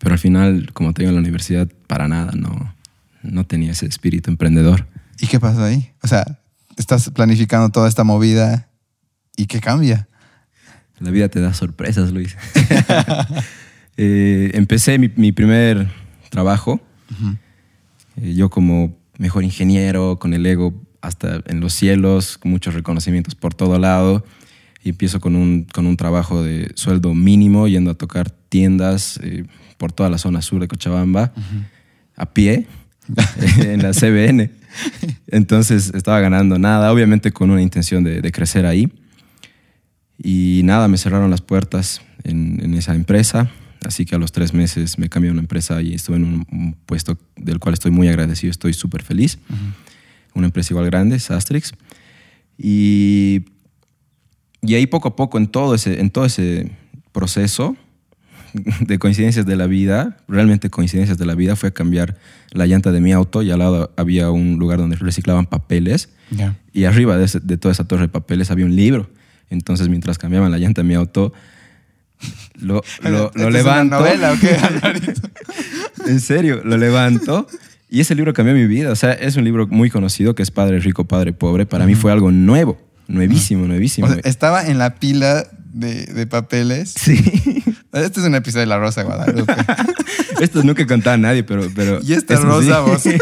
Pero 0.02 0.14
al 0.14 0.20
final, 0.20 0.72
como 0.74 0.94
te 0.94 1.04
digo, 1.04 1.10
en 1.10 1.16
la 1.16 1.22
universidad, 1.22 1.70
para 1.88 2.08
nada, 2.08 2.32
no, 2.36 2.74
no 3.22 3.46
tenía 3.46 3.72
ese 3.72 3.86
espíritu 3.86 4.32
emprendedor. 4.32 4.88
¿Y 5.20 5.28
qué 5.28 5.40
pasó 5.40 5.64
ahí? 5.64 5.92
O 6.02 6.08
sea, 6.08 6.40
estás 6.76 7.10
planificando 7.12 7.70
toda 7.70 7.88
esta 7.88 8.04
movida 8.04 8.70
y 9.38 9.46
¿qué 9.46 9.62
cambia? 9.62 10.08
La 11.00 11.12
vida 11.12 11.30
te 11.30 11.40
da 11.40 11.54
sorpresas, 11.54 12.12
Luis. 12.12 12.36
Eh, 13.98 14.52
empecé 14.56 14.98
mi, 14.98 15.12
mi, 15.16 15.32
primer 15.34 15.88
trabajo, 16.30 16.80
eh, 18.16 18.34
yo 18.34 18.50
como 18.50 18.98
mejor 19.18 19.44
ingeniero, 19.44 20.18
con 20.18 20.34
el 20.34 20.46
ego 20.46 20.82
hasta 21.02 21.42
en 21.46 21.60
los 21.60 21.74
cielos, 21.74 22.40
muchos 22.44 22.74
reconocimientos 22.74 23.36
por 23.36 23.54
todo 23.54 23.78
lado. 23.78 24.26
Y 24.82 24.90
empiezo 24.90 25.20
con 25.20 25.36
un, 25.36 25.66
con 25.66 25.86
un 25.86 25.98
trabajo 25.98 26.42
de 26.42 26.72
sueldo 26.74 27.14
mínimo, 27.14 27.68
yendo 27.68 27.92
a 27.92 27.96
tocar 27.96 28.32
tiendas 28.32 29.20
eh, 29.22 29.46
por 29.82 29.92
toda 29.92 30.12
la 30.12 30.20
zona 30.20 30.44
sur 30.44 30.62
de 30.62 30.68
Cochabamba, 30.68 31.34
a 32.16 32.26
pie, 32.28 32.68
en 33.58 33.82
la 33.82 33.94
CBN. 34.00 34.52
Entonces 35.26 35.92
estaba 35.96 36.20
ganando 36.20 36.60
nada, 36.60 36.94
obviamente 36.94 37.32
con 37.32 37.50
una 37.50 37.64
intención 37.64 38.04
de, 38.04 38.22
de 38.22 38.32
crecer 38.32 38.68
ahí. 38.68 38.94
Y 40.20 40.62
nada, 40.66 40.88
me 40.88 41.00
cerraron 41.00 41.32
las 41.32 41.42
puertas 41.42 42.00
en, 42.24 42.64
en, 42.64 42.76
esa 42.76 42.94
empresa. 42.94 43.50
Así 43.84 44.06
que 44.06 44.14
a 44.14 44.20
los 44.20 44.32
tres 44.32 44.54
meses 44.54 45.00
me 45.00 45.10
cambié 45.10 45.30
a 45.30 45.34
una 45.34 45.42
empresa 45.42 45.82
y 45.82 45.96
estuve 45.96 46.18
en 46.18 46.26
un, 46.26 46.46
un 46.52 46.76
puesto 46.86 47.18
del 47.36 47.58
cual 47.58 47.74
estoy 47.74 47.90
muy 47.90 48.08
agradecido, 48.08 48.52
estoy 48.52 48.74
súper 48.74 49.02
feliz. 49.02 49.40
Uh 49.50 49.54
-huh. 49.54 49.74
Una 50.36 50.46
empresa 50.46 50.74
igual 50.74 50.86
grande, 50.86 51.18
Sastrix. 51.18 51.74
Y, 52.56 53.46
y 54.62 54.76
ahí 54.76 54.86
poco 54.86 55.08
a 55.08 55.16
poco, 55.16 55.40
en 55.40 55.48
todo, 55.48 55.74
ese, 55.74 56.00
en 56.00 56.12
todo 56.12 56.26
ese 56.26 56.70
proceso 57.12 57.76
de 58.82 59.00
coincidencias 59.00 59.46
de 59.46 59.56
la 59.56 59.68
vida, 59.68 60.18
realmente 60.28 60.70
coincidencias 60.70 61.18
de 61.18 61.26
la 61.26 61.36
vida, 61.36 61.56
fue 61.56 61.74
cambiar 61.74 62.18
la 62.52 62.66
llanta 62.66 62.92
de 62.92 63.02
mi 63.02 63.12
auto 63.12 63.42
y 63.42 63.52
al 63.52 63.60
lado 63.60 63.92
había 63.98 64.30
un 64.32 64.58
lugar 64.58 64.80
donde 64.80 64.96
reciclaban 64.96 65.46
papeles. 65.46 66.10
Yeah. 66.36 66.56
Y 66.74 66.86
arriba 66.86 67.18
de, 67.18 67.26
ese, 67.26 67.40
de 67.40 67.58
toda 67.58 67.72
esa 67.72 67.86
torre 67.86 68.04
de 68.04 68.10
papeles 68.10 68.52
había 68.52 68.66
un 68.66 68.76
libro. 68.76 69.10
Entonces, 69.50 69.90
mientras 69.90 70.18
cambiaban 70.18 70.52
la 70.52 70.58
llanta 70.58 70.82
de 70.82 70.88
mi 70.88 70.96
auto, 70.96 71.34
lo, 72.60 72.82
lo, 73.04 73.32
lo 73.34 73.50
levanto. 73.50 74.06
¿Es 74.06 74.16
una 74.16 74.30
novela 74.30 74.34
o 74.34 74.40
qué? 74.40 74.58
en 76.10 76.20
serio, 76.20 76.62
lo 76.64 76.78
levanto. 76.78 77.48
Y 77.90 78.00
ese 78.00 78.16
libro 78.16 78.34
cambió 78.34 78.54
mi 78.54 78.68
vida. 78.68 78.92
O 78.92 78.96
sea, 78.96 79.12
es 79.12 79.36
un 79.36 79.44
libro 79.44 79.68
muy 79.68 79.90
conocido 79.90 80.34
que 80.34 80.44
es 80.44 80.52
Padre 80.52 80.80
Rico, 80.80 81.06
Padre 81.06 81.34
Pobre. 81.34 81.66
Para 81.66 81.84
uh 81.84 81.88
-huh. 81.88 81.90
mí 81.90 81.96
fue 81.96 82.12
algo 82.12 82.32
nuevo, 82.32 82.78
nuevísimo, 83.08 83.64
uh 83.64 83.66
-huh. 83.66 83.70
nuevísimo. 83.70 84.08
O 84.08 84.10
sea, 84.10 84.22
estaba 84.24 84.66
en 84.66 84.78
la 84.78 84.96
pila 84.96 85.46
de, 85.74 86.06
de, 86.06 86.28
papeles. 86.28 86.94
Sí. 86.98 87.61
Este 87.94 88.22
es 88.22 88.26
un 88.26 88.36
episodio 88.36 88.62
de 88.62 88.68
La 88.68 88.80
Rosa 88.80 89.02
de 89.02 89.08
Guadalupe. 89.08 89.54
Esto 90.42 90.64
nunca 90.64 90.86
contaba 90.88 91.16
a 91.16 91.18
nadie, 91.18 91.44
pero. 91.44 91.68
pero 91.76 92.00
y 92.02 92.14
esta 92.14 92.36
rosa, 92.38 92.84
sí. 92.98 93.12
vos. 93.12 93.22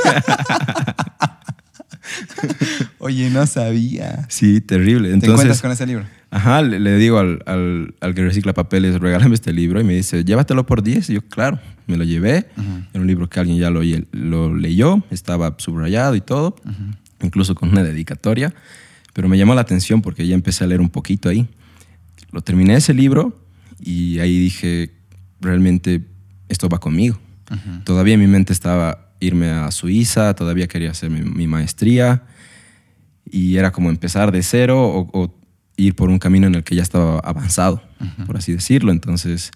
Oye, 3.00 3.30
no 3.30 3.46
sabía. 3.48 4.26
Sí, 4.30 4.62
terrible. 4.62 5.08
Entonces, 5.12 5.22
¿Te 5.22 5.32
encuentras 5.32 5.62
con 5.62 5.72
ese 5.72 5.86
libro? 5.86 6.06
Ajá, 6.32 6.62
le, 6.62 6.80
le 6.80 6.98
digo 6.98 7.18
al, 7.18 7.42
al, 7.46 7.96
al, 8.00 8.14
que 8.14 8.24
recicla 8.24 8.54
papeles, 8.54 9.00
regálame 9.00 9.34
este 9.34 9.52
libro. 9.54 9.82
Y 9.82 9.84
me 9.84 9.94
dice, 9.96 10.24
llévatelo 10.24 10.66
por 10.66 10.84
10. 10.84 11.10
Y 11.10 11.14
yo, 11.16 11.22
claro, 11.24 11.60
me 11.88 11.98
lo 11.98 12.04
llevé. 12.04 12.48
Uh 12.56 12.62
-huh. 12.62 12.88
Era 12.94 13.02
un 13.02 13.08
libro 13.08 13.28
que 13.28 13.40
alguien 13.40 13.58
ya 13.58 13.70
lo, 13.72 13.82
lo 14.12 14.56
leyó, 14.56 15.04
estaba 15.10 15.56
subrayado 15.58 16.16
y 16.16 16.22
todo, 16.22 16.56
uh 16.64 16.70
-huh. 16.70 16.96
incluso 17.26 17.56
con 17.56 17.70
una 17.70 17.84
dedicatoria. 17.84 18.54
Pero 19.14 19.28
me 19.28 19.38
llamó 19.38 19.56
la 19.56 19.62
atención 19.62 20.02
porque 20.02 20.28
ya 20.28 20.36
empecé 20.36 20.64
a 20.64 20.68
leer 20.68 20.82
un 20.82 20.90
poquito 20.90 21.28
ahí. 21.30 21.48
Lo 22.32 22.42
terminé 22.42 22.76
ese 22.76 22.94
libro 22.94 23.34
y 23.80 24.20
ahí 24.20 24.38
dije, 24.40 24.92
realmente 25.40 26.02
esto 26.48 26.70
va 26.70 26.80
conmigo. 26.80 27.20
Uh 27.50 27.56
-huh. 27.56 27.84
Todavía 27.84 28.16
en 28.16 28.20
mi 28.20 28.28
mente 28.28 28.54
estaba 28.54 29.14
irme 29.20 29.50
a 29.50 29.72
Suiza, 29.72 30.34
todavía 30.34 30.68
quería 30.68 30.92
hacer 30.92 31.10
mi, 31.10 31.22
mi 31.22 31.48
maestría 31.48 32.24
y 33.26 33.58
era 33.58 33.72
como 33.72 33.90
empezar 33.90 34.32
de 34.32 34.42
cero 34.44 34.82
o, 34.82 35.10
o, 35.14 35.36
ir 35.78 35.96
por 35.96 36.10
un 36.10 36.20
camino 36.20 36.48
en 36.48 36.56
el 36.56 36.64
que 36.64 36.76
ya 36.76 36.84
estaba 36.84 37.20
avanzado, 37.20 37.82
uh 38.00 38.04
-huh. 38.04 38.26
por 38.26 38.38
así 38.38 38.52
decirlo. 38.52 38.92
Entonces 38.92 39.52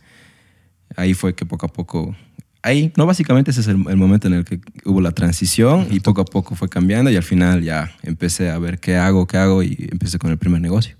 ahí 0.95 1.13
fue 1.13 1.33
que 1.35 1.45
poco 1.45 1.65
a 1.65 1.69
poco, 1.69 2.15
ahí, 2.61 2.93
no, 2.95 3.05
básicamente 3.05 3.51
ese 3.51 3.61
es 3.61 3.67
el, 3.67 3.75
el 3.89 3.97
momento 3.97 4.27
en 4.27 4.33
el 4.35 4.45
que 4.45 4.61
hubo 4.85 5.01
la 5.01 5.11
transición 5.11 5.81
uh 5.81 5.83
-huh. 5.83 5.95
y 5.95 5.99
poco 5.99 6.21
a 6.21 6.25
poco 6.25 6.55
fue 6.55 6.69
cambiando 6.69 7.11
y 7.11 7.15
al 7.15 7.23
final 7.23 7.61
ya 7.61 7.91
empecé 8.03 8.51
a 8.51 8.59
ver 8.59 8.79
qué 8.79 8.95
hago, 8.95 9.25
qué 9.27 9.37
hago 9.37 9.63
y 9.63 9.89
empecé 9.91 10.17
con 10.17 10.31
el 10.31 10.37
primer 10.37 10.61
negocio. 10.61 10.95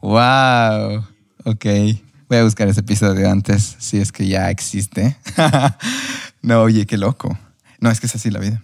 ¡Wow! 0.00 1.04
Ok. 1.44 1.66
Voy 2.34 2.40
a 2.40 2.44
buscar 2.46 2.66
ese 2.66 2.80
episodio 2.80 3.30
antes, 3.30 3.76
si 3.78 3.98
es 3.98 4.10
que 4.10 4.26
ya 4.26 4.50
existe. 4.50 5.16
no, 6.42 6.62
oye, 6.62 6.84
qué 6.84 6.98
loco. 6.98 7.38
No, 7.78 7.92
es 7.92 8.00
que 8.00 8.08
es 8.08 8.14
así 8.16 8.28
la 8.28 8.40
vida. 8.40 8.60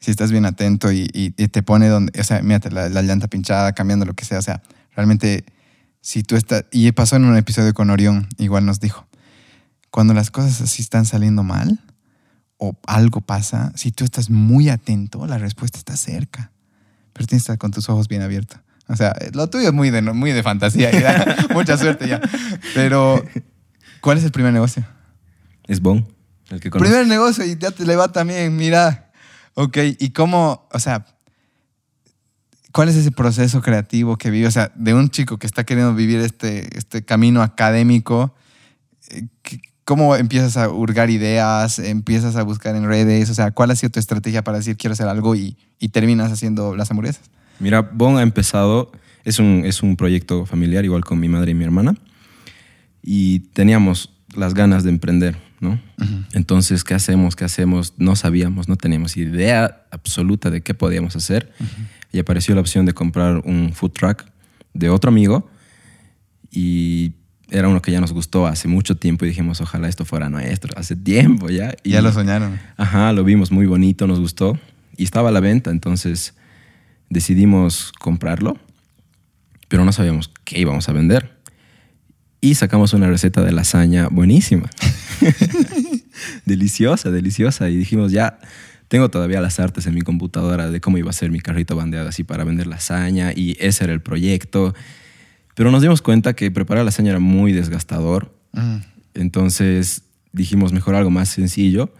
Si 0.00 0.10
estás 0.10 0.32
bien 0.32 0.44
atento 0.44 0.90
y, 0.90 1.30
te 1.30 1.62
pone 1.62 1.86
donde, 1.86 2.20
o 2.20 2.24
sea, 2.24 2.42
mírate, 2.42 2.72
la, 2.72 2.88
la, 2.88 3.02
llanta 3.02 3.28
pinchada, 3.28 3.74
cambiando 3.74 4.06
lo 4.06 4.14
que 4.14 4.24
sea, 4.24 4.40
o 4.40 4.42
sea, 4.42 4.60
realmente, 4.96 5.44
si 6.00 6.24
tú 6.24 6.34
estás, 6.34 6.64
y 6.72 6.90
pasó 6.90 7.14
en 7.14 7.26
un 7.26 7.36
episodio 7.36 7.72
con 7.74 7.90
Orión, 7.90 8.26
igual 8.38 8.66
nos 8.66 8.80
dijo, 8.80 9.06
cuando 9.92 10.12
las 10.12 10.32
cosas 10.32 10.60
así 10.60 10.82
están 10.82 11.06
saliendo 11.06 11.44
mal 11.44 11.78
o 12.56 12.76
algo 12.88 13.20
pasa, 13.20 13.70
si 13.76 13.92
tú 13.92 14.02
estás 14.02 14.30
muy 14.30 14.68
atento, 14.68 15.28
la 15.28 15.38
respuesta 15.38 15.78
está 15.78 15.96
cerca, 15.96 16.50
pero 17.12 17.24
tienes 17.28 17.44
que 17.44 17.52
estar 17.52 17.58
con 17.58 17.70
tus 17.70 17.88
ojos 17.88 18.08
bien 18.08 18.22
abiertos. 18.22 18.58
O 18.88 18.96
sea, 18.96 19.14
lo 19.32 19.48
tuyo 19.48 19.68
es 19.68 19.74
muy 19.74 19.90
de, 19.90 20.00
muy 20.02 20.32
de 20.32 20.42
fantasía, 20.42 20.90
ya. 20.92 21.36
mucha 21.54 21.76
suerte 21.76 22.08
ya. 22.08 22.20
Pero, 22.74 23.22
¿cuál 24.00 24.18
es 24.18 24.24
el 24.24 24.30
primer 24.30 24.52
negocio? 24.52 24.84
Es 25.66 25.80
Bon. 25.80 26.06
El 26.50 26.60
que 26.60 26.70
Primer 26.70 27.06
negocio 27.08 27.44
y 27.44 27.56
ya 27.58 27.72
te 27.72 27.84
le 27.84 27.96
va 27.96 28.12
también, 28.12 28.54
mira. 28.56 29.10
Ok, 29.54 29.78
¿y 29.98 30.10
cómo, 30.10 30.68
o 30.70 30.78
sea, 30.78 31.06
cuál 32.72 32.88
es 32.88 32.94
ese 32.94 33.10
proceso 33.10 33.62
creativo 33.62 34.16
que 34.16 34.30
vive? 34.30 34.46
O 34.46 34.50
sea, 34.50 34.70
de 34.76 34.94
un 34.94 35.08
chico 35.08 35.38
que 35.38 35.46
está 35.46 35.64
queriendo 35.64 35.94
vivir 35.94 36.20
este, 36.20 36.76
este 36.78 37.04
camino 37.04 37.42
académico, 37.42 38.34
eh, 39.08 39.26
¿cómo 39.84 40.14
empiezas 40.14 40.56
a 40.56 40.68
hurgar 40.68 41.10
ideas? 41.10 41.80
¿Empiezas 41.80 42.36
a 42.36 42.42
buscar 42.42 42.76
en 42.76 42.86
redes? 42.86 43.30
O 43.30 43.34
sea, 43.34 43.50
¿cuál 43.50 43.72
ha 43.72 43.76
sido 43.76 43.90
tu 43.90 43.98
estrategia 43.98 44.44
para 44.44 44.58
decir 44.58 44.76
quiero 44.76 44.92
hacer 44.92 45.08
algo 45.08 45.34
y, 45.34 45.56
y 45.80 45.88
terminas 45.88 46.30
haciendo 46.30 46.76
las 46.76 46.90
hamburguesas? 46.90 47.22
Mira, 47.58 47.82
Bon 47.82 48.16
ha 48.18 48.22
empezado, 48.22 48.92
es 49.24 49.38
un, 49.38 49.62
es 49.64 49.82
un 49.82 49.96
proyecto 49.96 50.46
familiar, 50.46 50.84
igual 50.84 51.04
con 51.04 51.18
mi 51.18 51.28
madre 51.28 51.52
y 51.52 51.54
mi 51.54 51.64
hermana, 51.64 51.94
y 53.02 53.40
teníamos 53.54 54.12
las 54.34 54.54
ganas 54.54 54.84
de 54.84 54.90
emprender, 54.90 55.36
¿no? 55.60 55.80
Uh 55.98 56.04
-huh. 56.04 56.26
Entonces, 56.32 56.84
¿qué 56.84 56.94
hacemos? 56.94 57.36
¿Qué 57.36 57.44
hacemos? 57.44 57.94
No 57.96 58.16
sabíamos, 58.16 58.68
no 58.68 58.76
teníamos 58.76 59.16
idea 59.16 59.86
absoluta 59.90 60.50
de 60.50 60.60
qué 60.60 60.74
podíamos 60.74 61.16
hacer. 61.16 61.52
Uh 61.58 61.64
-huh. 61.64 61.86
Y 62.12 62.18
apareció 62.18 62.54
la 62.54 62.60
opción 62.60 62.86
de 62.86 62.92
comprar 62.92 63.42
un 63.44 63.72
food 63.72 63.92
truck 63.92 64.24
de 64.74 64.90
otro 64.90 65.10
amigo 65.10 65.48
y 66.50 67.12
era 67.50 67.68
uno 67.68 67.80
que 67.80 67.92
ya 67.92 68.00
nos 68.00 68.12
gustó 68.12 68.46
hace 68.46 68.68
mucho 68.68 68.96
tiempo 68.96 69.24
y 69.24 69.28
dijimos, 69.28 69.60
ojalá 69.60 69.88
esto 69.88 70.04
fuera 70.04 70.28
nuestro, 70.28 70.72
hace 70.76 70.96
tiempo 70.96 71.48
ya. 71.48 71.74
Y, 71.84 71.90
ya 71.90 72.02
lo 72.02 72.12
soñaron. 72.12 72.58
Ajá, 72.76 73.12
lo 73.12 73.24
vimos 73.24 73.50
muy 73.52 73.66
bonito, 73.66 74.06
nos 74.06 74.18
gustó 74.18 74.58
y 74.96 75.04
estaba 75.04 75.28
a 75.28 75.32
la 75.32 75.40
venta, 75.40 75.70
entonces 75.70 76.34
decidimos 77.10 77.92
comprarlo, 77.98 78.58
pero 79.68 79.84
no 79.84 79.92
sabíamos 79.92 80.30
qué 80.44 80.58
íbamos 80.60 80.88
a 80.88 80.92
vender. 80.92 81.36
Y 82.40 82.54
sacamos 82.54 82.92
una 82.92 83.08
receta 83.08 83.42
de 83.42 83.52
lasaña 83.52 84.08
buenísima. 84.08 84.70
deliciosa, 86.44 87.10
deliciosa. 87.10 87.68
Y 87.70 87.76
dijimos, 87.76 88.12
ya, 88.12 88.38
tengo 88.88 89.08
todavía 89.10 89.40
las 89.40 89.58
artes 89.58 89.86
en 89.86 89.94
mi 89.94 90.02
computadora 90.02 90.70
de 90.70 90.80
cómo 90.80 90.98
iba 90.98 91.10
a 91.10 91.14
ser 91.14 91.30
mi 91.30 91.40
carrito 91.40 91.74
bandeado 91.74 92.08
así 92.08 92.24
para 92.24 92.44
vender 92.44 92.66
lasaña. 92.66 93.32
Y 93.34 93.56
ese 93.58 93.84
era 93.84 93.92
el 93.92 94.00
proyecto. 94.00 94.74
Pero 95.54 95.70
nos 95.70 95.82
dimos 95.82 96.02
cuenta 96.02 96.34
que 96.34 96.50
preparar 96.50 96.84
lasaña 96.84 97.10
era 97.10 97.20
muy 97.20 97.52
desgastador. 97.52 98.32
Mm. 98.52 98.76
Entonces 99.14 100.02
dijimos 100.32 100.72
mejor 100.72 100.94
algo 100.94 101.10
más 101.10 101.30
sencillo 101.30 101.92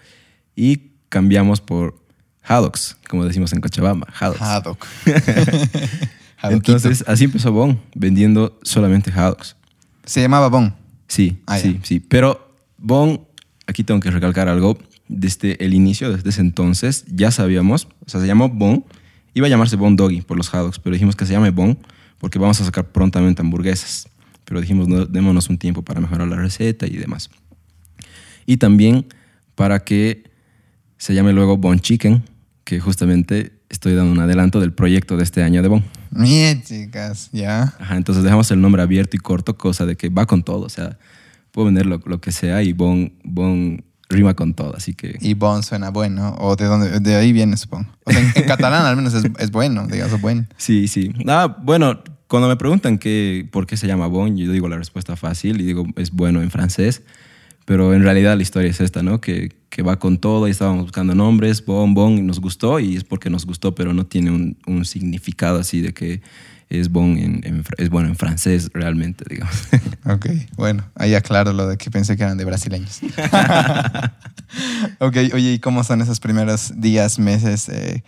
y 0.55 0.93
cambiamos 1.09 1.61
por 1.61 2.06
Haddocks, 2.47 2.97
como 3.09 3.25
decimos 3.25 3.53
en 3.53 3.61
Cochabamba. 3.61 4.07
Haddocks. 4.19 4.41
Haddock. 4.41 4.87
Entonces 6.43 7.05
así 7.07 7.25
empezó 7.25 7.53
Bon, 7.53 7.81
vendiendo 7.95 8.59
solamente 8.63 9.11
Haddocks. 9.11 9.57
Se 10.05 10.21
llamaba 10.21 10.49
Bon. 10.49 10.75
Sí, 11.09 11.39
Ah, 11.47 11.59
sí, 11.59 11.81
sí. 11.83 12.01
Pero 12.01 12.55
Bon, 12.79 13.21
aquí 13.67 13.83
tengo 13.85 14.01
que 14.01 14.11
recalcar 14.11 14.49
algo. 14.49 14.79
Desde 15.09 15.65
el 15.65 15.73
inicio, 15.73 16.13
desde 16.15 16.29
ese 16.31 16.41
entonces, 16.41 17.05
ya 17.09 17.31
sabíamos, 17.31 17.87
o 18.05 18.09
sea, 18.09 18.21
se 18.21 18.27
llamó 18.27 18.49
Bon, 18.49 18.85
iba 19.35 19.47
a 19.47 19.51
llamarse 19.51 19.77
Bon 19.77 19.95
Doggy 19.97 20.21
por 20.23 20.37
los 20.37 20.53
Haddocks, 20.53 20.79
pero 20.79 20.95
dijimos 20.95 21.17
que 21.17 21.27
se 21.27 21.33
llame 21.33 21.51
Bon 21.51 21.79
porque 22.19 22.39
vamos 22.39 22.61
a 22.61 22.65
sacar 22.65 22.87
prontamente 22.87 23.43
hamburguesas. 23.43 24.09
Pero 24.45 24.61
dijimos, 24.61 24.89
no, 24.89 25.07
démonos 25.07 25.49
un 25.49 25.59
tiempo 25.59 25.83
para 25.83 26.01
mejorar 26.01 26.29
la 26.29 26.37
receta 26.37 26.87
y 26.87 26.97
demás. 26.97 27.31
Y 28.47 28.59
también 28.59 29.07
para 29.55 29.83
que 29.85 30.25
se 30.99 31.15
llame 31.15 31.33
luego 31.33 31.57
Bon 31.57 31.79
Chicken, 31.79 32.23
que 32.67 32.81
justamente 32.81 33.53
estoy 33.69 33.95
dando 33.95 34.11
un 34.11 34.19
adelanto 34.19 34.61
del 34.61 34.73
proyecto 34.73 35.17
de 35.17 35.23
este 35.23 35.45
año 35.45 35.63
de 35.63 35.69
Bon. 35.69 35.85
Bien, 36.11 36.63
chicas, 36.63 37.31
ya. 37.33 37.73
Ajá, 37.79 37.97
entonces 37.97 38.25
dejamos 38.25 38.51
el 38.51 38.61
nombre 38.61 38.83
abierto 38.83 39.17
y 39.17 39.21
corto, 39.21 39.57
cosa 39.57 39.87
de 39.87 39.97
que 39.97 40.09
va 40.09 40.27
con 40.27 40.43
todo. 40.43 40.63
O 40.63 40.69
sea, 40.69 40.99
puedo 41.53 41.67
vender 41.67 41.87
lo, 41.87 42.03
lo 42.05 42.21
que 42.21 42.33
sea 42.33 42.65
y 42.65 42.73
Bon, 42.73 43.13
bon 43.23 43.85
rima 44.09 44.35
con 44.35 44.53
todo. 44.53 44.75
Así 44.77 44.95
que 44.95 45.17
Y 45.21 45.35
Bon 45.35 45.63
suena 45.63 45.91
bueno. 45.91 46.35
O 46.41 46.57
de 46.57 46.65
dónde, 46.65 46.99
de 46.99 47.15
ahí 47.15 47.33
viene, 47.33 47.57
supongo. 47.57 47.89
O 48.05 48.11
sea, 48.11 48.21
en, 48.21 48.33
en 48.35 48.45
catalán 48.49 48.85
al 48.85 48.97
menos 48.97 49.15
es, 49.15 49.25
es 49.39 49.51
bueno, 49.53 49.87
digamos, 49.87 50.21
bueno. 50.21 50.45
sí, 50.57 50.89
sí. 50.89 51.13
Ah, 51.29 51.57
bueno, 51.63 52.03
cuando 52.27 52.49
me 52.49 52.57
preguntan 52.57 52.99
qué, 52.99 53.49
por 53.53 53.69
qué 53.69 53.77
se 53.77 53.87
llama 53.87 54.09
Bon, 54.09 54.37
yo 54.37 54.51
digo 54.51 54.69
la 54.69 54.77
respuesta 54.77 55.15
fácil 55.15 55.61
y 55.61 55.65
digo 55.65 55.87
es 55.95 56.11
bueno 56.11 56.43
en 56.43 56.51
francés. 56.51 57.05
Pero 57.67 57.93
en 57.93 58.03
realidad 58.03 58.37
la 58.37 58.43
historia 58.43 58.71
es 58.71 58.81
esta, 58.81 59.03
¿no? 59.03 59.21
Que, 59.21 59.53
que 59.69 59.83
va 59.83 59.99
con 59.99 60.17
todo 60.17 60.49
y 60.49 60.53
estábamos 60.53 60.85
buscando 60.85 61.15
nombres, 61.15 61.63
Bon, 61.65 61.93
Bon, 61.93 62.17
y 62.17 62.23
nos 62.23 62.41
gustó 62.41 62.81
y 62.81 62.97
es 62.97 63.05
porque 63.05 63.29
nos 63.29 63.45
gustó, 63.45 63.75
pero 63.75 63.93
no 63.93 64.07
tiene 64.07 64.31
un, 64.31 64.57
un 64.67 64.85
significado 64.87 65.59
así 65.59 65.83
de 65.83 65.93
que 65.93 66.23
es 66.69 66.91
bon 66.91 67.17
en, 67.17 67.65
es 67.79 67.91
bueno 67.91 68.09
en 68.09 68.17
francés 68.17 68.71
realmente, 68.73 69.25
digamos. 69.29 69.55
Ok, 70.09 70.27
bueno, 70.57 70.85
ahí 70.95 71.15
aclaro 71.15 71.53
lo 71.53 71.67
de 71.67 71.77
que 71.77 71.91
pensé 71.91 72.17
que 72.17 72.23
eran 72.23 72.39
de 72.39 72.45
brasileños. 72.45 73.01
ok, 75.01 75.17
oye, 75.35 75.55
¿y 75.55 75.59
cómo 75.59 75.83
son 75.83 76.01
esos 76.01 76.21
primeros 76.21 76.73
días, 76.81 77.19
meses? 77.19 77.69
eh, 77.69 78.05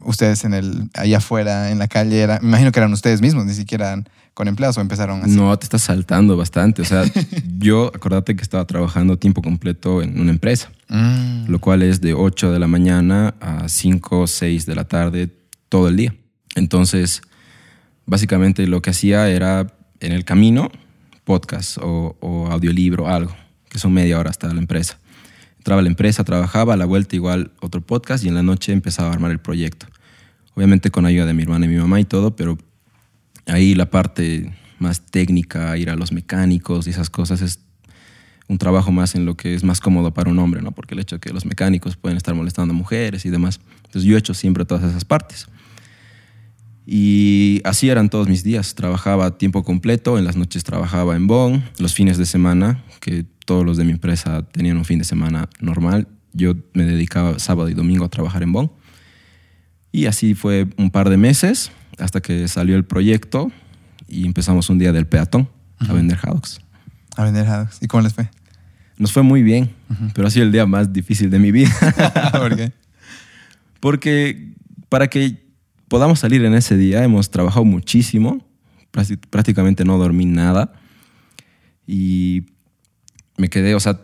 ustedes 0.00 0.44
en 0.44 0.54
el, 0.54 0.90
allá 0.94 1.18
afuera, 1.18 1.70
en 1.70 1.78
la 1.78 1.88
calle, 1.88 2.20
era, 2.20 2.38
me 2.40 2.48
imagino 2.48 2.72
que 2.72 2.80
eran 2.80 2.92
ustedes 2.92 3.20
mismos, 3.20 3.46
ni 3.46 3.54
siquiera 3.54 3.88
eran 3.88 4.08
con 4.34 4.48
empleados 4.48 4.78
o 4.78 4.80
empezaron 4.80 5.20
así. 5.22 5.36
No, 5.36 5.56
te 5.58 5.64
estás 5.64 5.82
saltando 5.82 6.36
bastante. 6.36 6.82
O 6.82 6.84
sea, 6.84 7.04
yo, 7.58 7.92
acordate 7.94 8.34
que 8.34 8.42
estaba 8.42 8.64
trabajando 8.66 9.18
tiempo 9.18 9.42
completo 9.42 10.02
en 10.02 10.18
una 10.18 10.30
empresa, 10.30 10.70
Mm, 10.92 11.46
lo 11.48 11.58
cual 11.58 11.80
es 11.80 12.02
de 12.02 12.12
8 12.12 12.52
de 12.52 12.58
la 12.58 12.66
mañana 12.66 13.34
a 13.40 13.66
5 13.66 14.20
o 14.20 14.26
6 14.26 14.66
de 14.66 14.74
la 14.74 14.84
tarde 14.84 15.30
todo 15.70 15.88
el 15.88 15.96
día. 15.96 16.14
Entonces, 16.54 17.22
básicamente 18.04 18.66
lo 18.66 18.82
que 18.82 18.90
hacía 18.90 19.30
era 19.30 19.72
en 20.00 20.12
el 20.12 20.26
camino, 20.26 20.70
podcast 21.24 21.78
o, 21.78 22.14
o 22.20 22.48
audiolibro, 22.48 23.08
algo, 23.08 23.34
que 23.70 23.78
son 23.78 23.94
media 23.94 24.18
hora 24.18 24.28
hasta 24.28 24.52
la 24.52 24.60
empresa. 24.60 24.98
Entraba 25.62 25.78
a 25.78 25.82
la 25.84 25.90
empresa, 25.90 26.24
trabajaba, 26.24 26.74
a 26.74 26.76
la 26.76 26.86
vuelta 26.86 27.14
igual 27.14 27.52
otro 27.60 27.80
podcast 27.82 28.24
y 28.24 28.28
en 28.28 28.34
la 28.34 28.42
noche 28.42 28.72
empezaba 28.72 29.10
a 29.10 29.12
armar 29.12 29.30
el 29.30 29.38
proyecto. 29.38 29.86
Obviamente 30.56 30.90
con 30.90 31.06
ayuda 31.06 31.24
de 31.24 31.34
mi 31.34 31.44
hermana 31.44 31.66
y 31.66 31.68
mi 31.68 31.76
mamá 31.76 32.00
y 32.00 32.04
todo, 32.04 32.34
pero 32.34 32.58
ahí 33.46 33.76
la 33.76 33.88
parte 33.88 34.52
más 34.80 35.02
técnica, 35.02 35.78
ir 35.78 35.88
a 35.88 35.94
los 35.94 36.10
mecánicos 36.10 36.88
y 36.88 36.90
esas 36.90 37.10
cosas 37.10 37.42
es 37.42 37.60
un 38.48 38.58
trabajo 38.58 38.90
más 38.90 39.14
en 39.14 39.24
lo 39.24 39.36
que 39.36 39.54
es 39.54 39.62
más 39.62 39.78
cómodo 39.78 40.12
para 40.12 40.32
un 40.32 40.40
hombre, 40.40 40.62
¿no? 40.62 40.72
Porque 40.72 40.94
el 40.94 41.00
hecho 41.00 41.14
de 41.14 41.20
que 41.20 41.32
los 41.32 41.46
mecánicos 41.46 41.96
pueden 41.96 42.16
estar 42.16 42.34
molestando 42.34 42.74
a 42.74 42.76
mujeres 42.76 43.24
y 43.24 43.30
demás. 43.30 43.60
Entonces 43.84 44.02
yo 44.02 44.16
he 44.16 44.18
hecho 44.18 44.34
siempre 44.34 44.64
todas 44.64 44.82
esas 44.82 45.04
partes. 45.04 45.46
Y 46.84 47.60
así 47.62 47.88
eran 47.88 48.10
todos 48.10 48.28
mis 48.28 48.42
días. 48.42 48.74
Trabajaba 48.74 49.26
a 49.26 49.38
tiempo 49.38 49.62
completo, 49.62 50.18
en 50.18 50.24
las 50.24 50.34
noches 50.34 50.64
trabajaba 50.64 51.14
en 51.14 51.28
Bonn, 51.28 51.62
los 51.78 51.94
fines 51.94 52.18
de 52.18 52.26
semana, 52.26 52.82
que 53.00 53.26
todos 53.52 53.66
los 53.66 53.76
de 53.76 53.84
mi 53.84 53.90
empresa 53.92 54.40
tenían 54.50 54.78
un 54.78 54.86
fin 54.86 54.98
de 54.98 55.04
semana 55.04 55.46
normal. 55.60 56.08
Yo 56.32 56.54
me 56.72 56.84
dedicaba 56.84 57.38
sábado 57.38 57.68
y 57.68 57.74
domingo 57.74 58.06
a 58.06 58.08
trabajar 58.08 58.42
en 58.42 58.50
Bonn. 58.50 58.72
Y 59.92 60.06
así 60.06 60.32
fue 60.32 60.68
un 60.78 60.90
par 60.90 61.10
de 61.10 61.18
meses 61.18 61.70
hasta 61.98 62.22
que 62.22 62.48
salió 62.48 62.76
el 62.76 62.86
proyecto 62.86 63.52
y 64.08 64.24
empezamos 64.24 64.70
un 64.70 64.78
día 64.78 64.90
del 64.92 65.06
peatón 65.06 65.50
a 65.80 65.92
vender 65.92 66.18
haddocks. 66.22 66.60
a 67.14 67.24
vender 67.24 67.46
haddocks. 67.46 67.76
¿Y 67.82 67.88
cómo 67.88 68.02
les 68.02 68.14
fue? 68.14 68.30
Nos 68.96 69.12
fue 69.12 69.22
muy 69.22 69.42
bien, 69.42 69.70
pero 70.14 70.26
ha 70.28 70.30
sido 70.30 70.46
el 70.46 70.52
día 70.52 70.64
más 70.64 70.90
difícil 70.94 71.28
de 71.28 71.38
mi 71.38 71.52
vida. 71.52 71.70
¿Por 72.32 72.56
qué? 72.56 72.72
Porque 73.80 74.54
para 74.88 75.08
que 75.08 75.44
podamos 75.88 76.20
salir 76.20 76.42
en 76.46 76.54
ese 76.54 76.78
día 76.78 77.04
hemos 77.04 77.30
trabajado 77.30 77.66
muchísimo, 77.66 78.46
prácti- 78.94 79.18
prácticamente 79.28 79.84
no 79.84 79.98
dormí 79.98 80.24
nada 80.24 80.72
y 81.86 82.44
me 83.36 83.48
quedé, 83.48 83.74
o 83.74 83.80
sea, 83.80 84.00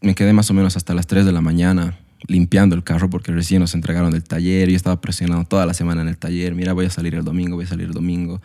me 0.00 0.14
quedé 0.14 0.32
más 0.32 0.50
o 0.50 0.54
menos 0.54 0.76
hasta 0.76 0.94
las 0.94 1.06
3 1.06 1.24
de 1.24 1.32
la 1.32 1.40
mañana 1.40 1.98
limpiando 2.26 2.74
el 2.74 2.82
carro 2.82 3.08
porque 3.08 3.32
recién 3.32 3.60
nos 3.60 3.74
entregaron 3.74 4.10
del 4.10 4.24
taller 4.24 4.68
y 4.68 4.72
yo 4.72 4.76
estaba 4.76 5.00
presionado 5.00 5.44
toda 5.44 5.66
la 5.66 5.74
semana 5.74 6.02
en 6.02 6.08
el 6.08 6.18
taller, 6.18 6.54
mira, 6.54 6.72
voy 6.72 6.86
a 6.86 6.90
salir 6.90 7.14
el 7.14 7.24
domingo, 7.24 7.56
voy 7.56 7.64
a 7.64 7.68
salir 7.68 7.86
el 7.86 7.92
domingo. 7.92 8.40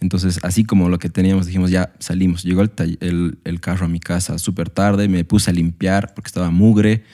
Entonces, 0.00 0.40
así 0.42 0.64
como 0.64 0.88
lo 0.88 0.98
que 0.98 1.08
teníamos, 1.08 1.46
dijimos, 1.46 1.70
ya 1.70 1.92
salimos. 2.00 2.42
Llegó 2.42 2.62
el, 2.62 3.38
el 3.44 3.60
carro 3.60 3.86
a 3.86 3.88
mi 3.88 4.00
casa 4.00 4.36
súper 4.38 4.68
tarde, 4.68 5.08
me 5.08 5.24
puse 5.24 5.50
a 5.50 5.52
limpiar 5.52 6.12
porque 6.14 6.26
estaba 6.26 6.50
mugre. 6.50 7.04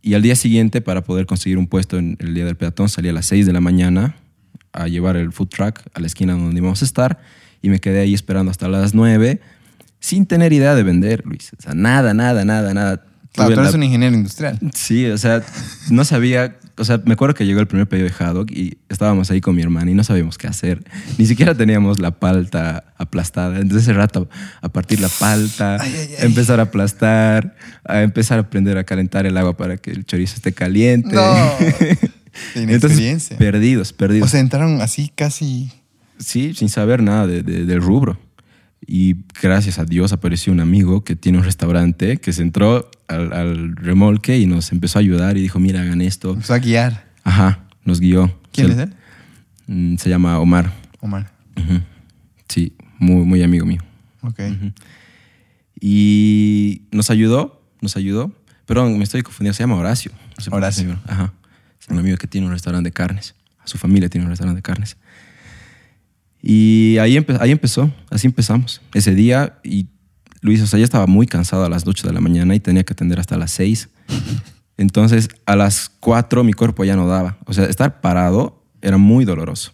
Y 0.00 0.14
al 0.14 0.22
día 0.22 0.34
siguiente, 0.34 0.80
para 0.80 1.04
poder 1.04 1.26
conseguir 1.26 1.58
un 1.58 1.66
puesto 1.66 1.98
en 1.98 2.16
el 2.20 2.32
día 2.32 2.46
del 2.46 2.56
peatón, 2.56 2.88
salí 2.88 3.10
a 3.10 3.12
las 3.12 3.26
6 3.26 3.44
de 3.44 3.52
la 3.52 3.60
mañana 3.60 4.16
a 4.72 4.88
llevar 4.88 5.16
el 5.16 5.32
food 5.32 5.48
truck 5.48 5.80
a 5.92 6.00
la 6.00 6.06
esquina 6.06 6.32
donde 6.32 6.58
íbamos 6.58 6.80
a 6.80 6.84
estar 6.84 7.20
y 7.62 7.68
me 7.68 7.80
quedé 7.80 8.00
ahí 8.00 8.12
esperando 8.12 8.50
hasta 8.50 8.68
las 8.68 8.94
9 8.94 9.40
sin 10.04 10.26
tener 10.26 10.52
idea 10.52 10.74
de 10.74 10.82
vender, 10.82 11.22
Luis. 11.24 11.50
O 11.58 11.62
sea, 11.62 11.72
nada, 11.74 12.12
nada, 12.12 12.44
nada, 12.44 12.74
nada. 12.74 13.04
Claro, 13.32 13.48
Tuve 13.48 13.54
tú 13.56 13.60
la- 13.62 13.62
eres 13.68 13.74
un 13.74 13.82
ingeniero 13.82 14.14
industrial. 14.14 14.58
Sí, 14.74 15.06
o 15.06 15.18
sea, 15.18 15.42
no 15.90 16.04
sabía, 16.04 16.56
o 16.76 16.84
sea, 16.84 17.00
me 17.04 17.14
acuerdo 17.14 17.34
que 17.34 17.44
llegó 17.46 17.58
el 17.58 17.66
primer 17.66 17.88
pedido 17.88 18.06
de 18.08 18.14
Haddock 18.16 18.50
y 18.52 18.78
estábamos 18.88 19.30
ahí 19.32 19.40
con 19.40 19.56
mi 19.56 19.62
hermana 19.62 19.90
y 19.90 19.94
no 19.94 20.04
sabíamos 20.04 20.38
qué 20.38 20.46
hacer. 20.46 20.84
Ni 21.18 21.26
siquiera 21.26 21.54
teníamos 21.54 21.98
la 21.98 22.12
palta 22.12 22.84
aplastada. 22.96 23.56
Entonces 23.58 23.88
ese 23.88 23.92
rato 23.94 24.28
a 24.60 24.68
partir 24.68 25.00
la 25.00 25.08
palta, 25.08 25.78
Ay, 25.80 25.92
ay, 25.98 26.08
ay. 26.10 26.22
a 26.22 26.26
empezar 26.26 26.60
a 26.60 26.64
aplastar, 26.64 27.56
a 27.84 28.02
empezar 28.02 28.38
a 28.38 28.42
aprender 28.42 28.78
a 28.78 28.84
calentar 28.84 29.26
el 29.26 29.36
agua 29.36 29.56
para 29.56 29.78
que 29.78 29.90
el 29.90 30.04
chorizo 30.04 30.36
esté 30.36 30.52
caliente. 30.52 31.16
No. 31.16 31.54
Entonces, 32.54 33.30
perdidos, 33.38 33.92
perdidos. 33.92 34.28
O 34.28 34.30
sea, 34.30 34.40
entraron 34.40 34.80
así 34.80 35.10
casi. 35.14 35.72
Sí, 36.18 36.54
sin 36.54 36.68
saber 36.68 37.02
nada 37.02 37.26
de- 37.26 37.42
de- 37.42 37.64
del 37.66 37.80
rubro. 37.80 38.18
Y 38.86 39.16
gracias 39.40 39.78
a 39.78 39.84
Dios 39.84 40.12
apareció 40.12 40.52
un 40.52 40.60
amigo 40.60 41.04
que 41.04 41.16
tiene 41.16 41.38
un 41.38 41.44
restaurante 41.44 42.18
que 42.18 42.32
se 42.32 42.42
entró 42.42 42.90
al, 43.08 43.32
al 43.32 43.76
remolque 43.76 44.38
y 44.38 44.46
nos 44.46 44.72
empezó 44.72 44.98
a 44.98 45.00
ayudar 45.00 45.36
y 45.36 45.42
dijo, 45.42 45.58
mira, 45.58 45.80
hagan 45.80 46.00
esto. 46.02 46.32
Empezó 46.32 46.54
a 46.54 46.58
guiar. 46.58 47.06
Ajá, 47.24 47.66
nos 47.84 48.00
guió. 48.00 48.38
¿Quién 48.52 48.66
se, 48.68 48.72
es 48.74 48.78
él? 48.80 48.94
Mm, 49.66 49.96
Se 49.96 50.10
llama 50.10 50.38
Omar. 50.38 50.72
Omar. 51.00 51.32
Sí, 52.48 52.74
muy, 52.98 53.24
muy 53.24 53.42
amigo 53.42 53.64
mío. 53.66 53.80
Ok. 54.22 54.40
Y 55.80 56.82
nos 56.92 57.10
ayudó, 57.10 57.62
nos 57.80 57.96
ayudó. 57.96 58.32
Perdón, 58.66 58.96
me 58.98 59.04
estoy 59.04 59.22
confundiendo, 59.22 59.54
se 59.54 59.62
llama 59.62 59.76
Horacio. 59.76 60.12
No 60.36 60.44
sé 60.44 60.50
Horacio. 60.52 60.98
Ajá. 61.06 61.32
Es 61.80 61.88
un 61.88 61.98
amigo 61.98 62.16
que 62.16 62.26
tiene 62.26 62.46
un 62.46 62.52
restaurante 62.52 62.88
de 62.88 62.92
carnes. 62.92 63.34
Su 63.64 63.78
familia 63.78 64.08
tiene 64.08 64.24
un 64.24 64.30
restaurante 64.30 64.58
de 64.58 64.62
carnes. 64.62 64.96
Y 66.46 66.98
ahí, 66.98 67.16
empe- 67.16 67.38
ahí 67.40 67.50
empezó, 67.52 67.90
así 68.10 68.26
empezamos. 68.26 68.82
Ese 68.92 69.14
día, 69.14 69.58
y 69.64 69.86
Luis, 70.42 70.60
o 70.60 70.66
sea, 70.66 70.78
ya 70.78 70.84
estaba 70.84 71.06
muy 71.06 71.26
cansado 71.26 71.64
a 71.64 71.70
las 71.70 71.86
8 71.86 72.06
de 72.06 72.12
la 72.12 72.20
mañana 72.20 72.54
y 72.54 72.60
tenía 72.60 72.84
que 72.84 72.92
atender 72.92 73.18
hasta 73.18 73.38
las 73.38 73.50
6. 73.52 73.88
Entonces, 74.76 75.28
a 75.46 75.56
las 75.56 75.90
4 76.00 76.44
mi 76.44 76.52
cuerpo 76.52 76.84
ya 76.84 76.96
no 76.96 77.06
daba. 77.06 77.38
O 77.46 77.52
sea, 77.54 77.64
estar 77.64 78.00
parado 78.02 78.62
era 78.82 78.98
muy 78.98 79.24
doloroso. 79.24 79.72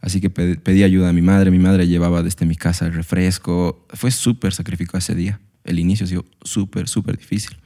Así 0.00 0.20
que 0.20 0.30
pe- 0.30 0.56
pedí 0.56 0.82
ayuda 0.82 1.10
a 1.10 1.12
mi 1.12 1.22
madre. 1.22 1.50
Mi 1.52 1.58
madre 1.60 1.86
llevaba 1.86 2.22
desde 2.24 2.44
mi 2.46 2.56
casa 2.56 2.86
el 2.86 2.94
refresco. 2.94 3.86
Fue 3.90 4.10
súper 4.10 4.52
sacrificado 4.52 4.98
ese 4.98 5.14
día. 5.14 5.38
El 5.62 5.78
inicio 5.78 6.04
ha 6.06 6.08
sido 6.08 6.24
súper, 6.42 6.88
súper 6.88 7.18
difícil. 7.18 7.56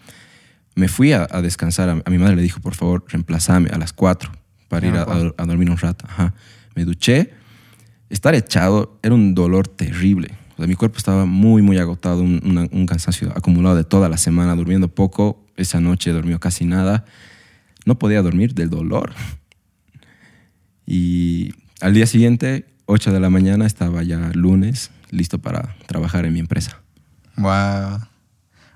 Me 0.74 0.88
fui 0.88 1.12
a, 1.12 1.26
a 1.30 1.40
descansar. 1.40 1.88
A, 1.88 2.02
a 2.04 2.10
mi 2.10 2.18
madre 2.18 2.36
le 2.36 2.42
dijo, 2.42 2.60
por 2.60 2.74
favor, 2.74 3.04
reemplazame 3.08 3.70
a 3.70 3.78
las 3.78 3.92
4 3.94 4.32
para 4.68 4.86
ir 4.86 4.94
a, 4.96 5.02
a- 5.04 5.32
a 5.38 5.46
dormir 5.46 5.70
un 5.70 5.78
rato. 5.78 6.04
Ajá. 6.08 6.34
Me 6.74 6.84
duché. 6.84 7.30
Estar 8.10 8.34
echado 8.34 8.98
era 9.02 9.14
un 9.14 9.34
dolor 9.34 9.68
terrible. 9.68 10.30
O 10.56 10.66
mi 10.66 10.74
cuerpo 10.74 10.98
estaba 10.98 11.26
muy, 11.26 11.62
muy 11.62 11.78
agotado, 11.78 12.22
un, 12.22 12.86
cansancio 12.86 13.32
acumulado 13.36 13.76
de 13.76 13.84
toda 13.84 14.08
la 14.08 14.18
semana, 14.18 14.54
durmiendo 14.54 14.88
poco. 14.88 15.44
Esa 15.56 15.80
noche 15.80 16.12
dormió 16.12 16.38
casi 16.38 16.64
nada. 16.64 17.04
No 17.86 17.98
podía 17.98 18.22
dormir 18.22 18.54
del 18.54 18.70
dolor. 18.70 19.12
Y 20.86 21.54
al 21.80 21.94
día 21.94 22.06
siguiente, 22.06 22.66
8 22.86 23.12
de 23.12 23.20
la 23.20 23.30
mañana, 23.30 23.66
estaba 23.66 24.02
ya 24.02 24.30
lunes, 24.34 24.90
listo 25.10 25.38
para 25.38 25.74
trabajar 25.86 26.24
en 26.24 26.34
mi 26.34 26.40
empresa. 26.40 26.80
Wow. 27.36 28.00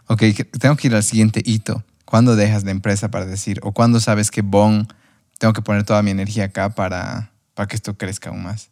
Ok, 0.07 0.23
tengo 0.59 0.77
que 0.77 0.89
ir 0.89 0.95
al 0.95 1.05
siguiente 1.05 1.43
hito. 1.45 1.85
¿Cuándo 2.05 2.35
dejas 2.35 2.65
la 2.65 2.71
empresa 2.71 3.11
para 3.11 3.27
decir, 3.27 3.61
o 3.63 3.73
cuándo 3.73 4.01
sabes 4.01 4.31
que 4.31 4.41
Bon, 4.41 4.89
tengo 5.39 5.53
que 5.53 5.63
poner 5.63 5.85
toda 5.85 6.03
mi 6.03 6.11
energía 6.11 6.45
acá 6.45 6.71
para, 6.71 7.31
para 7.55 7.69
que 7.69 7.77
esto 7.77 7.99
crezca 7.99 8.31
aún 8.31 8.43
más? 8.43 8.71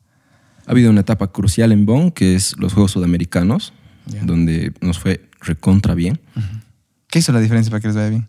Ha 0.67 0.73
habido 0.73 0.91
una 0.91 1.01
etapa 1.03 1.33
crucial 1.33 1.73
en 1.73 1.87
Bonn, 1.87 2.11
que 2.11 2.35
es 2.35 2.57
los 2.59 2.73
Juegos 2.73 2.93
Sudamericanos, 2.93 3.73
donde 4.25 4.73
nos 4.81 4.99
fue 4.99 5.29
recontra 5.41 5.95
bien. 5.95 6.21
¿Qué 7.09 7.21
hizo 7.21 7.33
la 7.33 7.41
diferencia 7.41 7.71
para 7.71 7.81
que 7.81 7.89
les 7.89 7.97
vaya 7.97 8.11
bien? 8.11 8.29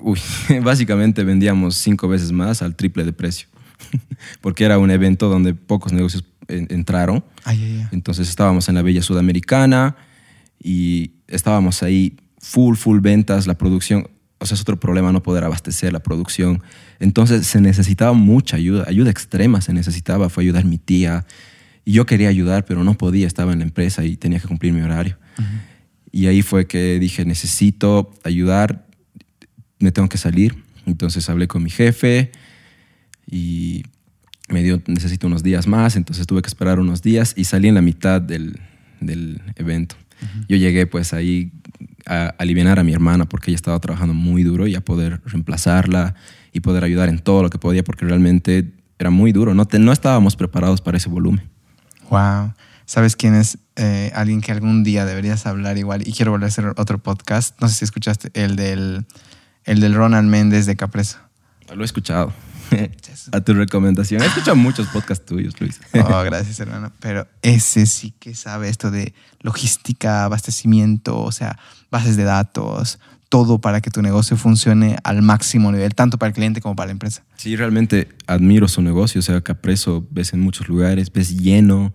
Uy, 0.00 0.18
básicamente 0.62 1.22
vendíamos 1.24 1.76
cinco 1.76 2.08
veces 2.08 2.32
más 2.32 2.62
al 2.62 2.74
triple 2.74 3.04
de 3.04 3.12
precio, 3.12 3.48
porque 4.40 4.64
era 4.64 4.78
un 4.78 4.90
evento 4.90 5.28
donde 5.28 5.54
pocos 5.54 5.92
negocios 5.92 6.24
en- 6.48 6.66
entraron. 6.70 7.24
Entonces 7.92 8.28
estábamos 8.28 8.68
en 8.68 8.74
la 8.74 8.82
Bella 8.82 9.02
Sudamericana 9.02 9.96
y 10.62 11.12
estábamos 11.28 11.82
ahí 11.82 12.16
full, 12.38 12.76
full 12.76 13.00
ventas, 13.00 13.46
la 13.46 13.54
producción, 13.56 14.08
o 14.38 14.46
sea, 14.46 14.56
es 14.56 14.60
otro 14.62 14.78
problema 14.80 15.12
no 15.12 15.22
poder 15.22 15.44
abastecer 15.44 15.92
la 15.92 16.00
producción. 16.00 16.62
Entonces 16.98 17.46
se 17.46 17.60
necesitaba 17.60 18.12
mucha 18.12 18.56
ayuda, 18.56 18.84
ayuda 18.88 19.10
extrema 19.10 19.60
se 19.60 19.72
necesitaba, 19.72 20.28
fue 20.28 20.42
ayudar 20.44 20.64
mi 20.64 20.78
tía. 20.78 21.24
Y 21.84 21.92
yo 21.92 22.06
quería 22.06 22.28
ayudar, 22.28 22.64
pero 22.64 22.84
no 22.84 22.94
podía, 22.94 23.26
estaba 23.26 23.52
en 23.52 23.58
la 23.58 23.64
empresa 23.64 24.04
y 24.04 24.16
tenía 24.16 24.38
que 24.38 24.48
cumplir 24.48 24.72
mi 24.72 24.80
horario. 24.82 25.16
Y 26.12 26.26
ahí 26.26 26.42
fue 26.42 26.66
que 26.66 26.98
dije, 26.98 27.24
necesito 27.24 28.12
ayudar, 28.24 28.86
me 29.78 29.90
tengo 29.92 30.08
que 30.08 30.18
salir. 30.18 30.54
Entonces 30.86 31.28
hablé 31.30 31.48
con 31.48 31.62
mi 31.62 31.70
jefe 31.70 32.30
y 33.30 33.82
me 34.48 34.62
dio, 34.62 34.82
necesito 34.86 35.26
unos 35.26 35.42
días 35.42 35.66
más, 35.66 35.96
entonces 35.96 36.26
tuve 36.26 36.42
que 36.42 36.48
esperar 36.48 36.78
unos 36.78 37.02
días 37.02 37.34
y 37.36 37.44
salí 37.44 37.68
en 37.68 37.74
la 37.76 37.82
mitad 37.82 38.20
del, 38.20 38.60
del 39.00 39.40
evento. 39.56 39.96
Yo 40.48 40.56
llegué 40.56 40.86
pues 40.86 41.12
ahí 41.14 41.50
a 42.06 42.26
aliviar 42.38 42.78
a 42.78 42.84
mi 42.84 42.92
hermana 42.92 43.24
porque 43.28 43.50
ella 43.50 43.56
estaba 43.56 43.80
trabajando 43.80 44.14
muy 44.14 44.42
duro 44.44 44.66
y 44.68 44.74
a 44.76 44.80
poder 44.80 45.20
reemplazarla 45.24 46.14
y 46.52 46.60
poder 46.60 46.84
ayudar 46.84 47.08
en 47.08 47.18
todo 47.18 47.42
lo 47.42 47.50
que 47.50 47.58
podía 47.58 47.82
porque 47.82 48.04
realmente 48.06 48.70
era 48.98 49.10
muy 49.10 49.32
duro, 49.32 49.54
no, 49.54 49.64
te- 49.66 49.78
no 49.80 49.90
estábamos 49.92 50.36
preparados 50.36 50.80
para 50.80 50.96
ese 50.98 51.08
volumen. 51.08 51.42
Wow. 52.12 52.52
¿Sabes 52.84 53.16
quién 53.16 53.34
es 53.34 53.56
eh, 53.76 54.12
alguien 54.14 54.42
que 54.42 54.52
algún 54.52 54.84
día 54.84 55.06
deberías 55.06 55.46
hablar 55.46 55.78
igual? 55.78 56.06
Y 56.06 56.12
quiero 56.12 56.30
volver 56.30 56.44
a 56.44 56.48
hacer 56.48 56.74
otro 56.76 56.98
podcast. 56.98 57.58
No 57.58 57.68
sé 57.68 57.76
si 57.76 57.84
escuchaste 57.86 58.30
el 58.34 58.54
del, 58.54 59.06
el 59.64 59.80
del 59.80 59.94
Ronald 59.94 60.28
Méndez 60.28 60.66
de 60.66 60.76
Capreso. 60.76 61.16
Lo 61.74 61.80
he 61.80 61.86
escuchado. 61.86 62.30
a 63.32 63.40
tu 63.40 63.54
recomendación. 63.54 64.20
He 64.22 64.26
escuchado 64.26 64.56
muchos 64.56 64.88
podcasts 64.88 65.24
tuyos, 65.24 65.58
Luis. 65.58 65.80
Oh, 65.94 66.22
gracias, 66.22 66.60
hermano. 66.60 66.92
Pero 67.00 67.26
ese 67.40 67.86
sí 67.86 68.12
que 68.18 68.34
sabe 68.34 68.68
esto 68.68 68.90
de 68.90 69.14
logística, 69.40 70.24
abastecimiento, 70.24 71.18
o 71.18 71.32
sea, 71.32 71.58
bases 71.90 72.18
de 72.18 72.24
datos, 72.24 72.98
todo 73.32 73.62
para 73.62 73.80
que 73.80 73.90
tu 73.90 74.02
negocio 74.02 74.36
funcione 74.36 74.98
al 75.04 75.22
máximo 75.22 75.72
nivel, 75.72 75.94
tanto 75.94 76.18
para 76.18 76.28
el 76.28 76.34
cliente 76.34 76.60
como 76.60 76.76
para 76.76 76.88
la 76.88 76.92
empresa. 76.92 77.22
Sí, 77.38 77.56
realmente 77.56 78.08
admiro 78.26 78.68
su 78.68 78.82
negocio. 78.82 79.20
O 79.20 79.22
sea, 79.22 79.40
Capreso 79.40 80.06
ves 80.10 80.34
en 80.34 80.40
muchos 80.40 80.68
lugares, 80.68 81.10
ves 81.10 81.38
lleno. 81.38 81.94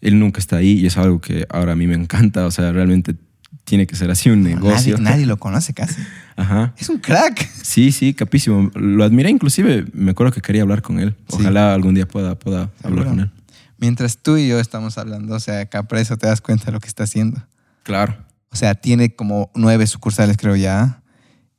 Él 0.00 0.18
nunca 0.18 0.40
está 0.40 0.56
ahí 0.56 0.72
y 0.72 0.86
es 0.86 0.96
algo 0.96 1.20
que 1.20 1.46
ahora 1.50 1.74
a 1.74 1.76
mí 1.76 1.86
me 1.86 1.94
encanta. 1.94 2.46
O 2.46 2.50
sea, 2.50 2.72
realmente 2.72 3.14
tiene 3.62 3.86
que 3.86 3.94
ser 3.94 4.10
así 4.10 4.28
un 4.28 4.42
negocio. 4.42 4.98
Nadie, 4.98 5.10
nadie 5.10 5.26
lo 5.26 5.36
conoce 5.36 5.72
casi. 5.72 6.02
Ajá. 6.36 6.74
Es 6.76 6.88
un 6.88 6.98
crack. 6.98 7.48
Sí, 7.62 7.92
sí, 7.92 8.12
capísimo. 8.12 8.68
Lo 8.74 9.04
admiré, 9.04 9.30
inclusive 9.30 9.84
me 9.92 10.10
acuerdo 10.10 10.32
que 10.32 10.40
quería 10.40 10.62
hablar 10.62 10.82
con 10.82 10.98
él. 10.98 11.14
Sí. 11.28 11.36
Ojalá 11.42 11.74
algún 11.74 11.94
día 11.94 12.08
pueda, 12.08 12.36
pueda 12.36 12.72
hablar 12.82 13.06
con 13.06 13.20
él. 13.20 13.30
Mientras 13.78 14.18
tú 14.18 14.36
y 14.36 14.48
yo 14.48 14.58
estamos 14.58 14.98
hablando, 14.98 15.36
o 15.36 15.38
sea, 15.38 15.64
Capreso 15.66 16.16
te 16.16 16.26
das 16.26 16.40
cuenta 16.40 16.64
de 16.64 16.72
lo 16.72 16.80
que 16.80 16.88
está 16.88 17.04
haciendo. 17.04 17.40
Claro. 17.84 18.16
O 18.56 18.58
sea, 18.58 18.74
tiene 18.74 19.14
como 19.14 19.50
nueve 19.54 19.86
sucursales, 19.86 20.38
creo 20.38 20.56
ya. 20.56 21.02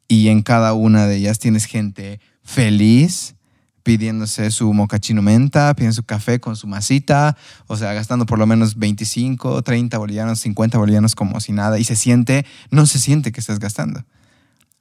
Y 0.08 0.30
en 0.30 0.42
cada 0.42 0.74
una 0.74 1.06
de 1.06 1.18
ellas 1.18 1.38
tienes 1.38 1.66
gente 1.66 2.20
feliz 2.42 3.36
pidiéndose 3.84 4.50
su 4.50 4.74
mocachino 4.74 5.22
menta, 5.22 5.76
pidiendo 5.76 5.94
su 5.94 6.02
café 6.02 6.40
con 6.40 6.56
su 6.56 6.66
masita, 6.66 7.38
o 7.68 7.78
sea, 7.78 7.94
gastando 7.94 8.26
por 8.26 8.40
lo 8.40 8.48
menos 8.48 8.80
25, 8.80 9.62
30 9.62 9.96
bolivianos, 10.00 10.40
50 10.40 10.80
bolivianos 10.80 11.14
como 11.14 11.40
si 11.40 11.52
nada. 11.52 11.78
Y 11.78 11.84
se 11.84 11.96
siente, 11.96 12.48
no 12.72 12.88
se 12.88 12.98
siente 12.98 13.32
que 13.32 13.42
estás 13.42 13.60
gastando. 13.60 14.04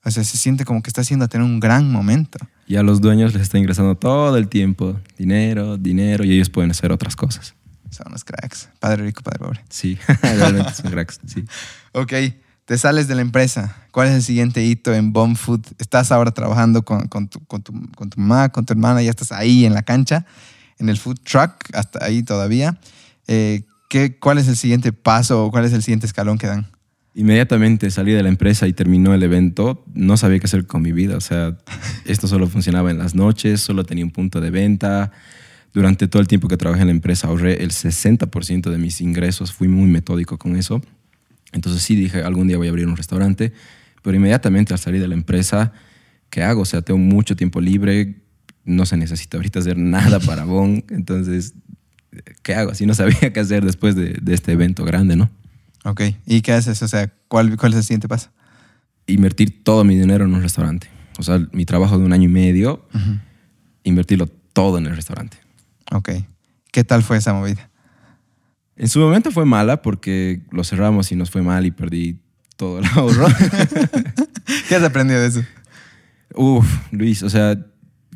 O 0.03 0.11
sea, 0.11 0.25
se 0.25 0.39
siente 0.39 0.65
como 0.65 0.81
que 0.81 0.89
estás 0.89 1.05
haciendo 1.07 1.27
a 1.27 1.29
tener 1.29 1.45
un 1.47 1.61
gran 1.61 1.93
momento. 1.93 2.39
Y 2.67 2.77
a 2.77 2.83
los 2.83 3.03
dueños 3.03 3.35
les 3.35 3.43
está 3.43 3.59
ingresando 3.59 3.95
todo 3.95 4.39
el 4.39 4.49
tiempo 4.49 4.99
dinero, 5.19 5.77
dinero 5.77 6.25
y 6.25 6.33
ellos 6.33 6.49
pueden 6.49 6.71
hacer 6.71 6.93
otras 6.93 7.15
cosas. 7.15 7.55
Son 7.91 8.09
unos 8.09 8.25
cracks. 8.25 8.69
Padre 8.81 9.05
rico, 9.05 9.23
padre 9.23 9.39
pobre. 9.39 9.65
Sí, 9.69 9.99
realmente 10.23 10.73
son 10.75 10.91
cracks. 10.91 11.21
Sí. 11.27 11.45
Ok, 11.93 12.13
te 12.67 12.77
sales 12.77 13.09
de 13.09 13.15
la 13.15 13.23
empresa. 13.23 13.75
¿Cuál 13.91 14.09
es 14.09 14.15
el 14.15 14.23
siguiente 14.23 14.63
hito 14.63 14.93
en 14.93 15.15
Bomb 15.15 15.35
Food? 15.35 15.63
Estás 15.79 16.13
ahora 16.13 16.33
trabajando 16.33 16.85
con, 16.85 17.09
con 17.09 17.29
tu, 17.29 17.41
con, 17.47 17.63
tu, 17.63 17.73
con 17.93 18.11
tu 18.11 18.21
mamá, 18.21 18.51
con 18.51 18.67
tu 18.67 18.75
hermana, 18.75 19.01
ya 19.03 19.09
estás 19.09 19.33
ahí 19.33 19.65
en 19.65 19.73
la 19.73 19.83
cancha, 19.83 20.27
en 20.79 20.91
el 20.91 20.99
food 20.99 21.19
truck, 21.21 21.53
hasta 21.73 22.05
ahí 22.05 22.23
todavía. 22.23 22.79
Eh, 23.29 23.63
¿qué, 23.89 24.19
¿Cuál 24.19 24.37
es 24.37 24.49
el 24.49 24.57
siguiente 24.57 24.93
paso 24.93 25.47
o 25.47 25.51
cuál 25.51 25.65
es 25.65 25.73
el 25.73 25.83
siguiente 25.83 26.05
escalón 26.07 26.37
que 26.37 26.49
dan? 26.49 26.67
Inmediatamente 27.15 27.91
salí 27.91 28.13
de 28.13 28.23
la 28.23 28.29
empresa 28.29 28.67
y 28.67 28.75
terminó 28.75 29.15
el 29.15 29.23
evento. 29.23 29.83
No 29.95 30.19
sabía 30.19 30.39
qué 30.39 30.45
hacer 30.45 30.67
con 30.67 30.83
mi 30.83 30.93
vida. 30.93 31.17
O 31.17 31.23
sea, 31.23 31.57
esto 32.05 32.29
solo 32.29 32.47
funcionaba 32.47 32.91
en 32.91 32.99
las 32.99 33.15
noches, 33.15 33.63
solo 33.63 33.85
tenía 33.85 34.05
un 34.05 34.11
punto 34.11 34.43
de 34.43 34.51
venta. 34.51 35.13
Durante 35.77 36.09
todo 36.09 36.23
el 36.23 36.27
tiempo 36.27 36.49
que 36.49 36.57
trabajé 36.57 36.81
en 36.81 36.87
la 36.87 36.95
empresa 36.95 37.29
ahorré 37.29 37.63
el 37.63 37.71
60% 37.71 38.71
de 38.71 38.79
mis 38.79 39.03
ingresos. 39.03 39.53
Fui 39.53 39.69
muy 39.69 39.87
metódico 39.91 40.39
con 40.39 40.57
eso. 40.57 40.81
Entonces 41.53 41.83
sí 41.83 41.95
dije, 41.95 42.23
algún 42.23 42.49
día 42.49 42.57
voy 42.57 42.69
a 42.69 42.71
abrir 42.71 42.87
un 42.87 42.97
restaurante. 42.97 43.53
Pero 44.01 44.17
inmediatamente 44.17 44.73
al 44.73 44.79
salir 44.79 45.03
de 45.03 45.09
la 45.09 45.13
empresa, 45.13 45.75
¿qué 46.31 46.43
hago? 46.43 46.63
O 46.63 46.65
sea, 46.65 46.81
tengo 46.81 46.97
mucho 46.97 47.37
tiempo 47.37 47.61
libre. 47.61 48.23
No 48.65 48.87
se 48.87 48.97
necesita 48.97 49.37
ahorita 49.37 49.59
hacer 49.59 49.77
nada 49.77 50.19
para 50.19 50.45
Bon. 50.45 50.83
Entonces, 50.89 51.53
¿qué 52.43 52.55
hago? 52.55 52.71
Así 52.71 52.87
no 52.87 52.95
sabía 52.95 53.31
qué 53.35 53.39
hacer 53.39 53.63
después 53.63 53.95
de, 53.95 54.17
de 54.23 54.33
este 54.33 54.53
evento 54.53 54.83
grande, 54.83 55.15
¿no? 55.15 55.29
Ok, 55.85 56.01
¿y 56.25 56.41
qué 56.41 56.53
haces? 56.53 56.81
O 56.81 56.89
sea, 56.89 57.13
¿cuál, 57.29 57.55
cuál 57.59 57.73
es 57.73 57.81
el 57.81 57.85
siguiente 57.85 58.09
paso? 58.09 58.31
invertir 59.07 59.63
todo 59.63 59.85
mi 59.85 59.95
dinero 59.95 60.25
en 60.25 60.35
un 60.35 60.43
restaurante. 60.43 60.89
O 61.19 61.23
sea, 61.23 61.47
mi 61.53 61.65
trabajo 61.65 61.99
de 61.99 62.05
un 62.05 62.13
año 62.13 62.25
y 62.25 62.33
medio, 62.33 62.89
invertirlo 63.85 64.27
todo 64.27 64.79
en 64.79 64.87
el 64.87 64.97
restaurante. 64.97 65.37
Ok, 65.93 66.11
¿qué 66.73 66.85
tal 66.85 67.03
fue 67.03 67.17
esa 67.17 67.33
movida? 67.33 67.71
En 68.77 68.89
su 68.89 68.99
momento 69.01 69.31
fue 69.31 69.45
mala 69.45 69.83
porque 69.83 70.43
lo 70.51 70.65
cerramos 70.65 71.11
y 71.13 71.17
nos 71.17 71.31
fue 71.31 71.43
mal 71.43 71.65
y 71.67 71.71
perdí 71.71 72.19
todo 72.57 72.79
el 72.79 72.85
ahorro. 72.95 73.27
¿Qué 74.69 74.75
has 74.75 74.83
aprendido 74.83 75.21
de 75.21 75.29
eso? 75.29 75.45
Uf, 76.35 76.67
Luis, 76.91 77.23
o 77.23 77.31
sea, 77.31 77.59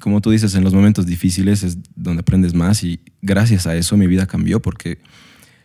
como 0.00 0.20
tú 0.20 0.30
dices, 0.30 0.54
en 0.54 0.64
los 0.64 0.74
momentos 0.74 1.06
difíciles 1.06 1.62
es 1.62 1.78
donde 1.94 2.20
aprendes 2.20 2.54
más 2.54 2.82
y 2.84 3.00
gracias 3.22 3.66
a 3.66 3.74
eso 3.76 3.96
mi 3.96 4.06
vida 4.06 4.26
cambió 4.26 4.60
porque 4.60 4.98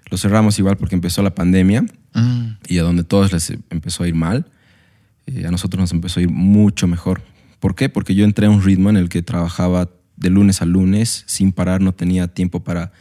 lo 0.10 0.18
cerramos 0.18 0.58
igual 0.60 0.78
porque 0.78 0.95
empezó 0.95 1.22
la 1.24 1.36
pandemia 1.36 1.86
Mm, 2.16 2.58
y 2.70 2.80
a 2.80 2.84
donde 2.84 3.03
todos 3.03 3.32
les 3.34 3.51
empezó 3.70 4.03
a 4.03 4.08
ir 4.08 4.16
mal, 4.16 4.45
eh, 5.28 5.45
a 5.45 5.51
nosotros 5.51 5.82
nos 5.82 5.91
empezó 5.91 6.20
a 6.20 6.24
ir 6.24 6.30
mucho 6.30 6.88
mejor. 6.88 7.22
¿Por 7.60 7.76
qué? 7.76 7.89
Porque 7.89 8.16
yo 8.16 8.24
entré 8.24 8.47
a 8.47 8.49
un 8.49 8.64
ritmo 8.64 8.89
en 8.89 8.97
el 8.97 9.10
que 9.10 9.22
trabajaba 9.22 9.89
de 10.18 10.30
lunes 10.30 10.61
a 10.61 10.66
lunes 10.66 11.24
sin 11.28 11.51
parar, 11.51 11.82
no 11.82 11.93
tenía 11.93 12.28
tiempo 12.28 12.63
para 12.63 12.91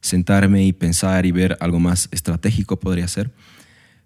sentarme 0.00 0.64
y 0.64 0.72
pensar 0.72 1.26
y 1.26 1.32
ver 1.32 1.56
algo 1.60 1.78
más 1.80 2.08
estratégico 2.10 2.78
podría 2.78 3.06
ser. 3.08 3.32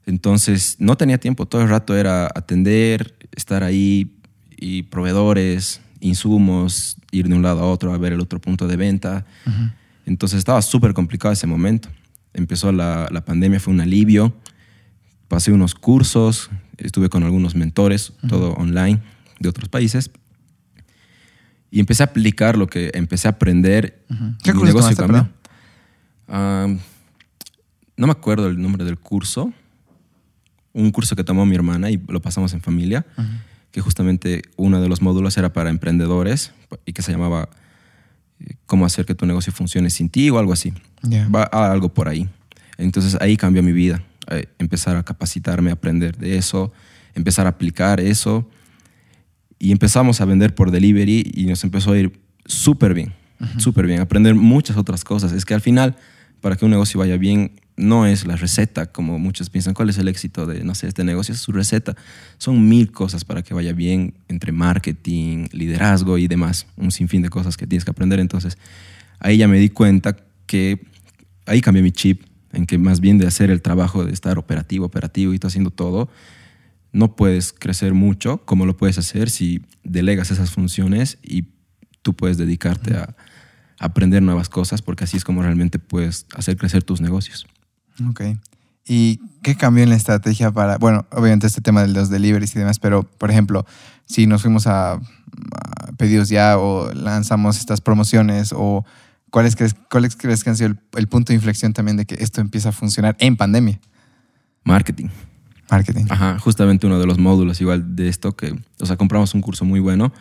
Entonces 0.05 0.77
no 0.79 0.97
tenía 0.97 1.19
tiempo, 1.19 1.47
todo 1.47 1.63
el 1.63 1.69
rato 1.69 1.97
era 1.97 2.27
atender, 2.27 3.17
estar 3.33 3.65
ahí 3.65 4.13
y 4.57 4.85
proveedores, 4.85 5.81
insumos, 6.01 6.97
ir 7.11 7.29
de 7.29 7.35
un 7.35 7.43
lado 7.43 7.61
a 7.61 7.67
otro 7.67 7.93
a 7.93 7.99
ver 7.99 8.13
el 8.13 8.21
otro 8.21 8.41
punto 8.41 8.69
de 8.69 8.77
venta. 8.77 9.27
Entonces 10.05 10.39
estaba 10.39 10.63
súper 10.63 10.95
complicado 10.95 11.33
ese 11.33 11.47
momento. 11.47 11.89
Empezó 12.35 12.71
la, 12.71 13.09
la 13.11 13.25
pandemia, 13.25 13.59
fue 13.59 13.73
un 13.73 13.81
alivio. 13.81 14.37
Pasé 15.29 15.51
unos 15.51 15.75
cursos, 15.75 16.51
estuve 16.77 17.09
con 17.09 17.25
algunos 17.25 17.57
mentores, 17.57 18.13
todo 18.29 18.53
online 18.53 19.03
de 19.41 19.49
otros 19.49 19.69
países. 19.69 20.11
Y 21.71 21.81
empecé 21.81 22.03
a 22.03 22.07
aplicar 22.07 22.57
lo 22.57 22.67
que 22.67 22.91
empecé 22.95 23.29
a 23.29 23.33
aprender. 23.33 24.03
¿Qué 24.43 24.53
Mi 24.53 24.59
curso 24.59 24.65
negocio 24.65 24.97
cambió. 24.97 25.29
Ah, 26.29 26.69
no 27.97 28.07
me 28.07 28.13
acuerdo 28.13 28.47
el 28.49 28.61
nombre 28.61 28.85
del 28.85 28.99
curso. 28.99 29.53
Un 30.73 30.91
curso 30.91 31.17
que 31.17 31.25
tomó 31.25 31.47
mi 31.47 31.55
hermana 31.55 31.91
y 31.91 32.01
lo 32.09 32.21
pasamos 32.21 32.53
en 32.53 32.61
familia. 32.61 33.07
Que 33.71 33.81
justamente 33.81 34.43
uno 34.57 34.81
de 34.81 34.89
los 34.89 35.03
módulos 35.03 35.37
era 35.37 35.53
para 35.53 35.71
emprendedores 35.71 36.53
y 36.85 36.93
que 36.93 37.03
se 37.03 37.13
llamaba 37.13 37.49
eh, 38.41 38.55
Cómo 38.67 38.85
hacer 38.87 39.07
que 39.07 39.15
tu 39.15 39.27
negocio 39.27 39.53
funcione 39.53 39.91
sin 39.91 40.09
ti 40.09 40.31
o 40.31 40.39
algo 40.39 40.53
así. 40.53 40.73
Va 41.35 41.49
a 41.51 41.73
algo 41.73 41.89
por 41.89 42.09
ahí. 42.09 42.29
Entonces 42.79 43.17
ahí 43.21 43.37
cambió 43.37 43.63
mi 43.63 43.73
vida. 43.73 44.03
Eh, 44.29 44.49
empezar 44.59 44.97
a 44.97 45.03
capacitarme, 45.05 45.71
aprender 45.71 46.17
de 46.17 46.37
eso, 46.37 46.73
empezar 47.15 47.47
a 47.47 47.51
aplicar 47.51 48.01
eso. 48.01 48.49
Y 49.59 49.73
empezamos 49.73 50.21
a 50.21 50.25
vender 50.25 50.55
por 50.55 50.71
delivery 50.71 51.33
y 51.35 51.47
nos 51.47 51.65
empezó 51.65 51.93
a 51.93 51.99
ir 51.99 52.21
súper 52.45 52.95
bien, 52.95 53.15
súper 53.59 53.87
bien. 53.87 54.01
Aprender 54.01 54.35
muchas 54.35 54.77
otras 54.77 55.05
cosas. 55.05 55.33
Es 55.33 55.45
que 55.45 55.55
al 55.55 55.61
final, 55.61 55.97
para 56.41 56.57
que 56.57 56.65
un 56.65 56.71
negocio 56.71 57.01
vaya 57.01 57.17
bien, 57.17 57.53
no 57.77 58.07
es 58.07 58.27
la 58.27 58.37
receta, 58.37 58.87
como 58.87 59.19
muchos 59.19 59.51
piensan, 59.51 59.75
¿cuál 59.75 59.91
es 59.91 59.99
el 59.99 60.09
éxito 60.09 60.47
de, 60.47 60.65
no 60.65 60.75
sé, 60.75 60.89
este 60.89 61.05
negocio? 61.05 61.35
Es 61.35 61.41
su 61.41 61.53
receta. 61.53 61.95
Son 62.39 62.69
mil 62.69 62.91
cosas 62.91 63.25
para 63.25 63.43
que 63.43 63.55
vaya 63.55 63.73
bien 63.73 64.15
entre 64.29 64.53
marketing, 64.53 65.47
liderazgo 65.53 66.19
y 66.19 66.27
demás. 66.27 66.67
Un 66.77 66.91
sinfín 66.91 67.23
de 67.23 67.29
cosas 67.29 67.57
que 67.57 67.67
tienes 67.67 67.85
que 67.85 67.91
aprender. 67.91 68.19
Entonces, 68.21 68.57
ahí 69.19 69.37
ya 69.37 69.49
me 69.49 69.59
di 69.59 69.69
cuenta 69.69 70.17
que 70.47 70.87
ahí 71.45 71.61
cambié 71.61 71.83
mi 71.83 71.93
chip, 71.93 72.23
en 72.53 72.67
que 72.67 72.79
más 72.79 73.01
bien 73.01 73.19
de 73.19 73.27
hacer 73.27 73.51
el 73.51 73.61
trabajo 73.61 74.05
de 74.05 74.13
estar 74.13 74.39
operativo, 74.39 74.87
operativo 74.87 75.35
y 75.35 75.39
tú 75.39 75.47
haciendo 75.47 75.71
todo, 75.71 76.09
no 76.97 77.15
puedes 77.15 77.53
crecer 77.53 77.93
mucho 77.93 78.39
como 78.45 78.65
lo 78.65 78.77
puedes 78.77 78.97
hacer 78.97 79.29
si 79.29 79.63
delegas 79.85 80.31
esas 80.31 80.51
funciones 80.51 81.19
y 81.23 81.45
tú 82.03 82.15
puedes 82.15 82.39
dedicarte 82.39 82.97
a 82.97 83.15
aprender 83.79 84.23
nuevas 84.23 84.49
cosas, 84.49 84.81
porque 84.81 85.05
así 85.05 85.19
es 85.19 85.25
como 85.25 85.43
realmente 85.43 85.79
puedes 85.79 86.27
hacer 86.35 86.57
crecer 86.57 86.83
tus 86.83 87.03
negocios. 87.03 87.47
Ok. 88.09 88.23
¿Y 88.87 89.21
qué 89.43 89.57
cambió 89.57 89.83
en 89.85 89.91
la 89.91 89.97
estrategia 89.97 90.51
para, 90.53 90.79
bueno, 90.79 91.07
obviamente 91.11 91.47
este 91.47 91.61
tema 91.61 91.83
de 91.83 91.89
los 91.89 92.09
deliveries 92.09 92.57
y 92.57 92.61
demás, 92.61 92.79
pero 92.79 93.03
por 93.03 93.31
ejemplo, 93.31 93.67
si 94.07 94.27
nos 94.27 94.41
fuimos 94.43 94.67
a, 94.67 94.93
a 94.93 95.01
pedidos 95.99 96.31
ya 96.31 96.57
o 96.57 96.93
lanzamos 96.95 97.59
estas 97.59 97.83
promociones 97.83 98.55
o 98.57 98.87
cuáles 99.31 99.55
crees, 99.55 99.75
cuáles 99.91 100.17
crees 100.17 100.43
que 100.43 100.51
han 100.51 100.57
sido 100.57 100.71
el, 100.71 100.79
el 100.97 101.09
punto 101.09 101.33
de 101.33 101.35
inflexión 101.35 101.75
también 101.75 101.99
de 101.99 102.07
que 102.07 102.15
esto 102.15 102.41
empieza 102.41 102.71
a 102.71 102.73
funcionar 102.73 103.17
en 103.19 103.37
pandemia? 103.37 103.81
Marketing. 104.65 105.09
Marketing. 105.71 106.05
Ajá, 106.09 106.39
justamente 106.39 106.87
uno 106.87 106.99
de 106.99 107.07
los 107.07 107.19
módulos 107.19 107.61
igual 107.61 107.97
de 107.97 108.09
esto, 108.09 108.37
que, 108.37 108.55
o 108.79 108.87
sea, 108.87 108.97
compramos 108.97 109.35
un 109.35 109.41
curso 109.41 109.65
muy 109.65 109.81
bueno 109.81 110.13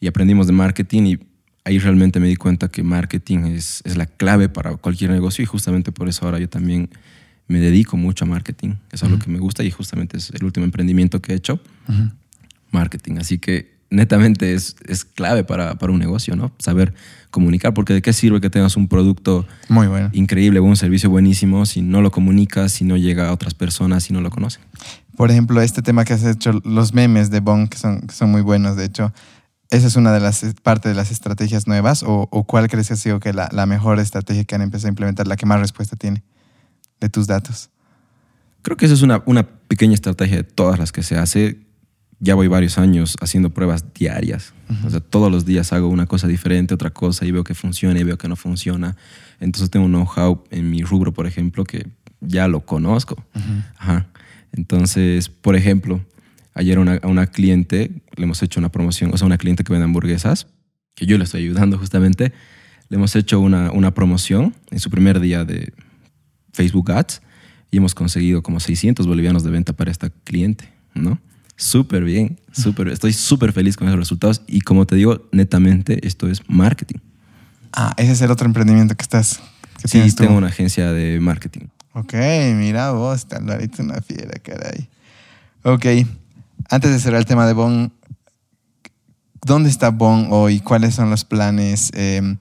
y 0.00 0.08
aprendimos 0.08 0.46
de 0.46 0.52
marketing 0.52 1.02
y 1.02 1.18
ahí 1.64 1.78
realmente 1.78 2.18
me 2.18 2.26
di 2.26 2.36
cuenta 2.36 2.68
que 2.68 2.82
marketing 2.82 3.44
es, 3.54 3.82
es 3.84 3.96
la 3.96 4.06
clave 4.06 4.48
para 4.48 4.76
cualquier 4.76 5.10
negocio 5.10 5.42
y 5.42 5.46
justamente 5.46 5.92
por 5.92 6.08
eso 6.08 6.24
ahora 6.24 6.38
yo 6.38 6.48
también 6.48 6.90
me 7.46 7.60
dedico 7.60 7.96
mucho 7.96 8.24
a 8.24 8.28
marketing. 8.28 8.74
Eso 8.90 9.06
es 9.06 9.12
lo 9.12 9.18
que 9.18 9.30
me 9.30 9.38
gusta 9.38 9.62
y 9.62 9.70
justamente 9.70 10.16
es 10.16 10.30
el 10.30 10.44
último 10.44 10.64
emprendimiento 10.64 11.20
que 11.20 11.32
he 11.32 11.36
hecho, 11.36 11.60
marketing. 12.70 13.18
Así 13.18 13.38
que 13.38 13.71
netamente 13.92 14.54
es, 14.54 14.76
es 14.86 15.04
clave 15.04 15.44
para, 15.44 15.76
para 15.76 15.92
un 15.92 15.98
negocio, 15.98 16.34
¿no? 16.34 16.52
Saber 16.58 16.94
comunicar, 17.30 17.72
porque 17.74 17.92
de 17.94 18.02
qué 18.02 18.12
sirve 18.12 18.40
que 18.40 18.50
tengas 18.50 18.76
un 18.76 18.88
producto 18.88 19.46
Muy 19.68 19.86
bueno. 19.86 20.10
increíble 20.12 20.58
o 20.58 20.64
un 20.64 20.76
servicio 20.76 21.08
buenísimo 21.08 21.64
si 21.66 21.80
no 21.82 22.02
lo 22.02 22.10
comunicas, 22.10 22.72
si 22.72 22.84
no 22.84 22.96
llega 22.96 23.28
a 23.28 23.32
otras 23.32 23.54
personas, 23.54 24.04
si 24.04 24.12
no 24.12 24.20
lo 24.20 24.30
conocen. 24.30 24.62
Por 25.16 25.30
ejemplo, 25.30 25.60
este 25.62 25.82
tema 25.82 26.04
que 26.04 26.14
has 26.14 26.24
hecho, 26.24 26.52
los 26.64 26.94
memes 26.94 27.30
de 27.30 27.40
Bon, 27.40 27.68
que 27.68 27.78
son, 27.78 28.00
que 28.02 28.14
son 28.14 28.30
muy 28.30 28.42
buenos, 28.42 28.76
de 28.76 28.84
hecho, 28.84 29.12
¿esa 29.70 29.86
es 29.86 29.96
una 29.96 30.12
de 30.12 30.20
las 30.20 30.44
parte 30.62 30.88
de 30.88 30.94
las 30.94 31.10
estrategias 31.10 31.66
nuevas? 31.66 32.02
¿O, 32.02 32.28
o 32.30 32.44
cuál 32.44 32.68
crees 32.68 32.88
que 32.88 32.94
ha 32.94 32.96
sido 32.96 33.20
que 33.20 33.32
la, 33.32 33.48
la 33.52 33.66
mejor 33.66 33.98
estrategia 34.00 34.44
que 34.44 34.54
han 34.54 34.62
empezado 34.62 34.88
a 34.88 34.90
implementar, 34.90 35.26
la 35.26 35.36
que 35.36 35.46
más 35.46 35.60
respuesta 35.60 35.96
tiene 35.96 36.22
de 37.00 37.08
tus 37.08 37.26
datos? 37.26 37.70
Creo 38.62 38.76
que 38.76 38.86
esa 38.86 38.94
es 38.94 39.02
una, 39.02 39.22
una 39.26 39.46
pequeña 39.46 39.94
estrategia 39.94 40.36
de 40.36 40.44
todas 40.44 40.78
las 40.78 40.92
que 40.92 41.02
se 41.02 41.16
hace. 41.16 41.60
Ya 42.24 42.36
voy 42.36 42.46
varios 42.46 42.78
años 42.78 43.16
haciendo 43.20 43.50
pruebas 43.50 43.92
diarias. 43.94 44.54
O 44.86 44.90
sea, 44.90 45.00
todos 45.00 45.30
los 45.30 45.44
días 45.44 45.72
hago 45.72 45.88
una 45.88 46.06
cosa 46.06 46.28
diferente, 46.28 46.72
otra 46.72 46.90
cosa, 46.90 47.26
y 47.26 47.32
veo 47.32 47.42
que 47.42 47.54
funciona 47.54 47.98
y 47.98 48.04
veo 48.04 48.16
que 48.16 48.28
no 48.28 48.36
funciona. 48.36 48.96
Entonces 49.40 49.70
tengo 49.70 49.86
un 49.86 49.92
know-how 49.92 50.44
en 50.50 50.70
mi 50.70 50.82
rubro, 50.82 51.12
por 51.12 51.26
ejemplo, 51.26 51.64
que 51.64 51.88
ya 52.20 52.46
lo 52.46 52.60
conozco. 52.60 53.22
Ajá. 53.76 54.06
Entonces, 54.52 55.28
por 55.30 55.56
ejemplo, 55.56 56.00
ayer 56.54 56.78
a 56.78 56.80
una, 56.80 56.94
a 57.02 57.08
una 57.08 57.26
cliente 57.26 57.90
le 58.14 58.22
hemos 58.22 58.40
hecho 58.40 58.60
una 58.60 58.70
promoción, 58.70 59.12
o 59.12 59.16
sea, 59.16 59.26
una 59.26 59.36
cliente 59.36 59.64
que 59.64 59.72
vende 59.72 59.84
hamburguesas, 59.84 60.46
que 60.94 61.06
yo 61.06 61.18
le 61.18 61.24
estoy 61.24 61.42
ayudando 61.42 61.76
justamente, 61.76 62.32
le 62.88 62.96
hemos 62.98 63.16
hecho 63.16 63.40
una, 63.40 63.72
una 63.72 63.94
promoción 63.94 64.54
en 64.70 64.78
su 64.78 64.90
primer 64.90 65.18
día 65.18 65.44
de 65.44 65.72
Facebook 66.52 66.92
Ads 66.92 67.20
y 67.72 67.78
hemos 67.78 67.94
conseguido 67.94 68.42
como 68.42 68.60
600 68.60 69.06
bolivianos 69.06 69.42
de 69.42 69.50
venta 69.50 69.72
para 69.72 69.90
esta 69.90 70.10
cliente, 70.10 70.70
¿no? 70.94 71.18
Súper 71.62 72.02
bien, 72.02 72.40
súper, 72.50 72.88
estoy 72.88 73.12
súper 73.12 73.52
feliz 73.52 73.76
con 73.76 73.86
esos 73.86 73.96
resultados 73.96 74.42
y 74.48 74.62
como 74.62 74.84
te 74.84 74.96
digo, 74.96 75.28
netamente 75.30 76.04
esto 76.04 76.26
es 76.28 76.42
marketing. 76.48 76.98
Ah, 77.72 77.94
ese 77.98 78.10
es 78.10 78.20
el 78.20 78.32
otro 78.32 78.46
emprendimiento 78.46 78.96
que 78.96 79.02
estás. 79.02 79.40
Que 79.80 79.86
Sí, 79.86 79.92
tienes 79.92 80.16
tengo 80.16 80.34
una 80.34 80.48
agencia 80.48 80.90
de 80.90 81.20
marketing. 81.20 81.66
Ok, 81.92 82.14
mira 82.56 82.90
vos, 82.90 83.28
te 83.28 83.36
ahorita 83.36 83.80
una 83.84 84.00
fiera, 84.00 84.40
caray. 84.42 84.88
Ok, 85.62 85.86
antes 86.68 86.90
de 86.90 86.98
cerrar 86.98 87.20
el 87.20 87.26
tema 87.26 87.46
de 87.46 87.52
Bon, 87.52 87.92
¿dónde 89.46 89.70
está 89.70 89.90
Bon 89.90 90.26
hoy? 90.30 90.58
¿Cuáles 90.58 90.96
son 90.96 91.10
los 91.10 91.24
planes? 91.24 91.92
Eh, 91.94 92.38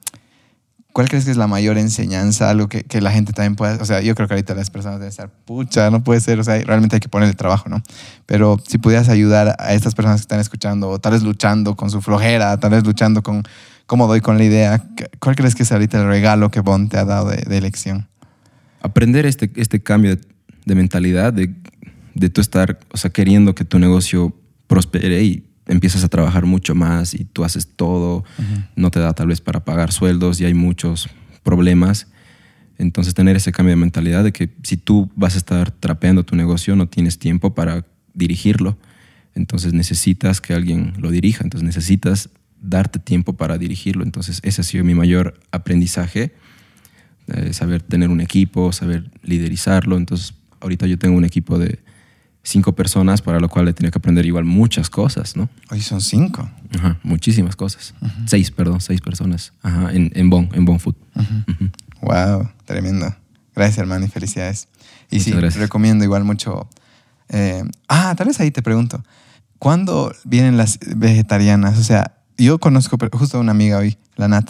¿Cuál 0.94 1.08
crees 1.08 1.26
que 1.26 1.32
es 1.32 1.38
la 1.38 1.48
mayor 1.48 1.78
enseñanza? 1.78 2.50
Algo 2.50 2.68
que, 2.68 2.86
la 3.02 3.12
gente 3.12 3.34
también 3.34 3.56
pueda... 3.56 3.78
O 3.82 3.86
sea, 3.86 4.02
yo 4.02 4.14
creo 4.14 4.28
que 4.28 4.34
ahorita 4.34 4.54
las 4.56 4.70
personas 4.70 5.00
deben 5.00 5.10
estar, 5.10 5.30
pucha, 5.30 5.90
no 5.90 6.04
puede 6.04 6.20
ser. 6.20 6.40
O 6.40 6.44
sea, 6.44 6.62
realmente 6.64 6.98
hay 6.98 7.00
que 7.00 7.10
poner 7.10 7.30
el 7.30 7.36
trabajo, 7.36 7.70
¿no? 7.70 7.82
Pero 8.26 8.60
si 8.68 8.78
pudieras 8.78 9.08
ayudar 9.10 9.56
a 9.58 9.74
estas 9.74 9.96
personas 9.96 10.20
que 10.20 10.24
están 10.24 10.40
escuchando, 10.40 10.90
o 10.90 11.00
tal 11.00 11.14
vez 11.14 11.24
luchando 11.24 11.76
con 11.76 11.90
su 11.90 12.02
flojera, 12.02 12.58
tal 12.58 12.72
vez 12.72 12.84
luchando 12.84 13.24
con 13.24 13.44
cómo 13.86 14.08
doy 14.08 14.22
con 14.22 14.38
la 14.38 14.44
idea, 14.44 14.84
¿cuál 15.20 15.36
crees 15.36 15.56
que 15.56 15.64
es 15.64 15.72
ahorita 15.72 16.00
el 16.02 16.08
regalo 16.08 16.52
que 16.52 16.60
Bon 16.60 16.90
te 16.90 16.98
ha 16.98 17.06
dado 17.06 17.30
de, 17.30 17.38
de 17.38 17.58
elección? 17.58 18.08
aprender 18.82 19.26
este, 19.26 19.52
este 19.56 19.82
cambio 19.82 20.16
de, 20.16 20.22
de 20.66 20.76
mentalidad, 20.76 21.34
de, 21.34 21.54
de 22.14 22.30
tú 22.30 22.42
estar, 22.42 22.80
o 22.92 22.98
sea, 22.98 23.12
queriendo 23.12 23.56
que 23.56 23.66
tu 23.66 23.80
negocio 23.80 24.36
prospere 24.68 25.24
y 25.24 25.46
empiezas 25.72 26.04
a 26.04 26.10
trabajar 26.10 26.46
mucho 26.46 26.76
más 26.76 27.14
y 27.14 27.26
tú 27.26 27.44
haces 27.44 27.68
todo, 27.76 28.24
no 28.76 28.92
te 28.92 29.00
da 29.00 29.14
tal 29.14 29.28
vez 29.28 29.42
para 29.42 29.64
pagar 29.64 29.92
sueldos 29.92 30.42
y 30.42 30.46
hay 30.46 30.54
muchos 30.54 31.10
problemas. 31.44 32.08
Entonces 32.78 33.14
tener 33.14 33.36
ese 33.36 33.52
cambio 33.52 33.72
de 33.72 33.78
mentalidad 33.78 34.24
de 34.24 34.32
que 34.32 34.50
si 34.64 34.76
tú 34.76 35.10
vas 35.16 35.36
a 35.36 35.38
estar 35.38 35.72
trapeando 35.72 36.24
tu 36.24 36.36
negocio, 36.36 36.76
no 36.76 36.88
tienes 36.88 37.20
tiempo 37.20 37.54
para 37.54 37.86
dirigirlo. 38.14 38.78
Entonces 39.34 39.74
necesitas 39.74 40.42
que 40.42 40.54
alguien 40.54 40.94
lo 40.98 41.10
dirija, 41.10 41.44
entonces 41.44 41.66
necesitas 41.66 42.30
darte 42.62 43.00
tiempo 43.00 43.34
para 43.34 43.58
dirigirlo. 43.58 44.04
Entonces 44.04 44.40
ese 44.44 44.62
ha 44.62 44.64
sido 44.64 44.84
mi 44.84 44.94
mayor 44.94 45.40
aprendizaje 45.52 46.34
eh, 47.28 47.54
saber 47.54 47.82
tener 47.82 48.10
un 48.10 48.20
equipo, 48.20 48.74
saber 48.74 49.10
liderizarlo. 49.24 49.96
Entonces, 49.96 50.34
ahorita 50.60 50.88
yo 50.88 50.98
tengo 50.98 51.16
un 51.16 51.24
equipo 51.24 51.58
de 51.58 51.80
cinco 52.44 52.74
personas, 52.74 53.22
para 53.22 53.40
lo 53.40 53.50
cual 53.50 53.68
he 53.68 53.74
tenido 53.74 53.92
que 53.92 54.00
aprender 54.00 54.26
igual 54.26 54.46
muchas 54.46 54.90
cosas, 54.90 55.36
¿no? 55.36 55.50
Hoy 55.70 55.82
son 55.82 56.02
cinco. 56.02 56.50
Ajá, 56.78 57.00
muchísimas 57.04 57.56
cosas. 57.56 57.94
Seis, 58.26 58.50
perdón, 58.52 58.82
seis 58.82 59.02
personas. 59.02 59.54
Ajá, 59.62 59.92
en, 59.94 60.12
en 60.16 60.30
Bon, 60.30 60.50
en 60.54 60.66
Bon 60.66 60.80
Food. 60.80 60.96
Ujú. 61.16 61.70
Wow, 62.02 62.50
tremendo. 62.66 63.16
Gracias, 63.56 63.78
hermano, 63.80 64.06
y 64.06 64.08
felicidades. 64.08 64.68
Y 65.10 65.16
Muchas 65.18 65.26
sí, 65.26 65.32
gracias. 65.32 65.62
recomiendo 65.62 66.04
igual 66.04 66.24
mucho. 66.24 66.68
eh, 67.30 67.64
ah, 67.88 68.14
tal 68.18 68.28
vez 68.28 68.40
ahí 68.40 68.50
te 68.52 68.62
pregunto. 68.62 69.04
¿Cuándo 69.60 70.12
vienen 70.24 70.58
las 70.58 70.80
vegetarianas? 70.96 71.78
O 71.78 71.84
sea, 71.84 72.16
yo 72.38 72.60
conozco 72.60 72.98
justo 73.14 73.40
una 73.40 73.52
amiga 73.52 73.78
hoy, 73.78 73.98
la 74.16 74.28
Nat, 74.28 74.50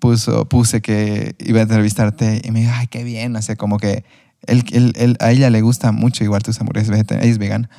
puso, 0.00 0.46
puse 0.48 0.82
que 0.82 1.34
iba 1.38 1.60
a 1.60 1.62
entrevistarte 1.62 2.42
y 2.44 2.50
me 2.50 2.60
dijo, 2.60 2.72
ay, 2.74 2.86
qué 2.88 3.04
bien. 3.04 3.34
O 3.36 3.42
sea, 3.42 3.56
como 3.56 3.78
que 3.78 4.04
él, 4.46 4.64
él- 4.72 4.92
él- 4.96 5.16
a 5.20 5.30
ella 5.32 5.50
le 5.50 5.60
gusta 5.60 5.92
mucho 5.92 6.24
igual 6.24 6.42
tus 6.42 6.60
hamburguesas 6.60 6.90
vegetarianas. 6.90 7.24
Ella 7.24 7.32
es 7.32 7.38
vegana. 7.38 7.70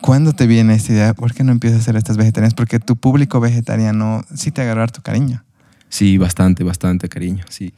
¿Cuándo 0.00 0.34
te 0.34 0.46
viene 0.46 0.74
esta 0.74 0.92
idea? 0.92 1.14
¿Por 1.14 1.32
qué 1.34 1.42
no 1.42 1.52
empiezas 1.52 1.78
a 1.78 1.82
hacer 1.82 1.96
estas 1.96 2.16
vegetarianas? 2.16 2.54
Porque 2.54 2.78
tu 2.78 2.96
público 2.96 3.40
vegetariano 3.40 4.24
sí 4.34 4.50
te 4.50 4.60
agarrar 4.62 4.90
tu 4.90 5.00
cariño. 5.02 5.42
Sí, 5.88 6.18
bastante, 6.18 6.64
bastante 6.64 7.08
cariño, 7.08 7.44
sí. 7.48 7.72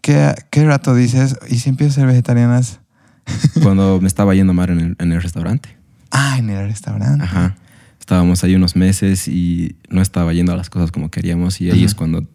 ¿Qué, 0.00 0.32
¿Qué 0.50 0.64
rato 0.64 0.94
dices? 0.94 1.36
¿Y 1.48 1.58
si 1.58 1.68
empiezo 1.70 1.92
a 1.92 1.94
ser 1.94 2.06
vegetarianas? 2.06 2.80
Cuando 3.62 4.00
me 4.00 4.06
estaba 4.06 4.34
yendo 4.34 4.52
mal 4.52 4.70
en 4.70 4.78
el, 4.80 4.96
en 5.00 5.12
el 5.12 5.20
restaurante. 5.20 5.76
Ah, 6.12 6.36
en 6.38 6.50
el 6.50 6.68
restaurante. 6.68 7.24
Ajá. 7.24 7.56
Estábamos 7.98 8.44
ahí 8.44 8.54
unos 8.54 8.76
meses 8.76 9.26
y 9.26 9.76
no 9.90 10.00
estaba 10.00 10.32
yendo 10.32 10.52
a 10.52 10.56
las 10.56 10.70
cosas 10.70 10.92
como 10.92 11.10
queríamos 11.10 11.60
y 11.60 11.70
ahí 11.70 11.78
Ajá. 11.78 11.86
es 11.86 11.94
cuando 11.96 12.28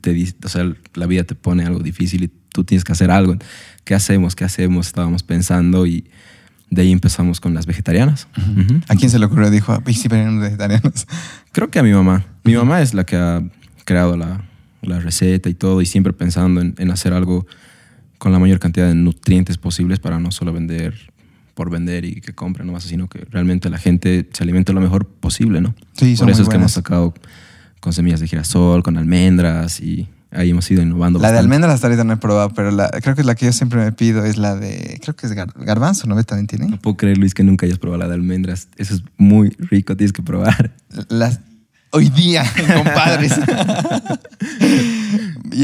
te 0.00 0.34
o 0.44 0.48
sea, 0.48 0.64
la 0.94 1.06
vida 1.06 1.22
te 1.22 1.36
pone 1.36 1.64
algo 1.64 1.78
difícil 1.78 2.24
y 2.24 2.32
tú 2.52 2.64
tienes 2.64 2.84
que 2.84 2.92
hacer 2.92 3.10
algo. 3.10 3.36
¿Qué 3.84 3.94
hacemos? 3.94 4.36
¿Qué 4.36 4.44
hacemos? 4.44 4.86
Estábamos 4.86 5.22
pensando 5.22 5.86
y 5.86 6.04
de 6.70 6.82
ahí 6.82 6.92
empezamos 6.92 7.40
con 7.40 7.54
las 7.54 7.66
vegetarianas. 7.66 8.28
¿A 8.88 8.96
quién 8.96 9.10
se 9.10 9.18
le 9.18 9.26
ocurrió? 9.26 9.50
Dijo, 9.50 9.82
¿y 9.86 9.94
si 9.94 10.08
vienen 10.08 10.40
vegetarianos? 10.40 11.06
Creo 11.52 11.70
que 11.70 11.78
a 11.78 11.82
mi 11.82 11.92
mamá. 11.92 12.24
Mi 12.44 12.54
mamá 12.54 12.80
es 12.80 12.94
la 12.94 13.04
que 13.04 13.16
ha 13.16 13.42
creado 13.84 14.16
la, 14.16 14.44
la 14.80 15.00
receta 15.00 15.48
y 15.48 15.54
todo 15.54 15.82
y 15.82 15.86
siempre 15.86 16.12
pensando 16.12 16.60
en, 16.60 16.74
en 16.78 16.90
hacer 16.90 17.12
algo 17.12 17.46
con 18.18 18.32
la 18.32 18.38
mayor 18.38 18.58
cantidad 18.58 18.86
de 18.86 18.94
nutrientes 18.94 19.58
posibles 19.58 19.98
para 19.98 20.18
no 20.18 20.30
solo 20.30 20.52
vender 20.52 21.12
por 21.54 21.70
vender 21.70 22.04
y 22.04 22.20
que 22.20 22.34
compren 22.34 22.66
nomás, 22.66 22.84
sino 22.84 23.08
que 23.08 23.26
realmente 23.30 23.68
la 23.68 23.78
gente 23.78 24.28
se 24.32 24.42
alimente 24.42 24.72
lo 24.72 24.80
mejor 24.80 25.06
posible, 25.06 25.60
¿no? 25.60 25.74
Sí, 25.92 26.16
son 26.16 26.26
Por 26.26 26.32
eso 26.32 26.42
muy 26.42 26.44
es 26.44 26.48
que 26.48 26.56
hemos 26.56 26.72
sacado 26.72 27.14
con 27.80 27.92
semillas 27.92 28.20
de 28.20 28.28
girasol, 28.28 28.82
con 28.82 28.96
almendras 28.96 29.80
y 29.80 30.08
ahí 30.32 30.50
hemos 30.50 30.70
ido 30.70 30.82
innovando. 30.82 31.18
La 31.18 31.32
de 31.32 31.38
almendras 31.38 31.74
hasta 31.74 31.86
ahorita 31.86 32.04
no 32.04 32.14
he 32.14 32.16
probado, 32.16 32.50
pero 32.50 32.70
la, 32.70 32.88
creo 32.90 33.14
que 33.14 33.20
es 33.20 33.26
la 33.26 33.34
que 33.34 33.46
yo 33.46 33.52
siempre 33.52 33.80
me 33.84 33.92
pido 33.92 34.24
es 34.24 34.36
la 34.36 34.56
de, 34.56 34.98
creo 35.02 35.14
que 35.14 35.26
es 35.26 35.34
gar- 35.34 35.52
garbanzo, 35.54 36.06
¿no? 36.06 36.22
También 36.24 36.46
tiene. 36.46 36.66
No 36.68 36.78
puedo 36.78 36.96
creer, 36.96 37.18
Luis, 37.18 37.34
que 37.34 37.44
nunca 37.44 37.66
hayas 37.66 37.78
probado 37.78 38.02
la 38.02 38.08
de 38.08 38.14
almendras. 38.14 38.68
Eso 38.76 38.94
es 38.94 39.02
muy 39.16 39.50
rico, 39.58 39.96
tienes 39.96 40.12
que 40.12 40.22
probar. 40.22 40.72
Las, 41.08 41.40
hoy 41.90 42.08
día, 42.10 42.44
compadres. 42.76 43.32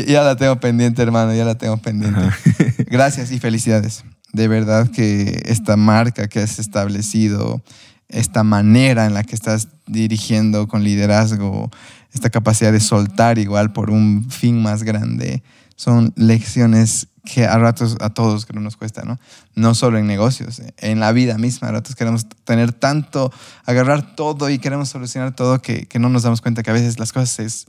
ya 0.07 0.23
la 0.23 0.37
tengo 0.37 0.61
pendiente, 0.61 1.03
hermano, 1.03 1.35
ya 1.35 1.45
la 1.45 1.57
tengo 1.57 1.77
pendiente. 1.79 2.21
Gracias 2.91 3.33
y 3.33 3.39
felicidades. 3.39 4.05
De 4.33 4.49
verdad 4.49 4.89
que 4.89 5.43
esta 5.47 5.77
marca 5.77 6.29
que 6.29 6.41
has 6.41 6.59
establecido, 6.59 7.63
esta 8.09 8.45
manera 8.45 9.07
en 9.07 9.15
la 9.15 9.25
que 9.25 9.35
estás 9.35 9.69
dirigiendo 9.87 10.69
con 10.69 10.85
liderazgo, 10.85 11.71
esta 12.13 12.31
capacidad 12.31 12.73
de 12.73 12.81
soltar 12.81 13.39
igual 13.39 13.73
por 13.73 13.91
un 13.91 14.31
fin 14.31 14.63
más 14.63 14.83
grande, 14.83 15.43
son 15.77 16.13
lecciones 16.17 17.09
que 17.25 17.45
a 17.45 17.59
ratos 17.59 17.97
a 18.01 18.11
todos 18.11 18.47
nos 18.55 18.77
cuesta, 18.77 19.03
¿no? 19.05 19.19
No 19.55 19.75
solo 19.75 19.99
en 19.99 20.07
negocios, 20.07 20.63
en 20.79 20.99
la 20.99 21.13
vida 21.13 21.37
misma, 21.37 21.69
a 21.69 21.73
ratos 21.73 21.95
queremos 21.95 22.27
tener 22.45 22.73
tanto, 22.73 23.33
agarrar 23.65 24.17
todo 24.17 24.49
y 24.51 24.59
queremos 24.59 24.89
solucionar 24.89 25.37
todo 25.37 25.61
que, 25.61 25.87
que 25.87 25.99
no 25.99 26.09
nos 26.09 26.23
damos 26.23 26.41
cuenta 26.41 26.63
que 26.63 26.71
a 26.71 26.75
veces 26.75 26.99
las 26.99 27.13
cosas 27.13 27.39
es, 27.39 27.67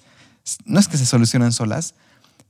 no 0.66 0.80
es 0.80 0.88
que 0.88 0.98
se 0.98 1.06
solucionan 1.06 1.52
solas, 1.52 1.94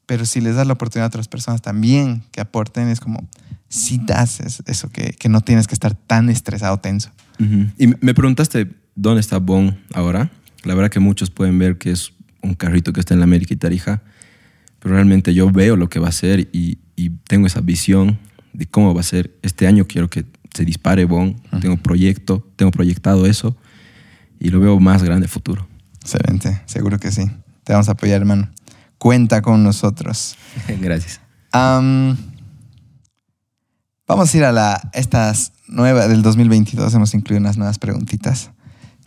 pero 0.05 0.25
si 0.25 0.39
les 0.39 0.55
das 0.55 0.67
la 0.67 0.73
oportunidad 0.73 1.05
a 1.05 1.07
otras 1.07 1.27
personas 1.27 1.61
también 1.61 2.23
que 2.31 2.41
aporten, 2.41 2.87
es 2.89 2.99
como, 2.99 3.27
si 3.67 3.97
das 3.97 4.39
eso, 4.39 4.89
que, 4.89 5.13
que 5.13 5.29
no 5.29 5.41
tienes 5.41 5.67
que 5.67 5.73
estar 5.73 5.93
tan 5.95 6.29
estresado, 6.29 6.77
tenso. 6.77 7.11
Y 7.77 7.87
me 7.87 8.13
preguntaste 8.13 8.69
dónde 8.95 9.21
está 9.21 9.37
Bon 9.37 9.79
ahora. 9.93 10.31
La 10.63 10.75
verdad 10.75 10.89
que 10.89 10.99
muchos 10.99 11.29
pueden 11.29 11.57
ver 11.57 11.77
que 11.77 11.91
es 11.91 12.13
un 12.41 12.53
carrito 12.53 12.93
que 12.93 12.99
está 12.99 13.13
en 13.13 13.19
la 13.19 13.25
América 13.25 13.53
y 13.53 13.57
Tarija, 13.57 14.01
pero 14.79 14.95
realmente 14.95 15.33
yo 15.33 15.49
veo 15.51 15.75
lo 15.75 15.89
que 15.89 15.99
va 15.99 16.09
a 16.09 16.13
ser 16.13 16.49
y, 16.51 16.79
y 16.95 17.09
tengo 17.09 17.47
esa 17.47 17.61
visión 17.61 18.19
de 18.53 18.65
cómo 18.65 18.93
va 18.93 19.01
a 19.01 19.03
ser. 19.03 19.37
Este 19.41 19.67
año 19.67 19.85
quiero 19.85 20.09
que 20.09 20.25
se 20.53 20.65
dispare 20.65 21.05
Bon, 21.05 21.35
tengo 21.61 21.77
proyecto, 21.77 22.45
tengo 22.55 22.71
proyectado 22.71 23.25
eso 23.25 23.55
y 24.39 24.49
lo 24.49 24.59
veo 24.59 24.79
más 24.79 25.03
grande 25.03 25.27
futuro. 25.27 25.67
Excelente, 26.01 26.61
seguro 26.65 26.99
que 26.99 27.11
sí. 27.11 27.29
Te 27.63 27.73
vamos 27.73 27.89
a 27.89 27.91
apoyar, 27.91 28.21
hermano. 28.21 28.49
Cuenta 28.97 29.41
con 29.41 29.63
nosotros. 29.63 30.35
Gracias. 30.81 31.21
vamos 31.51 32.17
a 34.07 34.37
ir 34.37 34.43
a 34.43 34.51
la, 34.51 34.89
estas 34.93 35.53
nuevas 35.67 36.09
del 36.09 36.21
2022. 36.21 36.93
Hemos 36.93 37.13
incluido 37.13 37.41
unas 37.41 37.57
nuevas 37.57 37.79
preguntitas 37.79 38.51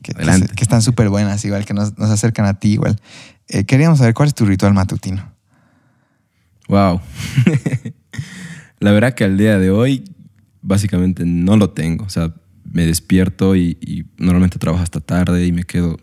que, 0.03 0.13
que, 0.13 0.47
que 0.55 0.63
están 0.63 0.83
súper 0.83 1.09
buenas, 1.09 1.45
igual 1.45 1.65
que 1.65 1.75
nos, 1.75 1.97
nos, 1.99 2.11
acercan 2.11 2.47
a 2.47 2.55
ti, 2.55 2.73
igual. 2.73 3.01
Eh, 3.49 3.65
queríamos 3.65 3.99
saber 3.99 4.15
cuál 4.15 4.29
es 4.29 4.35
tu 4.35 4.45
ritual 4.45 4.75
matutino. 4.75 5.33
Wow. 6.69 7.01
la 8.81 8.93
verdad 8.93 9.15
que 9.15 9.25
al 9.25 9.37
día 9.37 9.59
de 9.59 9.71
hoy 9.71 10.05
básicamente 10.61 11.25
no 11.25 11.57
lo 11.57 11.71
tengo. 11.71 12.05
O 12.05 12.11
sea, 12.11 12.33
me 12.65 12.87
despierto 12.87 13.57
y, 13.57 13.79
y 13.81 14.05
normalmente 14.17 14.59
trabajo 14.59 14.83
hasta 14.83 15.01
tarde 15.01 15.47
y 15.47 15.53
me 15.53 15.65
quedo 15.65 15.99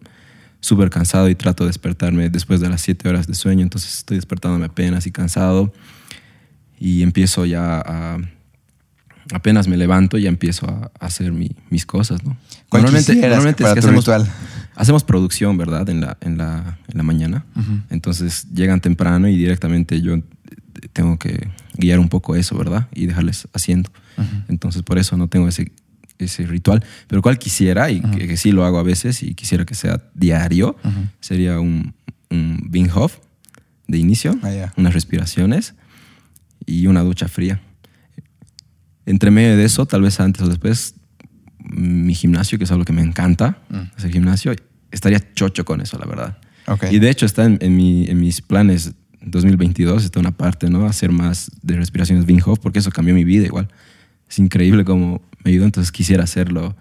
súper 0.61 0.89
cansado 0.89 1.29
y 1.29 1.35
trato 1.35 1.63
de 1.63 1.69
despertarme 1.69 2.29
después 2.29 2.59
de 2.59 2.69
las 2.69 2.81
7 2.81 3.07
horas 3.09 3.27
de 3.27 3.33
sueño. 3.33 3.63
Entonces 3.63 3.97
estoy 3.97 4.17
despertándome 4.17 4.65
apenas 4.65 5.07
y 5.07 5.11
cansado 5.11 5.73
y 6.79 7.03
empiezo 7.03 7.45
ya 7.45 7.81
a... 7.85 8.17
Apenas 9.33 9.67
me 9.67 9.77
levanto 9.77 10.17
y 10.17 10.23
ya 10.23 10.29
empiezo 10.29 10.67
a, 10.67 10.91
hacer 10.99 11.31
mi, 11.31 11.51
mis 11.69 11.85
cosas, 11.85 12.23
¿no? 12.23 12.37
Normalmente, 12.71 13.15
normalmente 13.15 13.63
es 13.63 13.73
que 13.73 13.79
hacemos, 13.79 14.05
ritual? 14.05 14.27
hacemos 14.75 15.03
producción, 15.03 15.57
¿verdad? 15.57 15.87
En 15.89 16.01
la, 16.01 16.17
en 16.21 16.37
la, 16.37 16.79
en 16.87 16.97
la 16.97 17.03
mañana. 17.03 17.45
Uh 17.55 17.59
-huh. 17.59 17.83
Entonces 17.89 18.47
llegan 18.53 18.81
temprano 18.81 19.27
y 19.27 19.35
directamente 19.35 20.01
yo 20.01 20.17
tengo 20.93 21.17
que 21.19 21.47
guiar 21.75 21.99
un 21.99 22.09
poco 22.09 22.35
eso, 22.35 22.57
¿verdad? 22.57 22.87
Y 22.93 23.05
dejarles 23.05 23.47
haciendo. 23.53 23.91
Uh 24.17 24.21
-huh. 24.21 24.45
Entonces, 24.49 24.81
por 24.83 24.97
eso 24.97 25.17
no 25.17 25.27
tengo 25.27 25.47
ese, 25.47 25.71
ese 26.17 26.45
ritual. 26.45 26.83
Pero 27.07 27.21
cual 27.21 27.37
quisiera, 27.37 27.91
y 27.91 27.99
uh 27.99 28.03
-huh. 28.03 28.17
que, 28.17 28.27
que, 28.27 28.37
sí 28.37 28.51
lo 28.51 28.65
hago 28.65 28.79
a 28.79 28.83
veces, 28.83 29.21
y 29.23 29.35
quisiera 29.35 29.65
que 29.65 29.75
sea 29.75 30.01
diario, 30.13 30.75
sería 31.19 31.59
un, 31.59 31.93
un 32.29 32.89
Hof 32.93 33.17
de 33.87 33.97
inicio, 33.97 34.37
ah, 34.43 34.51
yeah. 34.51 34.73
unas 34.77 34.93
respiraciones 34.93 35.73
y 36.65 36.87
una 36.87 37.01
ducha 37.01 37.27
fría. 37.27 37.59
Entre 39.09 39.31
medio 39.31 39.57
de 39.57 39.65
eso, 39.65 39.85
tal 39.85 40.01
vez 40.03 40.19
antes 40.19 40.41
o 40.43 40.47
después, 40.47 40.93
mi 41.57 42.13
gimnasio, 42.13 42.57
que 42.57 42.63
es 42.65 42.71
algo 42.71 42.85
que 42.85 42.93
me 42.93 43.01
encanta, 43.01 43.57
Mm. 43.69 43.77
hacer 43.97 44.11
gimnasio, 44.11 44.53
estaría 44.91 45.19
chocho 45.33 45.65
con 45.65 45.81
eso, 45.81 45.97
la 45.97 46.05
verdad. 46.05 46.37
Okay. 46.67 46.95
Y 46.95 46.99
de 46.99 47.09
hecho 47.09 47.25
está 47.25 47.45
en, 47.45 47.57
en, 47.61 47.75
mi, 47.75 48.05
en 48.07 48.19
mis 48.19 48.41
planes 48.41 48.93
2022 49.21 50.05
está 50.05 50.19
una 50.19 50.31
parte, 50.31 50.69
¿no? 50.69 50.85
Hacer 50.85 51.11
más 51.11 51.51
de 51.61 51.75
respiraciones 51.75 52.25
Wim 52.27 52.39
Hof, 52.45 52.59
porque 52.59 52.79
eso 52.79 52.91
cambió 52.91 53.13
mi 53.13 53.23
vida 53.23 53.45
igual. 53.45 53.67
Es 54.29 54.39
increíble 54.39 54.85
cómo 54.85 55.21
me 55.43 55.51
ayudó, 55.51 55.65
entonces 55.65 55.91
quisiera 55.91 56.23
hacerlo 56.23 56.75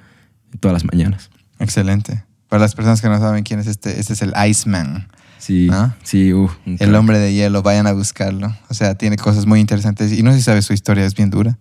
todas 0.61 0.75
las 0.75 0.85
mañanas. 0.85 1.31
Excelente. 1.59 2.25
Para 2.49 2.61
las 2.61 2.75
personas 2.75 3.01
que 3.01 3.09
no 3.09 3.19
saben 3.19 3.43
quién 3.43 3.61
es 3.61 3.67
este, 3.67 3.99
este 3.99 4.13
es 4.13 4.23
el 4.23 4.33
Iceman. 4.49 5.09
Sí, 5.39 5.69
¿no? 5.71 5.95
sí, 6.03 6.33
uh, 6.33 6.51
El 6.79 6.95
hombre 6.95 7.19
de 7.19 7.33
hielo, 7.33 7.63
vayan 7.63 7.87
a 7.87 7.93
buscarlo. 7.93 8.55
O 8.69 8.75
sea, 8.75 8.97
tiene 8.97 9.17
cosas 9.17 9.47
muy 9.47 9.61
interesantes. 9.61 10.13
Y 10.13 10.23
no 10.23 10.33
sé 10.33 10.39
si 10.39 10.45
sabes 10.45 10.65
su 10.67 10.73
historia, 10.73 11.05
es 11.07 11.15
bien 11.15 11.31
dura. 11.31 11.59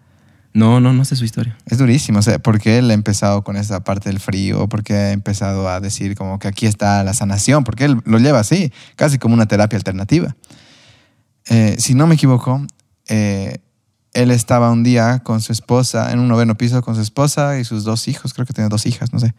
No, 0.53 0.79
no, 0.79 0.93
no 0.93 1.05
sé 1.05 1.15
su 1.15 1.25
historia. 1.25 1.57
Es 1.65 1.77
durísimo. 1.77 2.19
O 2.19 2.21
sea, 2.21 2.39
porque 2.39 2.77
él 2.77 2.89
ha 2.89 2.93
empezado 2.93 3.43
con 3.43 3.57
esa 3.57 3.83
parte 3.83 4.09
del 4.09 4.19
frío, 4.19 4.67
porque 4.67 4.93
ha 4.93 5.11
empezado 5.11 5.69
a 5.69 5.79
decir 5.79 6.15
como 6.15 6.39
que 6.39 6.47
aquí 6.47 6.65
está 6.65 7.03
la 7.03 7.13
sanación, 7.13 7.63
porque 7.63 7.85
él 7.85 8.01
lo 8.05 8.17
lleva 8.17 8.39
así, 8.39 8.71
casi 8.95 9.19
como 9.19 9.33
una 9.33 9.45
terapia 9.45 9.77
alternativa. 9.77 10.35
Eh, 11.49 11.75
si 11.79 11.93
no 11.93 12.07
me 12.07 12.15
equivoco, 12.15 12.65
eh, 13.07 13.59
él 14.13 14.31
estaba 14.31 14.71
un 14.71 14.83
día 14.83 15.19
con 15.19 15.41
su 15.41 15.51
esposa, 15.51 16.11
en 16.11 16.19
un 16.19 16.27
noveno 16.27 16.55
piso 16.55 16.81
con 16.81 16.95
su 16.95 17.01
esposa 17.01 17.59
y 17.59 17.63
sus 17.63 17.83
dos 17.83 18.07
hijos, 18.07 18.33
creo 18.33 18.47
que 18.47 18.53
tenía 18.53 18.69
dos 18.69 18.85
hijas, 18.85 19.13
no 19.13 19.19
sé. 19.19 19.35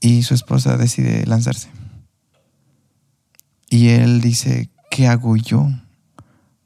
Y 0.00 0.24
su 0.24 0.34
esposa 0.34 0.76
decide 0.76 1.24
lanzarse. 1.26 1.68
Y 3.68 3.90
él 3.90 4.20
dice, 4.20 4.70
¿qué 4.90 5.06
hago 5.06 5.36
yo? 5.36 5.68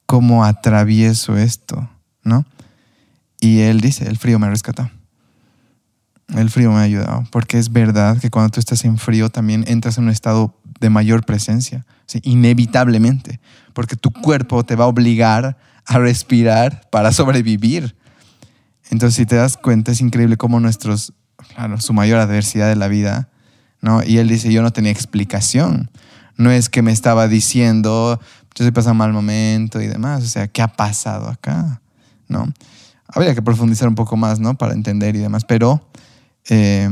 ¿Cómo 0.07 0.45
atravieso 0.45 1.37
esto? 1.37 1.91
¿No? 2.22 2.47
Y 3.45 3.61
él 3.61 3.82
dice, 3.82 4.09
el 4.09 4.16
frío 4.16 4.38
me 4.38 4.49
rescató. 4.49 4.90
El 6.34 6.49
frío 6.49 6.72
me 6.72 6.78
ha 6.78 6.82
ayudado, 6.82 7.24
porque 7.30 7.59
es 7.59 7.70
verdad 7.70 8.16
que 8.16 8.30
cuando 8.30 8.49
tú 8.49 8.59
estás 8.59 8.86
en 8.86 8.97
frío 8.97 9.28
también 9.28 9.66
entras 9.68 9.99
en 9.99 10.05
un 10.05 10.11
estado 10.11 10.59
de 10.80 10.88
mayor 10.88 11.26
presencia, 11.26 11.84
inevitablemente, 12.22 13.40
porque 13.74 13.97
tu 13.97 14.11
cuerpo 14.11 14.64
te 14.64 14.76
va 14.76 14.84
a 14.84 14.86
obligar 14.86 15.59
a 15.84 15.99
respirar 15.99 16.88
para 16.90 17.12
sobrevivir. 17.12 17.95
Entonces, 18.88 19.16
si 19.16 19.26
te 19.26 19.36
das 19.36 19.59
cuenta, 19.59 19.92
es 19.92 20.01
increíble 20.01 20.38
cómo 20.38 20.59
nuestros, 20.59 21.12
claro, 21.55 21.78
su 21.82 21.92
mayor 21.92 22.20
adversidad 22.20 22.70
de 22.70 22.76
la 22.76 22.88
vida, 22.88 23.28
¿no? 23.82 24.03
Y 24.03 24.16
él 24.16 24.28
dice, 24.28 24.51
yo 24.51 24.62
no 24.62 24.72
tenía 24.72 24.90
explicación. 24.90 25.90
No 26.38 26.51
es 26.51 26.70
que 26.70 26.80
me 26.80 26.92
estaba 26.92 27.28
diciendo, 27.28 28.18
yo 28.55 28.64
estoy 28.64 28.70
pasando 28.70 28.95
mal 28.95 29.12
momento 29.12 29.82
y 29.82 29.86
demás. 29.86 30.22
O 30.22 30.28
sea, 30.28 30.49
¿qué 30.49 30.62
ha 30.62 30.68
pasado 30.68 31.28
acá? 31.28 31.82
¿No? 32.26 32.51
Habría 33.14 33.34
que 33.34 33.42
profundizar 33.42 33.88
un 33.88 33.94
poco 33.94 34.16
más, 34.16 34.40
¿no? 34.40 34.56
Para 34.56 34.74
entender 34.74 35.14
y 35.16 35.20
demás. 35.20 35.44
Pero 35.44 35.88
eh, 36.48 36.88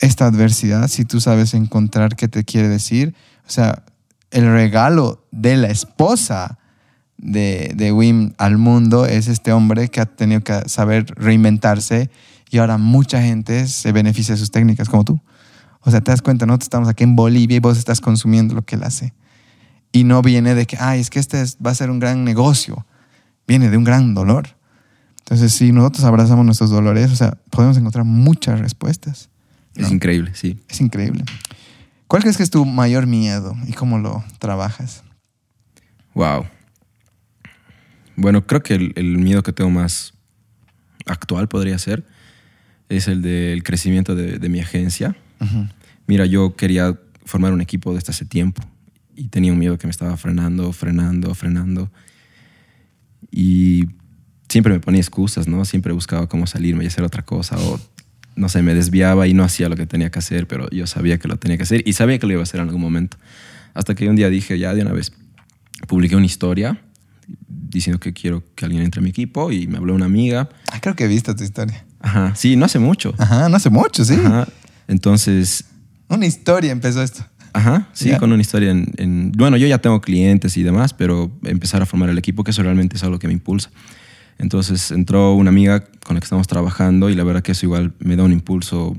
esta 0.00 0.26
adversidad, 0.26 0.88
si 0.88 1.04
tú 1.04 1.20
sabes 1.20 1.54
encontrar 1.54 2.16
qué 2.16 2.28
te 2.28 2.44
quiere 2.44 2.68
decir, 2.68 3.14
o 3.46 3.50
sea, 3.50 3.84
el 4.30 4.50
regalo 4.50 5.26
de 5.30 5.56
la 5.56 5.68
esposa 5.68 6.58
de, 7.16 7.72
de 7.74 7.92
Wim 7.92 8.32
al 8.38 8.58
mundo 8.58 9.06
es 9.06 9.28
este 9.28 9.52
hombre 9.52 9.88
que 9.88 10.00
ha 10.00 10.06
tenido 10.06 10.40
que 10.42 10.68
saber 10.68 11.06
reinventarse 11.16 12.10
y 12.50 12.58
ahora 12.58 12.78
mucha 12.78 13.20
gente 13.20 13.66
se 13.66 13.92
beneficia 13.92 14.34
de 14.34 14.38
sus 14.38 14.50
técnicas 14.50 14.88
como 14.88 15.04
tú. 15.04 15.20
O 15.80 15.90
sea, 15.90 16.00
te 16.00 16.10
das 16.10 16.22
cuenta, 16.22 16.46
nosotros 16.46 16.66
estamos 16.66 16.88
aquí 16.88 17.04
en 17.04 17.16
Bolivia 17.16 17.56
y 17.56 17.60
vos 17.60 17.78
estás 17.78 18.00
consumiendo 18.00 18.54
lo 18.54 18.62
que 18.62 18.76
él 18.76 18.82
hace. 18.84 19.14
Y 19.92 20.04
no 20.04 20.22
viene 20.22 20.54
de 20.54 20.66
que, 20.66 20.76
ay, 20.78 21.00
es 21.00 21.10
que 21.10 21.18
este 21.18 21.40
es, 21.40 21.56
va 21.64 21.70
a 21.70 21.74
ser 21.74 21.90
un 21.90 21.98
gran 21.98 22.24
negocio. 22.24 22.86
Viene 23.48 23.70
de 23.70 23.76
un 23.76 23.84
gran 23.84 24.14
dolor. 24.14 24.50
Entonces, 25.20 25.52
si 25.52 25.72
nosotros 25.72 26.04
abrazamos 26.04 26.44
nuestros 26.44 26.70
dolores, 26.70 27.10
o 27.10 27.16
sea, 27.16 27.36
podemos 27.50 27.76
encontrar 27.76 28.04
muchas 28.04 28.60
respuestas. 28.60 29.30
¿no? 29.74 29.86
Es 29.86 29.92
increíble, 29.92 30.30
sí. 30.34 30.60
Es 30.68 30.80
increíble. 30.80 31.24
¿Cuál 32.06 32.22
crees 32.22 32.36
que 32.36 32.42
es 32.42 32.50
tu 32.50 32.64
mayor 32.64 33.06
miedo 33.06 33.56
y 33.66 33.72
cómo 33.72 33.98
lo 33.98 34.22
trabajas? 34.38 35.02
Wow. 36.14 36.46
Bueno, 38.16 38.46
creo 38.46 38.62
que 38.62 38.74
el, 38.74 38.92
el 38.96 39.18
miedo 39.18 39.42
que 39.42 39.52
tengo 39.52 39.70
más 39.70 40.14
actual 41.06 41.48
podría 41.48 41.78
ser 41.78 42.06
es 42.88 43.08
el 43.08 43.22
del 43.22 43.62
crecimiento 43.62 44.14
de, 44.14 44.38
de 44.38 44.48
mi 44.48 44.60
agencia. 44.60 45.16
Uh 45.40 45.44
-huh. 45.44 45.68
Mira, 46.06 46.24
yo 46.26 46.56
quería 46.56 46.98
formar 47.24 47.52
un 47.52 47.60
equipo 47.60 47.94
desde 47.94 48.10
hace 48.12 48.24
tiempo 48.24 48.62
y 49.14 49.28
tenía 49.28 49.52
un 49.52 49.58
miedo 49.58 49.76
que 49.78 49.86
me 49.86 49.90
estaba 49.90 50.16
frenando, 50.16 50.72
frenando, 50.72 51.34
frenando. 51.34 51.90
Y 53.30 53.86
siempre 54.48 54.72
me 54.72 54.80
ponía 54.80 55.00
excusas, 55.00 55.48
¿no? 55.48 55.64
Siempre 55.64 55.92
buscaba 55.92 56.28
cómo 56.28 56.46
salirme 56.46 56.84
y 56.84 56.86
hacer 56.86 57.04
otra 57.04 57.22
cosa 57.22 57.56
o 57.58 57.80
no 58.36 58.48
sé, 58.48 58.62
me 58.62 58.72
desviaba 58.72 59.26
y 59.26 59.34
no 59.34 59.42
hacía 59.42 59.68
lo 59.68 59.76
que 59.76 59.86
tenía 59.86 60.10
que 60.10 60.20
hacer, 60.20 60.46
pero 60.46 60.70
yo 60.70 60.86
sabía 60.86 61.18
que 61.18 61.26
lo 61.26 61.36
tenía 61.38 61.56
que 61.56 61.64
hacer 61.64 61.82
y 61.84 61.94
sabía 61.94 62.18
que 62.18 62.26
lo 62.26 62.32
iba 62.34 62.40
a 62.40 62.44
hacer 62.44 62.60
en 62.60 62.66
algún 62.66 62.80
momento. 62.80 63.16
Hasta 63.74 63.94
que 63.94 64.08
un 64.08 64.14
día 64.16 64.30
dije, 64.30 64.58
ya 64.58 64.74
de 64.74 64.82
una 64.82 64.92
vez, 64.92 65.12
publiqué 65.88 66.14
una 66.14 66.26
historia 66.26 66.80
diciendo 67.48 67.98
que 68.00 68.12
quiero 68.12 68.44
que 68.54 68.64
alguien 68.64 68.82
entre 68.82 69.00
a 69.00 69.02
mi 69.02 69.10
equipo 69.10 69.50
y 69.52 69.66
me 69.66 69.76
habló 69.78 69.94
una 69.94 70.06
amiga. 70.06 70.48
Ah, 70.72 70.80
creo 70.80 70.94
que 70.94 71.04
he 71.04 71.08
visto 71.08 71.34
tu 71.34 71.42
historia. 71.42 71.84
Ajá, 72.00 72.34
sí, 72.36 72.56
no 72.56 72.64
hace 72.64 72.78
mucho. 72.78 73.12
Ajá, 73.18 73.48
no 73.48 73.56
hace 73.56 73.70
mucho, 73.70 74.04
sí. 74.04 74.14
Ajá. 74.14 74.46
Entonces 74.86 75.64
Una 76.08 76.26
historia 76.26 76.72
empezó 76.72 77.02
esto. 77.02 77.26
Ajá, 77.58 77.88
sí, 77.92 78.10
con 78.18 78.30
una 78.32 78.40
historia 78.40 78.70
en, 78.70 78.92
en- 78.98 79.32
Bueno, 79.32 79.56
yo 79.56 79.66
ya 79.66 79.78
tengo 79.78 80.00
clientes 80.00 80.56
y 80.56 80.62
demás, 80.62 80.94
pero 80.94 81.30
empezar 81.44 81.82
a 81.82 81.86
formar 81.86 82.08
el 82.10 82.18
equipo, 82.18 82.44
que 82.44 82.50
eso 82.52 82.62
realmente 82.62 82.96
es 82.96 83.02
algo 83.04 83.18
que 83.18 83.26
me 83.26 83.32
impulsa. 83.32 83.70
Entonces 84.38 84.90
entró 84.92 85.34
una 85.34 85.50
amiga 85.50 85.84
con 86.04 86.14
la 86.14 86.20
que 86.20 86.24
estamos 86.24 86.46
trabajando 86.46 87.10
y 87.10 87.14
la 87.14 87.24
verdad 87.24 87.42
que 87.42 87.52
eso 87.52 87.66
igual 87.66 87.92
me 87.98 88.14
da 88.16 88.22
un 88.22 88.32
impulso, 88.32 88.96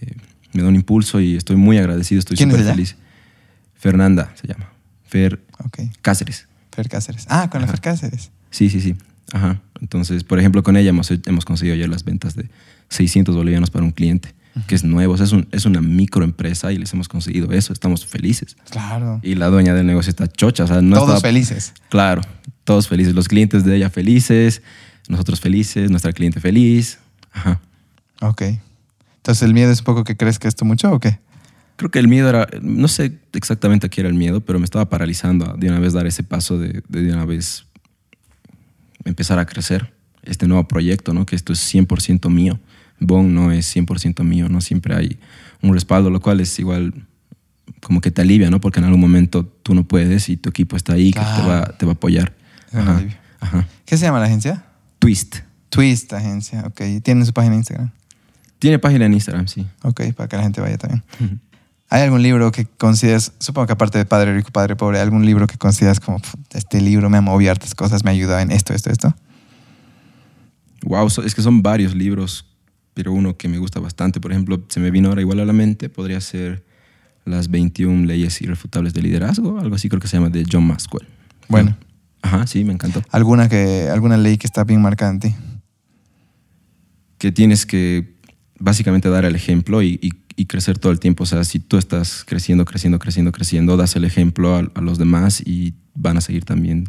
eh, 0.00 0.14
me 0.52 0.62
da 0.62 0.68
un 0.68 0.76
impulso 0.76 1.20
y 1.20 1.36
estoy 1.36 1.56
muy 1.56 1.78
agradecido, 1.78 2.20
estoy 2.20 2.36
¿Quién 2.36 2.50
es 2.50 2.56
súper 2.56 2.70
feliz. 2.72 2.96
Fernanda 3.74 4.32
se 4.40 4.46
llama, 4.48 4.70
Fer 5.04 5.40
Ok. 5.64 5.80
Cáceres. 6.02 6.46
Fer 6.72 6.88
Cáceres. 6.88 7.26
Ah, 7.28 7.48
con 7.50 7.60
la 7.60 7.66
Fer 7.66 7.80
Cáceres. 7.80 8.30
Sí, 8.50 8.70
sí, 8.70 8.80
sí. 8.80 8.94
Ajá. 9.32 9.60
Entonces, 9.80 10.22
por 10.24 10.38
ejemplo, 10.38 10.62
con 10.62 10.76
ella 10.76 10.90
hemos, 10.90 11.10
hemos 11.10 11.44
conseguido 11.44 11.76
ya 11.76 11.86
las 11.88 12.04
ventas 12.04 12.34
de 12.34 12.48
600 12.88 13.34
bolivianos 13.34 13.70
para 13.70 13.84
un 13.84 13.90
cliente, 13.90 14.34
que 14.66 14.74
es 14.74 14.84
nuevo. 14.84 15.14
O 15.14 15.16
sea, 15.16 15.26
es, 15.26 15.32
un- 15.32 15.46
es 15.52 15.64
una 15.66 15.80
microempresa 15.80 16.72
y 16.72 16.78
les 16.78 16.92
hemos 16.92 17.08
conseguido 17.08 17.52
eso. 17.52 17.72
Estamos 17.72 18.06
felices. 18.06 18.56
Claro. 18.70 19.20
Y 19.22 19.34
la 19.34 19.48
dueña 19.48 19.74
del 19.74 19.86
negocio 19.86 20.10
está 20.10 20.26
chocha. 20.26 20.64
O 20.64 20.66
sea, 20.66 20.82
no 20.82 20.96
Todos 20.96 21.22
felices. 21.22 21.72
Claro, 21.88 22.22
todos 22.64 22.88
felices. 22.88 23.14
Los 23.14 23.28
clientes 23.28 23.64
de 23.64 23.76
ella 23.76 23.90
felices, 23.90 24.62
nosotros 25.08 25.40
felices, 25.40 25.90
nuestra 25.90 26.12
cliente 26.12 26.40
feliz. 26.40 26.98
Ajá. 27.32 27.60
Ok. 28.20 28.42
Entonces, 29.16 29.42
¿el 29.42 29.54
miedo 29.54 29.70
es 29.70 29.80
un 29.80 29.84
poco 29.84 30.04
que 30.04 30.16
crees 30.16 30.38
que 30.38 30.48
esto 30.48 30.64
mucho 30.64 30.90
o 30.92 31.00
qué? 31.00 31.18
Creo 31.76 31.90
que 31.90 31.98
el 32.00 32.08
miedo 32.08 32.28
era, 32.28 32.48
no 32.62 32.88
sé 32.88 33.18
exactamente 33.34 33.88
qué 33.88 34.00
era 34.00 34.08
el 34.08 34.14
miedo, 34.16 34.40
pero 34.40 34.58
me 34.58 34.64
estaba 34.64 34.88
paralizando 34.88 35.50
a 35.50 35.56
de 35.56 35.68
una 35.68 35.78
vez 35.78 35.92
dar 35.92 36.06
ese 36.08 36.24
paso 36.24 36.58
de 36.58 36.82
de, 36.88 37.02
de 37.02 37.12
una 37.12 37.24
vez 37.24 37.66
empezar 39.04 39.38
a 39.38 39.46
crecer 39.46 39.92
este 40.22 40.46
nuevo 40.48 40.66
proyecto, 40.66 41.14
¿no? 41.14 41.24
Que 41.24 41.36
esto 41.36 41.52
es 41.52 41.74
100% 41.74 42.28
mío. 42.30 42.58
Bon 43.00 43.32
no 43.34 43.52
es 43.52 43.74
100% 43.74 44.24
mío, 44.24 44.48
¿no? 44.48 44.60
Siempre 44.60 44.94
hay 44.94 45.18
un 45.62 45.72
respaldo, 45.72 46.10
lo 46.10 46.20
cual 46.20 46.40
es 46.40 46.58
igual 46.58 46.92
como 47.80 48.00
que 48.00 48.10
te 48.10 48.22
alivia, 48.22 48.50
¿no? 48.50 48.60
Porque 48.60 48.80
en 48.80 48.84
algún 48.86 49.00
momento 49.00 49.44
tú 49.44 49.74
no 49.74 49.84
puedes 49.84 50.28
y 50.28 50.36
tu 50.36 50.48
equipo 50.50 50.76
está 50.76 50.94
ahí 50.94 51.12
que 51.12 51.20
te 51.20 51.24
Claro. 51.24 51.48
va, 51.48 51.64
te 51.78 51.86
va 51.86 51.92
a 51.92 51.94
apoyar. 51.94 52.34
Ajá, 52.72 53.02
ajá. 53.40 53.66
¿Qué 53.84 53.96
se 53.96 54.04
llama 54.06 54.18
la 54.20 54.26
agencia? 54.26 54.64
Twist. 54.98 55.36
Twist 55.68 56.12
Agencia. 56.12 56.64
Ok. 56.66 56.80
¿Tienen 57.02 57.24
su 57.26 57.32
página 57.32 57.52
de 57.52 57.58
Instagram? 57.58 57.90
Tiene 58.58 58.78
página 58.78 59.04
en 59.06 59.12
Instagram, 59.14 59.46
sí. 59.46 59.66
Ok, 59.82 60.00
para 60.16 60.28
que 60.28 60.36
la 60.36 60.42
gente 60.42 60.60
vaya 60.60 60.76
también. 60.78 61.02
¿Hay 61.90 62.02
algún 62.02 62.22
libro 62.22 62.50
que 62.50 62.66
consideres, 62.66 63.32
supongo 63.38 63.66
que 63.68 63.72
aparte 63.74 63.96
de 63.98 64.04
Padre 64.04 64.34
Rico, 64.34 64.50
Padre 64.50 64.74
Pobre, 64.76 64.98
algún 64.98 65.24
libro 65.24 65.46
que 65.46 65.56
consideras 65.56 66.00
como, 66.00 66.18
"Pf, 66.18 66.36
este 66.54 66.80
libro 66.80 67.08
me 67.08 67.18
ha 67.18 67.20
movido 67.20 67.50
hartas 67.52 67.74
cosas, 67.74 68.02
me 68.04 68.10
ha 68.10 68.14
ayudado 68.14 68.40
en 68.40 68.50
esto, 68.50 68.74
esto, 68.74 68.90
esto? 68.90 69.14
Wow, 70.84 71.08
es 71.24 71.34
que 71.34 71.42
son 71.42 71.62
varios 71.62 71.94
libros, 71.94 72.46
pero 72.98 73.12
uno 73.12 73.36
que 73.36 73.46
me 73.46 73.58
gusta 73.58 73.78
bastante, 73.78 74.20
por 74.20 74.32
ejemplo, 74.32 74.60
se 74.66 74.80
me 74.80 74.90
vino 74.90 75.08
ahora 75.10 75.20
igual 75.20 75.38
a 75.38 75.44
la 75.44 75.52
mente, 75.52 75.88
podría 75.88 76.20
ser 76.20 76.64
Las 77.24 77.48
21 77.48 78.06
leyes 78.06 78.42
irrefutables 78.42 78.92
de 78.92 79.02
liderazgo, 79.02 79.60
algo 79.60 79.76
así 79.76 79.88
creo 79.88 80.00
que 80.00 80.08
se 80.08 80.16
llama 80.16 80.30
de 80.30 80.44
John 80.50 80.66
Maxwell. 80.66 81.06
Bueno. 81.48 81.76
Ajá, 82.22 82.44
sí, 82.48 82.64
me 82.64 82.72
encantó. 82.72 83.00
¿Alguna, 83.12 83.48
que, 83.48 83.88
alguna 83.88 84.16
ley 84.16 84.36
que 84.36 84.48
está 84.48 84.64
bien 84.64 84.82
marcada 84.82 85.12
en 85.12 85.20
ti? 85.20 85.34
Que 87.18 87.30
tienes 87.30 87.66
que 87.66 88.14
básicamente 88.58 89.08
dar 89.10 89.24
el 89.24 89.36
ejemplo 89.36 89.80
y, 89.80 90.00
y- 90.02 90.10
y 90.34 90.46
crecer 90.46 90.76
todo 90.78 90.90
el 90.90 90.98
tiempo. 90.98 91.22
O 91.22 91.26
sea, 91.26 91.44
si 91.44 91.60
tú 91.60 91.78
estás 91.78 92.24
creciendo, 92.26 92.64
creciendo, 92.64 92.98
creciendo, 92.98 93.30
creciendo, 93.30 93.76
das 93.76 93.94
el 93.94 94.04
ejemplo 94.04 94.56
a, 94.56 94.60
a 94.74 94.80
los 94.80 94.98
demás 94.98 95.40
y 95.46 95.74
van 95.94 96.16
a 96.16 96.20
seguir 96.20 96.44
también 96.44 96.88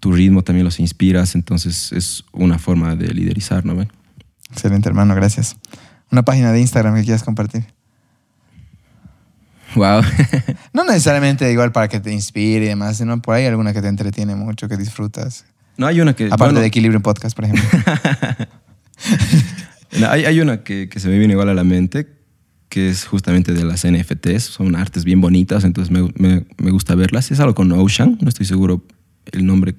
tu 0.00 0.12
ritmo, 0.12 0.42
también 0.42 0.64
los 0.64 0.80
inspiras. 0.80 1.34
Entonces 1.34 1.92
es 1.92 2.24
una 2.32 2.58
forma 2.58 2.96
de 2.96 3.12
liderizar, 3.12 3.66
¿no 3.66 3.76
ven? 3.76 3.88
Excelente, 4.52 4.88
hermano, 4.88 5.14
gracias. 5.14 5.56
Una 6.10 6.22
página 6.22 6.52
de 6.52 6.60
Instagram 6.60 6.94
que 6.96 7.02
quieras 7.04 7.22
compartir. 7.24 7.64
Wow. 9.74 10.02
No 10.74 10.84
necesariamente 10.84 11.50
igual 11.52 11.70
para 11.72 11.88
que 11.88 12.00
te 12.00 12.12
inspire 12.12 12.64
y 12.64 12.68
demás, 12.68 12.96
sino 12.98 13.20
por 13.20 13.34
ahí 13.34 13.44
alguna 13.46 13.72
que 13.74 13.82
te 13.82 13.88
entretiene 13.88 14.34
mucho, 14.34 14.68
que 14.68 14.76
disfrutas. 14.78 15.44
no 15.76 15.86
hay 15.86 16.00
una 16.00 16.14
que... 16.14 16.26
Aparte 16.26 16.44
bueno, 16.46 16.60
de 16.60 16.66
Equilibrio 16.66 16.96
en 16.96 17.02
Podcast, 17.02 17.34
por 17.36 17.44
ejemplo. 17.46 17.64
No, 20.00 20.08
Hay, 20.08 20.24
hay 20.24 20.40
una 20.40 20.62
que, 20.62 20.88
que 20.88 21.00
se 21.00 21.08
me 21.08 21.18
viene 21.18 21.32
igual 21.34 21.50
a 21.50 21.54
la 21.54 21.64
mente, 21.64 22.08
que 22.70 22.88
es 22.88 23.04
justamente 23.04 23.52
de 23.52 23.64
las 23.64 23.86
NFTs. 23.86 24.42
Son 24.44 24.74
artes 24.74 25.04
bien 25.04 25.20
bonitas, 25.20 25.64
entonces 25.64 25.90
me, 25.90 26.10
me- 26.16 26.46
me 26.56 26.70
gusta 26.70 26.94
verlas. 26.94 27.30
Es 27.30 27.40
algo 27.40 27.54
con 27.54 27.70
Ocean, 27.72 28.16
no 28.22 28.28
estoy 28.30 28.46
seguro 28.46 28.82
el 29.32 29.44
nombre, 29.44 29.74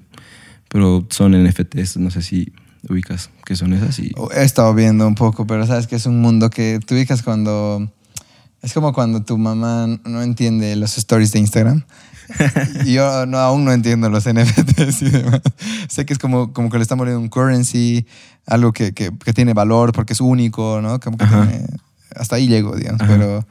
pero 0.69 1.07
son 1.09 1.31
NFTs, 1.43 1.97
no 1.97 2.11
sé 2.11 2.21
si 2.21 2.53
ubicas 2.89 3.29
qué 3.45 3.55
son 3.55 3.73
esas. 3.73 3.99
Y, 3.99 4.11
He 4.35 4.43
estado 4.43 4.73
viendo 4.73 5.07
un 5.07 5.15
poco, 5.15 5.45
pero 5.47 5.65
sabes 5.65 5.87
que 5.87 5.95
es 5.95 6.05
un 6.05 6.21
mundo 6.21 6.49
que 6.49 6.79
tú 6.85 6.95
ubicas 6.95 7.21
cuando... 7.23 7.89
Es 8.61 8.73
como 8.73 8.93
cuando 8.93 9.21
tu 9.23 9.37
mamá 9.37 9.87
no 10.05 10.21
entiende 10.21 10.75
los 10.77 10.97
stories 10.97 11.33
de 11.33 11.39
Instagram. 11.39 11.83
Y 12.85 12.93
yo 12.93 13.25
no, 13.25 13.37
aún 13.37 13.65
no 13.65 13.73
entiendo 13.73 14.09
los 14.09 14.23
NFTs 14.25 15.01
y 15.01 15.09
demás. 15.09 15.41
Sé 15.89 16.05
que 16.05 16.13
es 16.13 16.19
como, 16.19 16.53
como 16.53 16.69
que 16.69 16.77
le 16.77 16.83
están 16.83 16.97
poniendo 16.97 17.19
un 17.19 17.27
currency, 17.27 18.05
algo 18.45 18.71
que, 18.71 18.93
que, 18.93 19.11
que 19.17 19.33
tiene 19.33 19.53
valor 19.53 19.91
porque 19.91 20.13
es 20.13 20.21
único, 20.21 20.79
¿no? 20.81 20.99
Como 21.01 21.17
que 21.17 21.25
tiene- 21.25 21.65
hasta 22.15 22.37
ahí 22.37 22.47
llego, 22.47 22.75
digamos. 22.77 23.01
Ajá. 23.01 23.11
Pero 23.11 23.45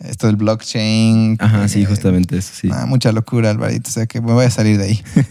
esto 0.00 0.26
del 0.26 0.36
blockchain... 0.36 1.36
Ajá, 1.38 1.68
sí, 1.68 1.84
justamente 1.84 2.38
eso, 2.38 2.52
sí. 2.54 2.68
Ah, 2.72 2.86
mucha 2.86 3.12
locura, 3.12 3.50
Alvarito. 3.50 3.90
O 3.90 3.92
sea 3.92 4.06
que 4.06 4.20
me 4.20 4.32
voy 4.32 4.46
a 4.46 4.50
salir 4.50 4.78
de 4.78 4.84
ahí. 4.84 5.02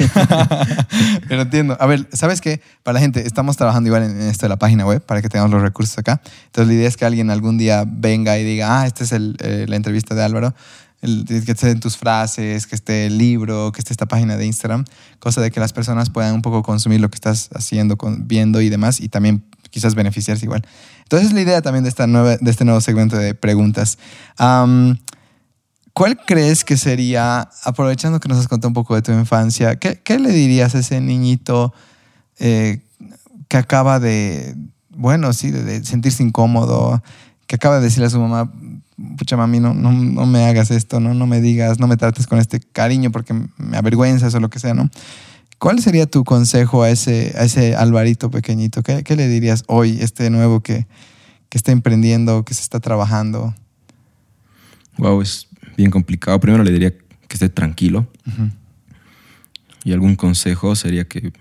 Pero 1.28 1.41
entiendo. 1.41 1.78
A 1.80 1.86
ver, 1.86 2.07
¿sabes 2.13 2.39
qué? 2.41 2.61
Para 2.84 2.93
la 2.93 2.99
gente, 2.99 3.26
estamos 3.26 3.57
trabajando 3.57 3.88
igual 3.88 4.03
en 4.03 4.22
esto 4.22 4.45
de 4.45 4.49
la 4.49 4.57
página 4.57 4.86
web 4.86 5.01
para 5.01 5.22
que 5.22 5.30
tengamos 5.30 5.51
los 5.51 5.61
recursos 5.61 5.97
acá. 5.97 6.22
Entonces, 6.45 6.67
la 6.67 6.74
idea 6.74 6.88
es 6.88 6.97
que 6.97 7.05
alguien 7.05 7.30
algún 7.32 7.57
día 7.57 7.84
venga 7.88 8.38
y 8.38 8.43
diga, 8.43 8.82
ah, 8.82 8.88
esta 8.88 9.03
es 9.03 9.11
el, 9.11 9.38
eh, 9.39 9.65
la 9.67 9.76
entrevista 9.76 10.15
de 10.15 10.24
Álvaro. 10.24 10.53
Que 11.01 11.51
estén 11.51 11.79
tus 11.79 11.95
frases, 11.97 12.67
que 12.67 12.75
esté 12.75 13.05
el 13.05 13.17
libro, 13.17 13.71
que 13.71 13.79
esté 13.79 13.93
esta 13.93 14.05
página 14.05 14.35
de 14.35 14.45
Instagram. 14.45 14.85
Cosa 15.19 15.41
de 15.41 15.51
que 15.51 15.59
las 15.59 15.73
personas 15.73 16.09
puedan 16.09 16.35
un 16.35 16.41
poco 16.41 16.61
consumir 16.63 16.99
lo 16.99 17.09
que 17.09 17.15
estás 17.15 17.49
haciendo, 17.53 17.97
viendo 18.19 18.61
y 18.61 18.69
demás. 18.69 18.99
Y 18.99 19.09
también 19.09 19.43
quizás 19.69 19.95
beneficiarse 19.95 20.45
igual. 20.45 20.65
Entonces, 21.03 21.33
la 21.33 21.41
idea 21.41 21.61
también 21.61 21.83
de, 21.83 21.89
esta 21.89 22.07
nueva, 22.07 22.37
de 22.37 22.51
este 22.51 22.65
nuevo 22.65 22.81
segmento 22.81 23.17
de 23.17 23.33
preguntas. 23.33 23.97
¿Cuál 25.93 26.17
crees 26.25 26.63
que 26.63 26.77
sería, 26.77 27.49
aprovechando 27.63 28.19
que 28.19 28.29
nos 28.29 28.37
has 28.37 28.47
contado 28.47 28.69
un 28.69 28.73
poco 28.73 28.95
de 28.95 29.01
tu 29.01 29.11
infancia, 29.11 29.77
qué, 29.77 30.19
le 30.19 30.31
dirías 30.31 30.75
a 30.75 30.79
ese 30.79 31.01
niñito 31.01 31.73
eh, 32.37 32.81
que 33.47 33.57
acaba 33.57 33.99
de, 33.99 34.55
bueno, 34.91 35.33
sí, 35.33 35.51
de 35.51 35.83
sentirse 35.83 36.23
incómodo, 36.23 37.03
que 37.47 37.55
acaba 37.55 37.79
de 37.79 37.81
decirle 37.81 38.05
a 38.05 38.11
su 38.11 38.19
mamá, 38.19 38.49
pucha 39.17 39.37
mami, 39.37 39.59
no, 39.59 39.73
no, 39.73 39.91
no 39.91 40.25
me 40.25 40.45
hagas 40.45 40.71
esto, 40.71 40.99
no, 40.99 41.13
no 41.13 41.27
me 41.27 41.41
digas, 41.41 41.79
no 41.79 41.87
me 41.87 41.97
trates 41.97 42.27
con 42.27 42.39
este 42.39 42.59
cariño 42.59 43.11
porque 43.11 43.33
me 43.33 43.77
avergüenzas 43.77 44.33
o 44.35 44.39
lo 44.39 44.49
que 44.49 44.59
sea, 44.59 44.73
¿no? 44.73 44.89
¿Cuál 45.57 45.81
sería 45.81 46.05
tu 46.05 46.23
consejo 46.23 46.83
a 46.83 46.89
ese, 46.89 47.33
a 47.37 47.43
ese 47.43 47.75
Alvarito 47.75 48.31
pequeñito? 48.31 48.81
¿Qué, 48.81 49.03
qué 49.03 49.15
le 49.15 49.27
dirías 49.27 49.63
hoy, 49.67 49.97
este 49.99 50.29
nuevo 50.29 50.61
que, 50.61 50.87
que 51.49 51.57
está 51.57 51.71
emprendiendo, 51.71 52.45
que 52.45 52.53
se 52.53 52.61
está 52.61 52.79
trabajando? 52.79 53.53
Wow, 54.97 55.21
es 55.21 55.47
bien 55.75 55.91
complicado. 55.91 56.39
Primero 56.39 56.63
le 56.63 56.71
diría 56.71 56.91
que 56.91 57.33
esté 57.33 57.49
tranquilo. 57.49 58.07
Y 59.83 59.93
algún 59.93 60.15
consejo 60.15 60.75
sería 60.75 61.05
que 61.05 61.33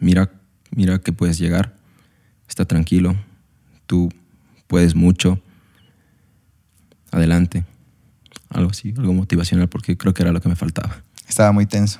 mira, 0.00 0.30
mira 0.70 0.98
que 0.98 1.12
puedes 1.12 1.38
llegar. 1.38 1.74
Está 2.48 2.64
tranquilo. 2.64 3.16
Tú 3.86 4.10
puedes 4.66 4.94
mucho. 4.94 5.40
Adelante. 7.16 7.64
Algo 8.50 8.70
así, 8.70 8.92
algo 8.96 9.14
motivacional, 9.14 9.68
porque 9.68 9.96
creo 9.96 10.12
que 10.12 10.22
era 10.22 10.32
lo 10.32 10.40
que 10.42 10.50
me 10.50 10.56
faltaba. 10.56 11.02
Estaba 11.26 11.50
muy 11.50 11.64
tenso. 11.64 11.98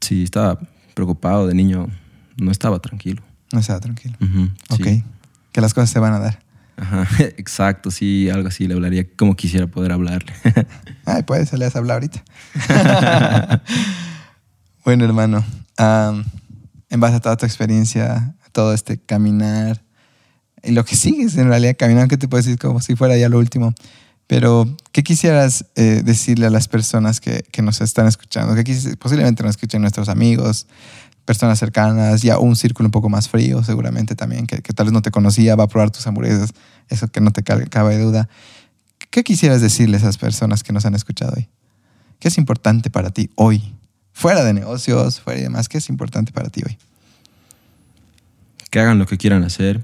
Sí, 0.00 0.22
estaba 0.22 0.58
preocupado 0.94 1.46
de 1.46 1.54
niño. 1.54 1.88
No 2.36 2.50
estaba 2.50 2.78
tranquilo. 2.80 3.22
No 3.50 3.60
estaba 3.60 3.80
tranquilo. 3.80 4.16
Ok. 4.68 4.86
Que 5.52 5.60
las 5.60 5.72
cosas 5.72 5.88
se 5.88 5.98
van 5.98 6.12
a 6.12 6.18
dar. 6.18 6.38
Ajá, 6.76 7.06
exacto, 7.38 7.90
sí, 7.90 8.28
algo 8.30 8.48
así 8.48 8.66
le 8.66 8.74
hablaría 8.74 9.06
como 9.16 9.34
quisiera 9.36 9.66
poder 9.66 9.92
hablarle. 9.92 10.32
Ay, 11.06 11.22
puedes, 11.22 11.48
se 11.48 11.56
le 11.56 11.64
has 11.64 11.76
hablado 11.76 12.00
ahorita. 12.00 12.22
bueno, 14.84 15.04
hermano. 15.04 15.44
en 15.78 17.00
base 17.00 17.16
a 17.16 17.20
toda 17.20 17.36
tu 17.38 17.46
experiencia, 17.46 18.34
todo 18.52 18.74
este 18.74 18.98
caminar 18.98 19.82
y 20.62 20.72
lo 20.72 20.84
que 20.84 20.96
sigues 20.96 21.36
en 21.36 21.48
realidad 21.48 21.74
caminando, 21.78 22.08
que 22.08 22.18
te 22.18 22.28
puedo 22.28 22.42
decir 22.42 22.58
como 22.58 22.80
si 22.80 22.96
fuera 22.96 23.16
ya 23.16 23.28
lo 23.28 23.38
último. 23.38 23.72
Pero, 24.30 24.64
¿qué 24.92 25.02
quisieras 25.02 25.64
eh, 25.74 26.02
decirle 26.04 26.46
a 26.46 26.50
las 26.50 26.68
personas 26.68 27.20
que, 27.20 27.42
que 27.50 27.62
nos 27.62 27.80
están 27.80 28.06
escuchando? 28.06 28.54
Que 28.54 28.62
posiblemente 28.96 29.42
nos 29.42 29.56
escuchen 29.56 29.80
nuestros 29.80 30.08
amigos, 30.08 30.68
personas 31.24 31.58
cercanas, 31.58 32.22
ya 32.22 32.38
un 32.38 32.54
círculo 32.54 32.86
un 32.86 32.92
poco 32.92 33.08
más 33.08 33.28
frío 33.28 33.64
seguramente 33.64 34.14
también, 34.14 34.46
que, 34.46 34.62
que 34.62 34.72
tal 34.72 34.86
vez 34.86 34.92
no 34.92 35.02
te 35.02 35.10
conocía, 35.10 35.56
va 35.56 35.64
a 35.64 35.66
probar 35.66 35.90
tus 35.90 36.06
hamburguesas, 36.06 36.50
eso 36.88 37.08
que 37.08 37.20
no 37.20 37.32
te 37.32 37.42
ca- 37.42 37.66
cabe 37.66 37.98
duda. 37.98 38.28
¿Qué 39.10 39.24
quisieras 39.24 39.62
decirle 39.62 39.96
a 39.96 39.98
esas 39.98 40.16
personas 40.16 40.62
que 40.62 40.72
nos 40.72 40.86
han 40.86 40.94
escuchado 40.94 41.32
hoy? 41.36 41.48
¿Qué 42.20 42.28
es 42.28 42.38
importante 42.38 42.88
para 42.88 43.10
ti 43.10 43.30
hoy? 43.34 43.74
Fuera 44.12 44.44
de 44.44 44.52
negocios, 44.54 45.20
fuera 45.20 45.40
y 45.40 45.42
demás, 45.42 45.68
¿qué 45.68 45.78
es 45.78 45.88
importante 45.88 46.30
para 46.30 46.50
ti 46.50 46.62
hoy? 46.64 46.78
que 48.70 48.78
hagan 48.78 49.00
lo 49.00 49.06
que 49.06 49.18
quieran 49.18 49.42
hacer, 49.42 49.82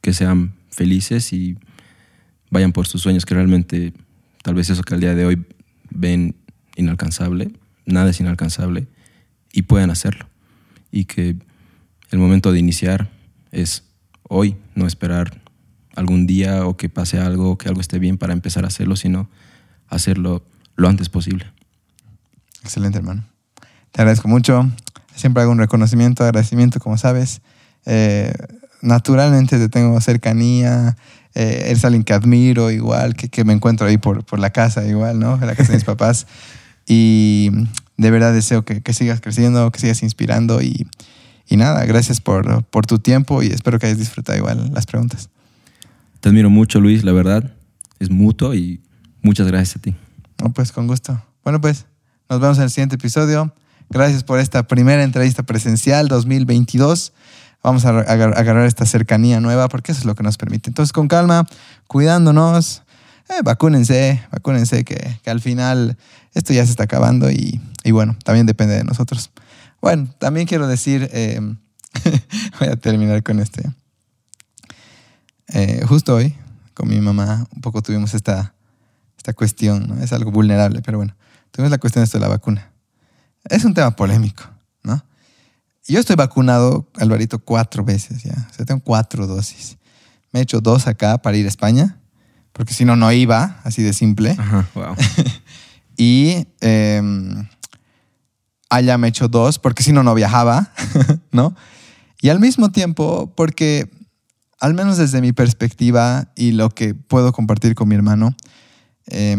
que 0.00 0.12
sean 0.12 0.54
felices 0.70 1.32
y 1.32 1.56
vayan 2.50 2.72
por 2.72 2.86
sus 2.86 3.02
sueños, 3.02 3.26
que 3.26 3.34
realmente 3.34 3.92
tal 4.42 4.54
vez 4.54 4.70
eso 4.70 4.82
que 4.82 4.94
al 4.94 5.00
día 5.00 5.14
de 5.14 5.26
hoy 5.26 5.44
ven 5.90 6.36
inalcanzable, 6.76 7.50
nada 7.86 8.10
es 8.10 8.20
inalcanzable, 8.20 8.86
y 9.52 9.62
puedan 9.62 9.90
hacerlo. 9.90 10.26
Y 10.90 11.04
que 11.04 11.36
el 12.10 12.18
momento 12.18 12.52
de 12.52 12.58
iniciar 12.58 13.10
es 13.50 13.84
hoy, 14.28 14.56
no 14.74 14.86
esperar 14.86 15.40
algún 15.94 16.26
día 16.26 16.66
o 16.66 16.76
que 16.76 16.88
pase 16.88 17.18
algo, 17.18 17.56
que 17.56 17.68
algo 17.68 17.80
esté 17.80 17.98
bien 17.98 18.18
para 18.18 18.32
empezar 18.32 18.64
a 18.64 18.68
hacerlo, 18.68 18.96
sino 18.96 19.28
hacerlo 19.88 20.44
lo 20.76 20.88
antes 20.88 21.08
posible. 21.08 21.46
Excelente, 22.62 22.98
hermano. 22.98 23.24
Te 23.92 24.02
agradezco 24.02 24.26
mucho. 24.28 24.68
Siempre 25.14 25.42
hago 25.42 25.52
un 25.52 25.58
reconocimiento, 25.58 26.24
agradecimiento, 26.24 26.80
como 26.80 26.98
sabes. 26.98 27.42
Eh, 27.86 28.32
naturalmente 28.82 29.58
te 29.58 29.68
tengo 29.68 30.00
cercanía, 30.00 30.96
eh, 31.34 31.64
eres 31.66 31.84
alguien 31.84 32.04
que 32.04 32.12
admiro 32.12 32.70
igual, 32.70 33.14
que, 33.14 33.28
que 33.28 33.44
me 33.44 33.52
encuentro 33.52 33.86
ahí 33.86 33.98
por, 33.98 34.24
por, 34.24 34.38
la 34.38 34.50
casa 34.50 34.86
igual, 34.86 35.18
¿no? 35.18 35.34
En 35.34 35.46
la 35.46 35.54
casa 35.54 35.72
de 35.72 35.78
mis 35.78 35.84
papás. 35.94 36.26
Y 36.86 37.50
de 37.96 38.10
verdad 38.10 38.32
deseo 38.32 38.64
que, 38.64 38.82
que 38.82 38.92
sigas 38.92 39.20
creciendo, 39.20 39.70
que 39.70 39.80
sigas 39.80 40.02
inspirando 40.02 40.62
y, 40.62 40.86
y 41.48 41.56
nada, 41.56 41.84
gracias 41.86 42.20
por, 42.20 42.64
por, 42.64 42.86
tu 42.86 42.98
tiempo 42.98 43.42
y 43.42 43.48
espero 43.48 43.78
que 43.78 43.86
hayas 43.86 43.98
disfrutado 43.98 44.38
igual 44.38 44.70
las 44.72 44.86
preguntas. 44.86 45.28
Te 46.20 46.28
admiro 46.28 46.50
mucho, 46.50 46.80
Luis, 46.80 47.04
la 47.04 47.12
verdad. 47.12 47.52
Es 47.98 48.10
mutuo 48.10 48.54
y 48.54 48.80
muchas 49.22 49.46
gracias 49.46 49.76
a 49.76 49.80
ti. 49.80 49.94
No, 50.42 50.52
pues 50.52 50.72
con 50.72 50.86
gusto. 50.86 51.22
Bueno, 51.42 51.60
pues 51.60 51.86
nos 52.28 52.40
vemos 52.40 52.58
en 52.58 52.64
el 52.64 52.70
siguiente 52.70 52.96
episodio. 52.96 53.54
Gracias 53.90 54.24
por 54.24 54.40
esta 54.40 54.66
primera 54.66 55.02
entrevista 55.02 55.42
presencial 55.42 56.08
2022. 56.08 57.12
Vamos 57.64 57.86
a 57.86 57.88
agarrar 57.88 58.66
esta 58.66 58.84
cercanía 58.84 59.40
nueva 59.40 59.68
porque 59.68 59.92
eso 59.92 60.00
es 60.00 60.04
lo 60.04 60.14
que 60.14 60.22
nos 60.22 60.36
permite. 60.36 60.68
Entonces, 60.68 60.92
con 60.92 61.08
calma, 61.08 61.46
cuidándonos, 61.86 62.82
eh, 63.30 63.40
vacúnense, 63.42 64.22
vacúnense, 64.30 64.84
que, 64.84 65.18
que, 65.22 65.30
al 65.30 65.40
final 65.40 65.96
esto 66.34 66.52
ya 66.52 66.62
se 66.66 66.72
está 66.72 66.84
acabando 66.84 67.30
y, 67.30 67.62
y, 67.82 67.90
bueno, 67.90 68.18
también 68.22 68.44
depende 68.44 68.74
de 68.74 68.84
nosotros. 68.84 69.30
Bueno, 69.80 70.14
también 70.18 70.46
quiero 70.46 70.66
decir, 70.66 71.08
eh, 71.10 71.40
voy 72.60 72.68
a 72.68 72.76
terminar 72.76 73.22
con 73.22 73.40
este. 73.40 73.62
Eh, 75.48 75.82
justo 75.88 76.16
hoy, 76.16 76.34
con 76.74 76.86
mi 76.88 77.00
mamá, 77.00 77.46
un 77.54 77.62
poco 77.62 77.80
tuvimos 77.80 78.12
esta, 78.12 78.54
esta 79.16 79.32
cuestión, 79.32 80.02
es 80.02 80.12
algo 80.12 80.30
vulnerable, 80.30 80.82
pero 80.82 80.98
bueno, 80.98 81.16
tuvimos 81.50 81.70
la 81.70 81.78
cuestión 81.78 82.04
de 82.04 82.20
la 82.20 82.28
vacuna. 82.28 82.72
Es 83.48 83.64
un 83.64 83.72
tema 83.72 83.96
polémico, 83.96 84.44
¿no? 84.82 85.02
Yo 85.86 86.00
estoy 86.00 86.16
vacunado, 86.16 86.88
Alvarito, 86.94 87.38
cuatro 87.38 87.84
veces 87.84 88.22
ya. 88.22 88.48
O 88.50 88.54
sea, 88.54 88.64
tengo 88.64 88.80
cuatro 88.80 89.26
dosis. 89.26 89.76
Me 90.32 90.40
he 90.40 90.42
hecho 90.42 90.60
dos 90.60 90.86
acá 90.86 91.18
para 91.18 91.36
ir 91.36 91.44
a 91.44 91.48
España, 91.48 91.98
porque 92.52 92.72
si 92.72 92.84
no, 92.84 92.96
no 92.96 93.12
iba, 93.12 93.60
así 93.64 93.82
de 93.82 93.92
simple. 93.92 94.34
Ajá, 94.38 94.68
wow. 94.74 94.96
y 95.96 96.46
eh, 96.60 97.02
allá 98.70 98.98
me 98.98 99.08
he 99.08 99.10
hecho 99.10 99.28
dos, 99.28 99.58
porque 99.58 99.82
si 99.82 99.92
no, 99.92 100.02
no 100.02 100.14
viajaba, 100.14 100.72
¿no? 101.32 101.54
Y 102.22 102.30
al 102.30 102.40
mismo 102.40 102.70
tiempo, 102.72 103.32
porque 103.36 103.90
al 104.60 104.72
menos 104.72 104.96
desde 104.96 105.20
mi 105.20 105.32
perspectiva 105.32 106.32
y 106.34 106.52
lo 106.52 106.70
que 106.70 106.94
puedo 106.94 107.32
compartir 107.32 107.74
con 107.74 107.88
mi 107.88 107.94
hermano, 107.94 108.34
eh, 109.08 109.36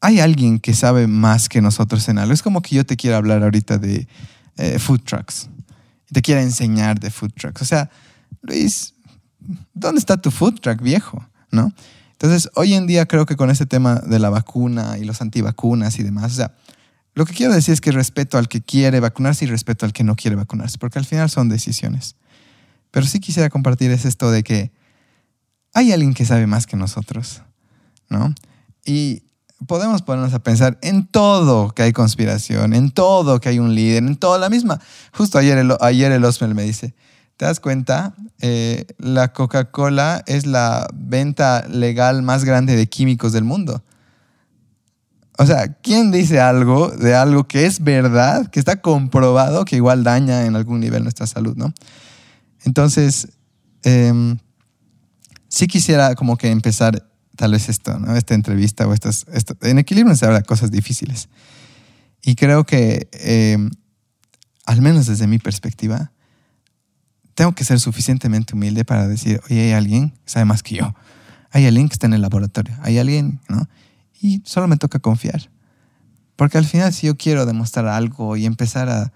hay 0.00 0.18
alguien 0.18 0.58
que 0.58 0.74
sabe 0.74 1.06
más 1.06 1.48
que 1.48 1.62
nosotros 1.62 2.08
en 2.08 2.18
algo. 2.18 2.34
Es 2.34 2.42
como 2.42 2.60
que 2.60 2.74
yo 2.74 2.84
te 2.84 2.96
quiero 2.96 3.16
hablar 3.16 3.44
ahorita 3.44 3.78
de 3.78 4.08
eh, 4.56 4.78
food 4.78 5.00
trucks. 5.04 5.48
Te 6.12 6.22
quiero 6.22 6.40
enseñar 6.40 7.00
de 7.00 7.10
food 7.10 7.32
trucks. 7.34 7.62
O 7.62 7.64
sea, 7.64 7.90
Luis, 8.42 8.94
¿dónde 9.72 9.98
está 9.98 10.16
tu 10.16 10.30
food 10.30 10.60
truck 10.60 10.80
viejo? 10.82 11.24
¿No? 11.50 11.72
Entonces, 12.12 12.50
hoy 12.54 12.74
en 12.74 12.86
día 12.86 13.06
creo 13.06 13.26
que 13.26 13.36
con 13.36 13.50
este 13.50 13.66
tema 13.66 13.96
de 13.96 14.18
la 14.18 14.30
vacuna 14.30 14.96
y 14.98 15.04
los 15.04 15.20
antivacunas 15.20 15.98
y 15.98 16.02
demás, 16.02 16.32
o 16.32 16.36
sea, 16.36 16.54
lo 17.14 17.26
que 17.26 17.34
quiero 17.34 17.52
decir 17.52 17.74
es 17.74 17.80
que 17.80 17.92
respeto 17.92 18.38
al 18.38 18.48
que 18.48 18.62
quiere 18.62 19.00
vacunarse 19.00 19.44
y 19.44 19.48
respeto 19.48 19.84
al 19.84 19.92
que 19.92 20.04
no 20.04 20.16
quiere 20.16 20.36
vacunarse, 20.36 20.78
porque 20.78 20.98
al 20.98 21.04
final 21.04 21.28
son 21.28 21.48
decisiones. 21.48 22.16
Pero 22.90 23.06
sí 23.06 23.20
quisiera 23.20 23.50
compartir 23.50 23.90
es 23.90 24.04
esto 24.04 24.30
de 24.30 24.42
que 24.42 24.72
hay 25.74 25.92
alguien 25.92 26.14
que 26.14 26.24
sabe 26.24 26.46
más 26.46 26.66
que 26.66 26.76
nosotros, 26.76 27.42
¿no? 28.08 28.34
Y 28.84 29.24
podemos 29.66 30.02
ponernos 30.02 30.34
a 30.34 30.42
pensar 30.42 30.78
en 30.82 31.06
todo 31.06 31.70
que 31.70 31.82
hay 31.82 31.92
conspiración, 31.92 32.74
en 32.74 32.90
todo 32.90 33.40
que 33.40 33.48
hay 33.48 33.58
un 33.58 33.74
líder, 33.74 34.04
en 34.04 34.16
toda 34.16 34.38
la 34.38 34.48
misma. 34.48 34.80
Justo 35.12 35.38
ayer 35.38 35.58
el, 35.58 35.74
ayer 35.80 36.12
el 36.12 36.24
Osmel 36.24 36.54
me 36.54 36.62
dice, 36.62 36.94
¿te 37.36 37.44
das 37.44 37.60
cuenta? 37.60 38.14
Eh, 38.40 38.86
la 38.98 39.32
Coca-Cola 39.32 40.22
es 40.26 40.46
la 40.46 40.88
venta 40.94 41.66
legal 41.68 42.22
más 42.22 42.44
grande 42.44 42.76
de 42.76 42.88
químicos 42.88 43.32
del 43.32 43.44
mundo. 43.44 43.82
O 45.38 45.46
sea, 45.46 45.72
¿quién 45.74 46.12
dice 46.12 46.40
algo 46.40 46.88
de 46.88 47.14
algo 47.14 47.44
que 47.44 47.66
es 47.66 47.82
verdad, 47.82 48.48
que 48.48 48.60
está 48.60 48.80
comprobado 48.80 49.64
que 49.64 49.76
igual 49.76 50.04
daña 50.04 50.44
en 50.44 50.56
algún 50.56 50.80
nivel 50.80 51.02
nuestra 51.02 51.26
salud, 51.26 51.56
¿no? 51.56 51.72
Entonces, 52.64 53.28
eh, 53.82 54.36
sí 55.48 55.66
quisiera 55.66 56.14
como 56.14 56.36
que 56.36 56.50
empezar 56.50 57.11
tal 57.36 57.52
vez 57.52 57.68
esto, 57.68 57.98
¿no? 57.98 58.16
Esta 58.16 58.34
entrevista 58.34 58.86
o 58.86 58.92
estas... 58.92 59.26
Esto, 59.32 59.56
en 59.62 59.78
equilibrio 59.78 60.14
se 60.16 60.26
habla 60.26 60.42
cosas 60.42 60.70
difíciles. 60.70 61.28
Y 62.22 62.34
creo 62.34 62.64
que, 62.64 63.08
eh, 63.12 63.58
al 64.64 64.80
menos 64.80 65.06
desde 65.06 65.26
mi 65.26 65.38
perspectiva, 65.38 66.12
tengo 67.34 67.52
que 67.52 67.64
ser 67.64 67.80
suficientemente 67.80 68.54
humilde 68.54 68.84
para 68.84 69.08
decir, 69.08 69.40
oye, 69.46 69.62
hay 69.62 69.72
alguien 69.72 70.10
que 70.10 70.30
sabe 70.30 70.44
más 70.44 70.62
que 70.62 70.76
yo. 70.76 70.94
Hay 71.50 71.66
alguien 71.66 71.88
que 71.88 71.94
está 71.94 72.06
en 72.06 72.14
el 72.14 72.22
laboratorio. 72.22 72.76
Hay 72.82 72.98
alguien, 72.98 73.40
¿no? 73.48 73.68
Y 74.20 74.42
solo 74.44 74.68
me 74.68 74.76
toca 74.76 74.98
confiar. 74.98 75.50
Porque 76.36 76.58
al 76.58 76.64
final, 76.64 76.92
si 76.92 77.06
yo 77.06 77.16
quiero 77.16 77.46
demostrar 77.46 77.86
algo 77.88 78.36
y 78.36 78.46
empezar 78.46 78.88
a... 78.88 79.12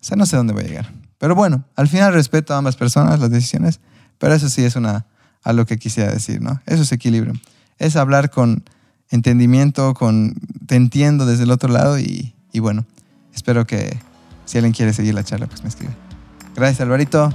O 0.00 0.06
sea, 0.06 0.16
no 0.16 0.26
sé 0.26 0.36
dónde 0.36 0.52
voy 0.52 0.64
a 0.64 0.68
llegar. 0.68 0.92
Pero 1.18 1.34
bueno, 1.34 1.64
al 1.76 1.88
final 1.88 2.12
respeto 2.12 2.54
a 2.54 2.58
ambas 2.58 2.76
personas, 2.76 3.18
las 3.18 3.30
decisiones, 3.30 3.80
pero 4.18 4.34
eso 4.34 4.48
sí 4.48 4.62
es 4.62 4.76
una, 4.76 5.06
algo 5.44 5.66
que 5.66 5.78
quisiera 5.78 6.10
decir, 6.10 6.40
¿no? 6.40 6.60
Eso 6.66 6.82
es 6.82 6.90
equilibrio 6.92 7.34
es 7.78 7.96
hablar 7.96 8.30
con 8.30 8.64
entendimiento, 9.10 9.94
con 9.94 10.34
te 10.66 10.76
entiendo 10.76 11.26
desde 11.26 11.44
el 11.44 11.50
otro 11.50 11.68
lado 11.68 11.98
y, 11.98 12.34
bueno, 12.54 12.84
espero 13.34 13.66
que 13.66 13.98
si 14.44 14.58
alguien 14.58 14.72
quiere 14.72 14.92
seguir 14.92 15.14
la 15.14 15.24
charla, 15.24 15.46
pues 15.46 15.62
me 15.62 15.68
escribe. 15.68 15.94
Gracias 16.54 16.80
Alvarito, 16.80 17.32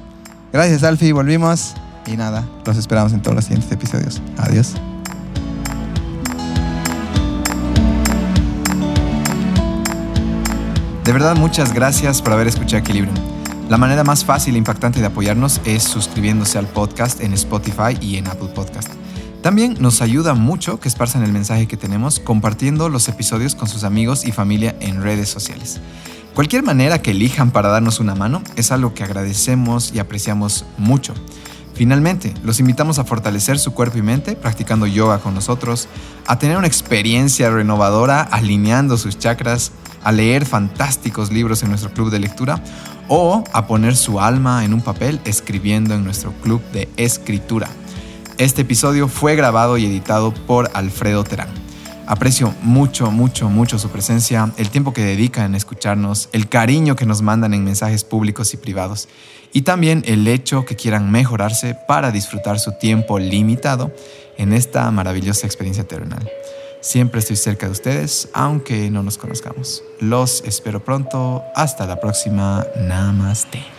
gracias 0.54 0.84
Alfi, 0.84 1.12
volvimos 1.12 1.76
y 2.08 2.16
nada, 2.16 2.48
los 2.66 2.78
esperamos 2.78 3.14
en 3.14 3.22
todos 3.22 3.36
los 3.36 3.46
siguientes 3.46 3.72
episodios. 3.72 4.22
Adiós. 4.38 4.76
De 11.04 11.14
verdad, 11.14 11.36
muchas 11.36 11.74
gracias 11.74 12.22
por 12.22 12.34
haber 12.34 12.48
escuchado 12.48 12.82
Equilibrio. 12.82 13.39
La 13.70 13.78
manera 13.78 14.04
más 14.04 14.26
fácil 14.26 14.56
e 14.56 14.58
impactante 14.58 15.00
de 15.00 15.06
apoyarnos 15.06 15.62
es 15.64 15.84
suscribiéndose 15.84 16.58
al 16.58 16.66
podcast 16.66 17.22
en 17.22 17.34
Spotify 17.34 17.96
y 18.02 18.18
en 18.18 18.26
Apple 18.26 18.48
Podcast. 18.48 18.90
También 19.44 19.78
nos 19.80 20.02
ayuda 20.02 20.34
mucho 20.34 20.80
que 20.80 20.88
esparzan 20.88 21.22
el 21.22 21.32
mensaje 21.32 21.68
que 21.68 21.78
tenemos 21.78 22.20
compartiendo 22.20 22.90
los 22.90 23.08
episodios 23.10 23.54
con 23.54 23.68
sus 23.68 23.84
amigos 23.84 24.26
y 24.26 24.32
familia 24.32 24.76
en 24.80 25.04
redes 25.04 25.30
sociales. 25.30 25.80
Cualquier 26.34 26.64
manera 26.64 27.04
que 27.04 27.12
elijan 27.12 27.52
para 27.52 27.70
darnos 27.70 28.00
una 28.00 28.16
mano 28.16 28.42
es 28.56 28.72
algo 28.72 28.96
que 28.96 29.04
agradecemos 29.04 29.94
y 29.94 30.00
apreciamos 30.00 30.66
mucho. 30.80 31.14
Finalmente, 31.76 32.34
los 32.44 32.60
invitamos 32.60 32.98
a 32.98 33.06
fortalecer 33.06 33.60
su 33.60 33.76
cuerpo 33.76 34.00
y 34.00 34.02
mente 34.02 34.36
practicando 34.36 34.88
yoga 34.88 35.20
con 35.20 35.36
nosotros, 35.36 35.88
a 36.26 36.40
tener 36.40 36.58
una 36.58 36.66
experiencia 36.66 37.52
renovadora 37.52 38.22
alineando 38.22 38.98
sus 38.98 39.20
chakras, 39.20 39.74
a 40.04 40.12
leer 40.12 40.48
fantásticos 40.48 41.32
libros 41.32 41.62
en 41.62 41.70
nuestro 41.70 41.94
club 41.94 42.10
de 42.10 42.18
lectura 42.18 42.64
o 43.10 43.44
a 43.52 43.68
poner 43.68 43.96
su 43.96 44.22
alma 44.22 44.64
en 44.64 44.74
un 44.74 44.82
papel 44.82 45.20
escribiendo 45.26 45.96
en 45.96 46.06
nuestro 46.06 46.32
club 46.42 46.62
de 46.72 46.88
escritura. 46.96 47.68
Este 48.38 48.62
episodio 48.62 49.10
fue 49.10 49.36
grabado 49.36 49.78
y 49.78 49.86
editado 49.86 50.34
por 50.34 50.70
Alfredo 50.74 51.26
Terán. 51.26 51.50
Aprecio 52.08 52.56
mucho, 52.64 53.12
mucho, 53.12 53.50
mucho 53.50 53.78
su 53.78 53.90
presencia, 53.90 54.52
el 54.58 54.70
tiempo 54.70 54.94
que 54.94 55.04
dedican 55.04 55.46
en 55.46 55.56
escucharnos, 55.56 56.30
el 56.32 56.50
cariño 56.50 56.96
que 56.96 57.06
nos 57.06 57.22
mandan 57.22 57.54
en 57.54 57.64
mensajes 57.64 58.04
públicos 58.04 58.54
y 58.54 58.58
privados, 58.58 59.10
y 59.54 59.62
también 59.64 60.04
el 60.08 60.28
hecho 60.28 60.66
que 60.66 60.76
quieran 60.76 61.12
mejorarse 61.12 61.76
para 61.88 62.12
disfrutar 62.12 62.60
su 62.60 62.72
tiempo 62.80 63.20
limitado 63.20 63.92
en 64.38 64.54
esta 64.54 64.90
maravillosa 64.90 65.46
experiencia 65.46 65.84
terrenal. 65.84 66.28
Siempre 66.82 67.20
estoy 67.20 67.36
cerca 67.36 67.66
de 67.66 67.74
ustedes, 67.74 68.30
aunque 68.34 68.90
no 68.90 69.04
nos 69.04 69.18
conozcamos. 69.18 69.84
Los 70.00 70.44
espero 70.46 70.84
pronto. 70.84 71.44
Hasta 71.56 71.86
la 71.86 72.00
próxima. 72.00 72.66
Namaste. 72.78 73.79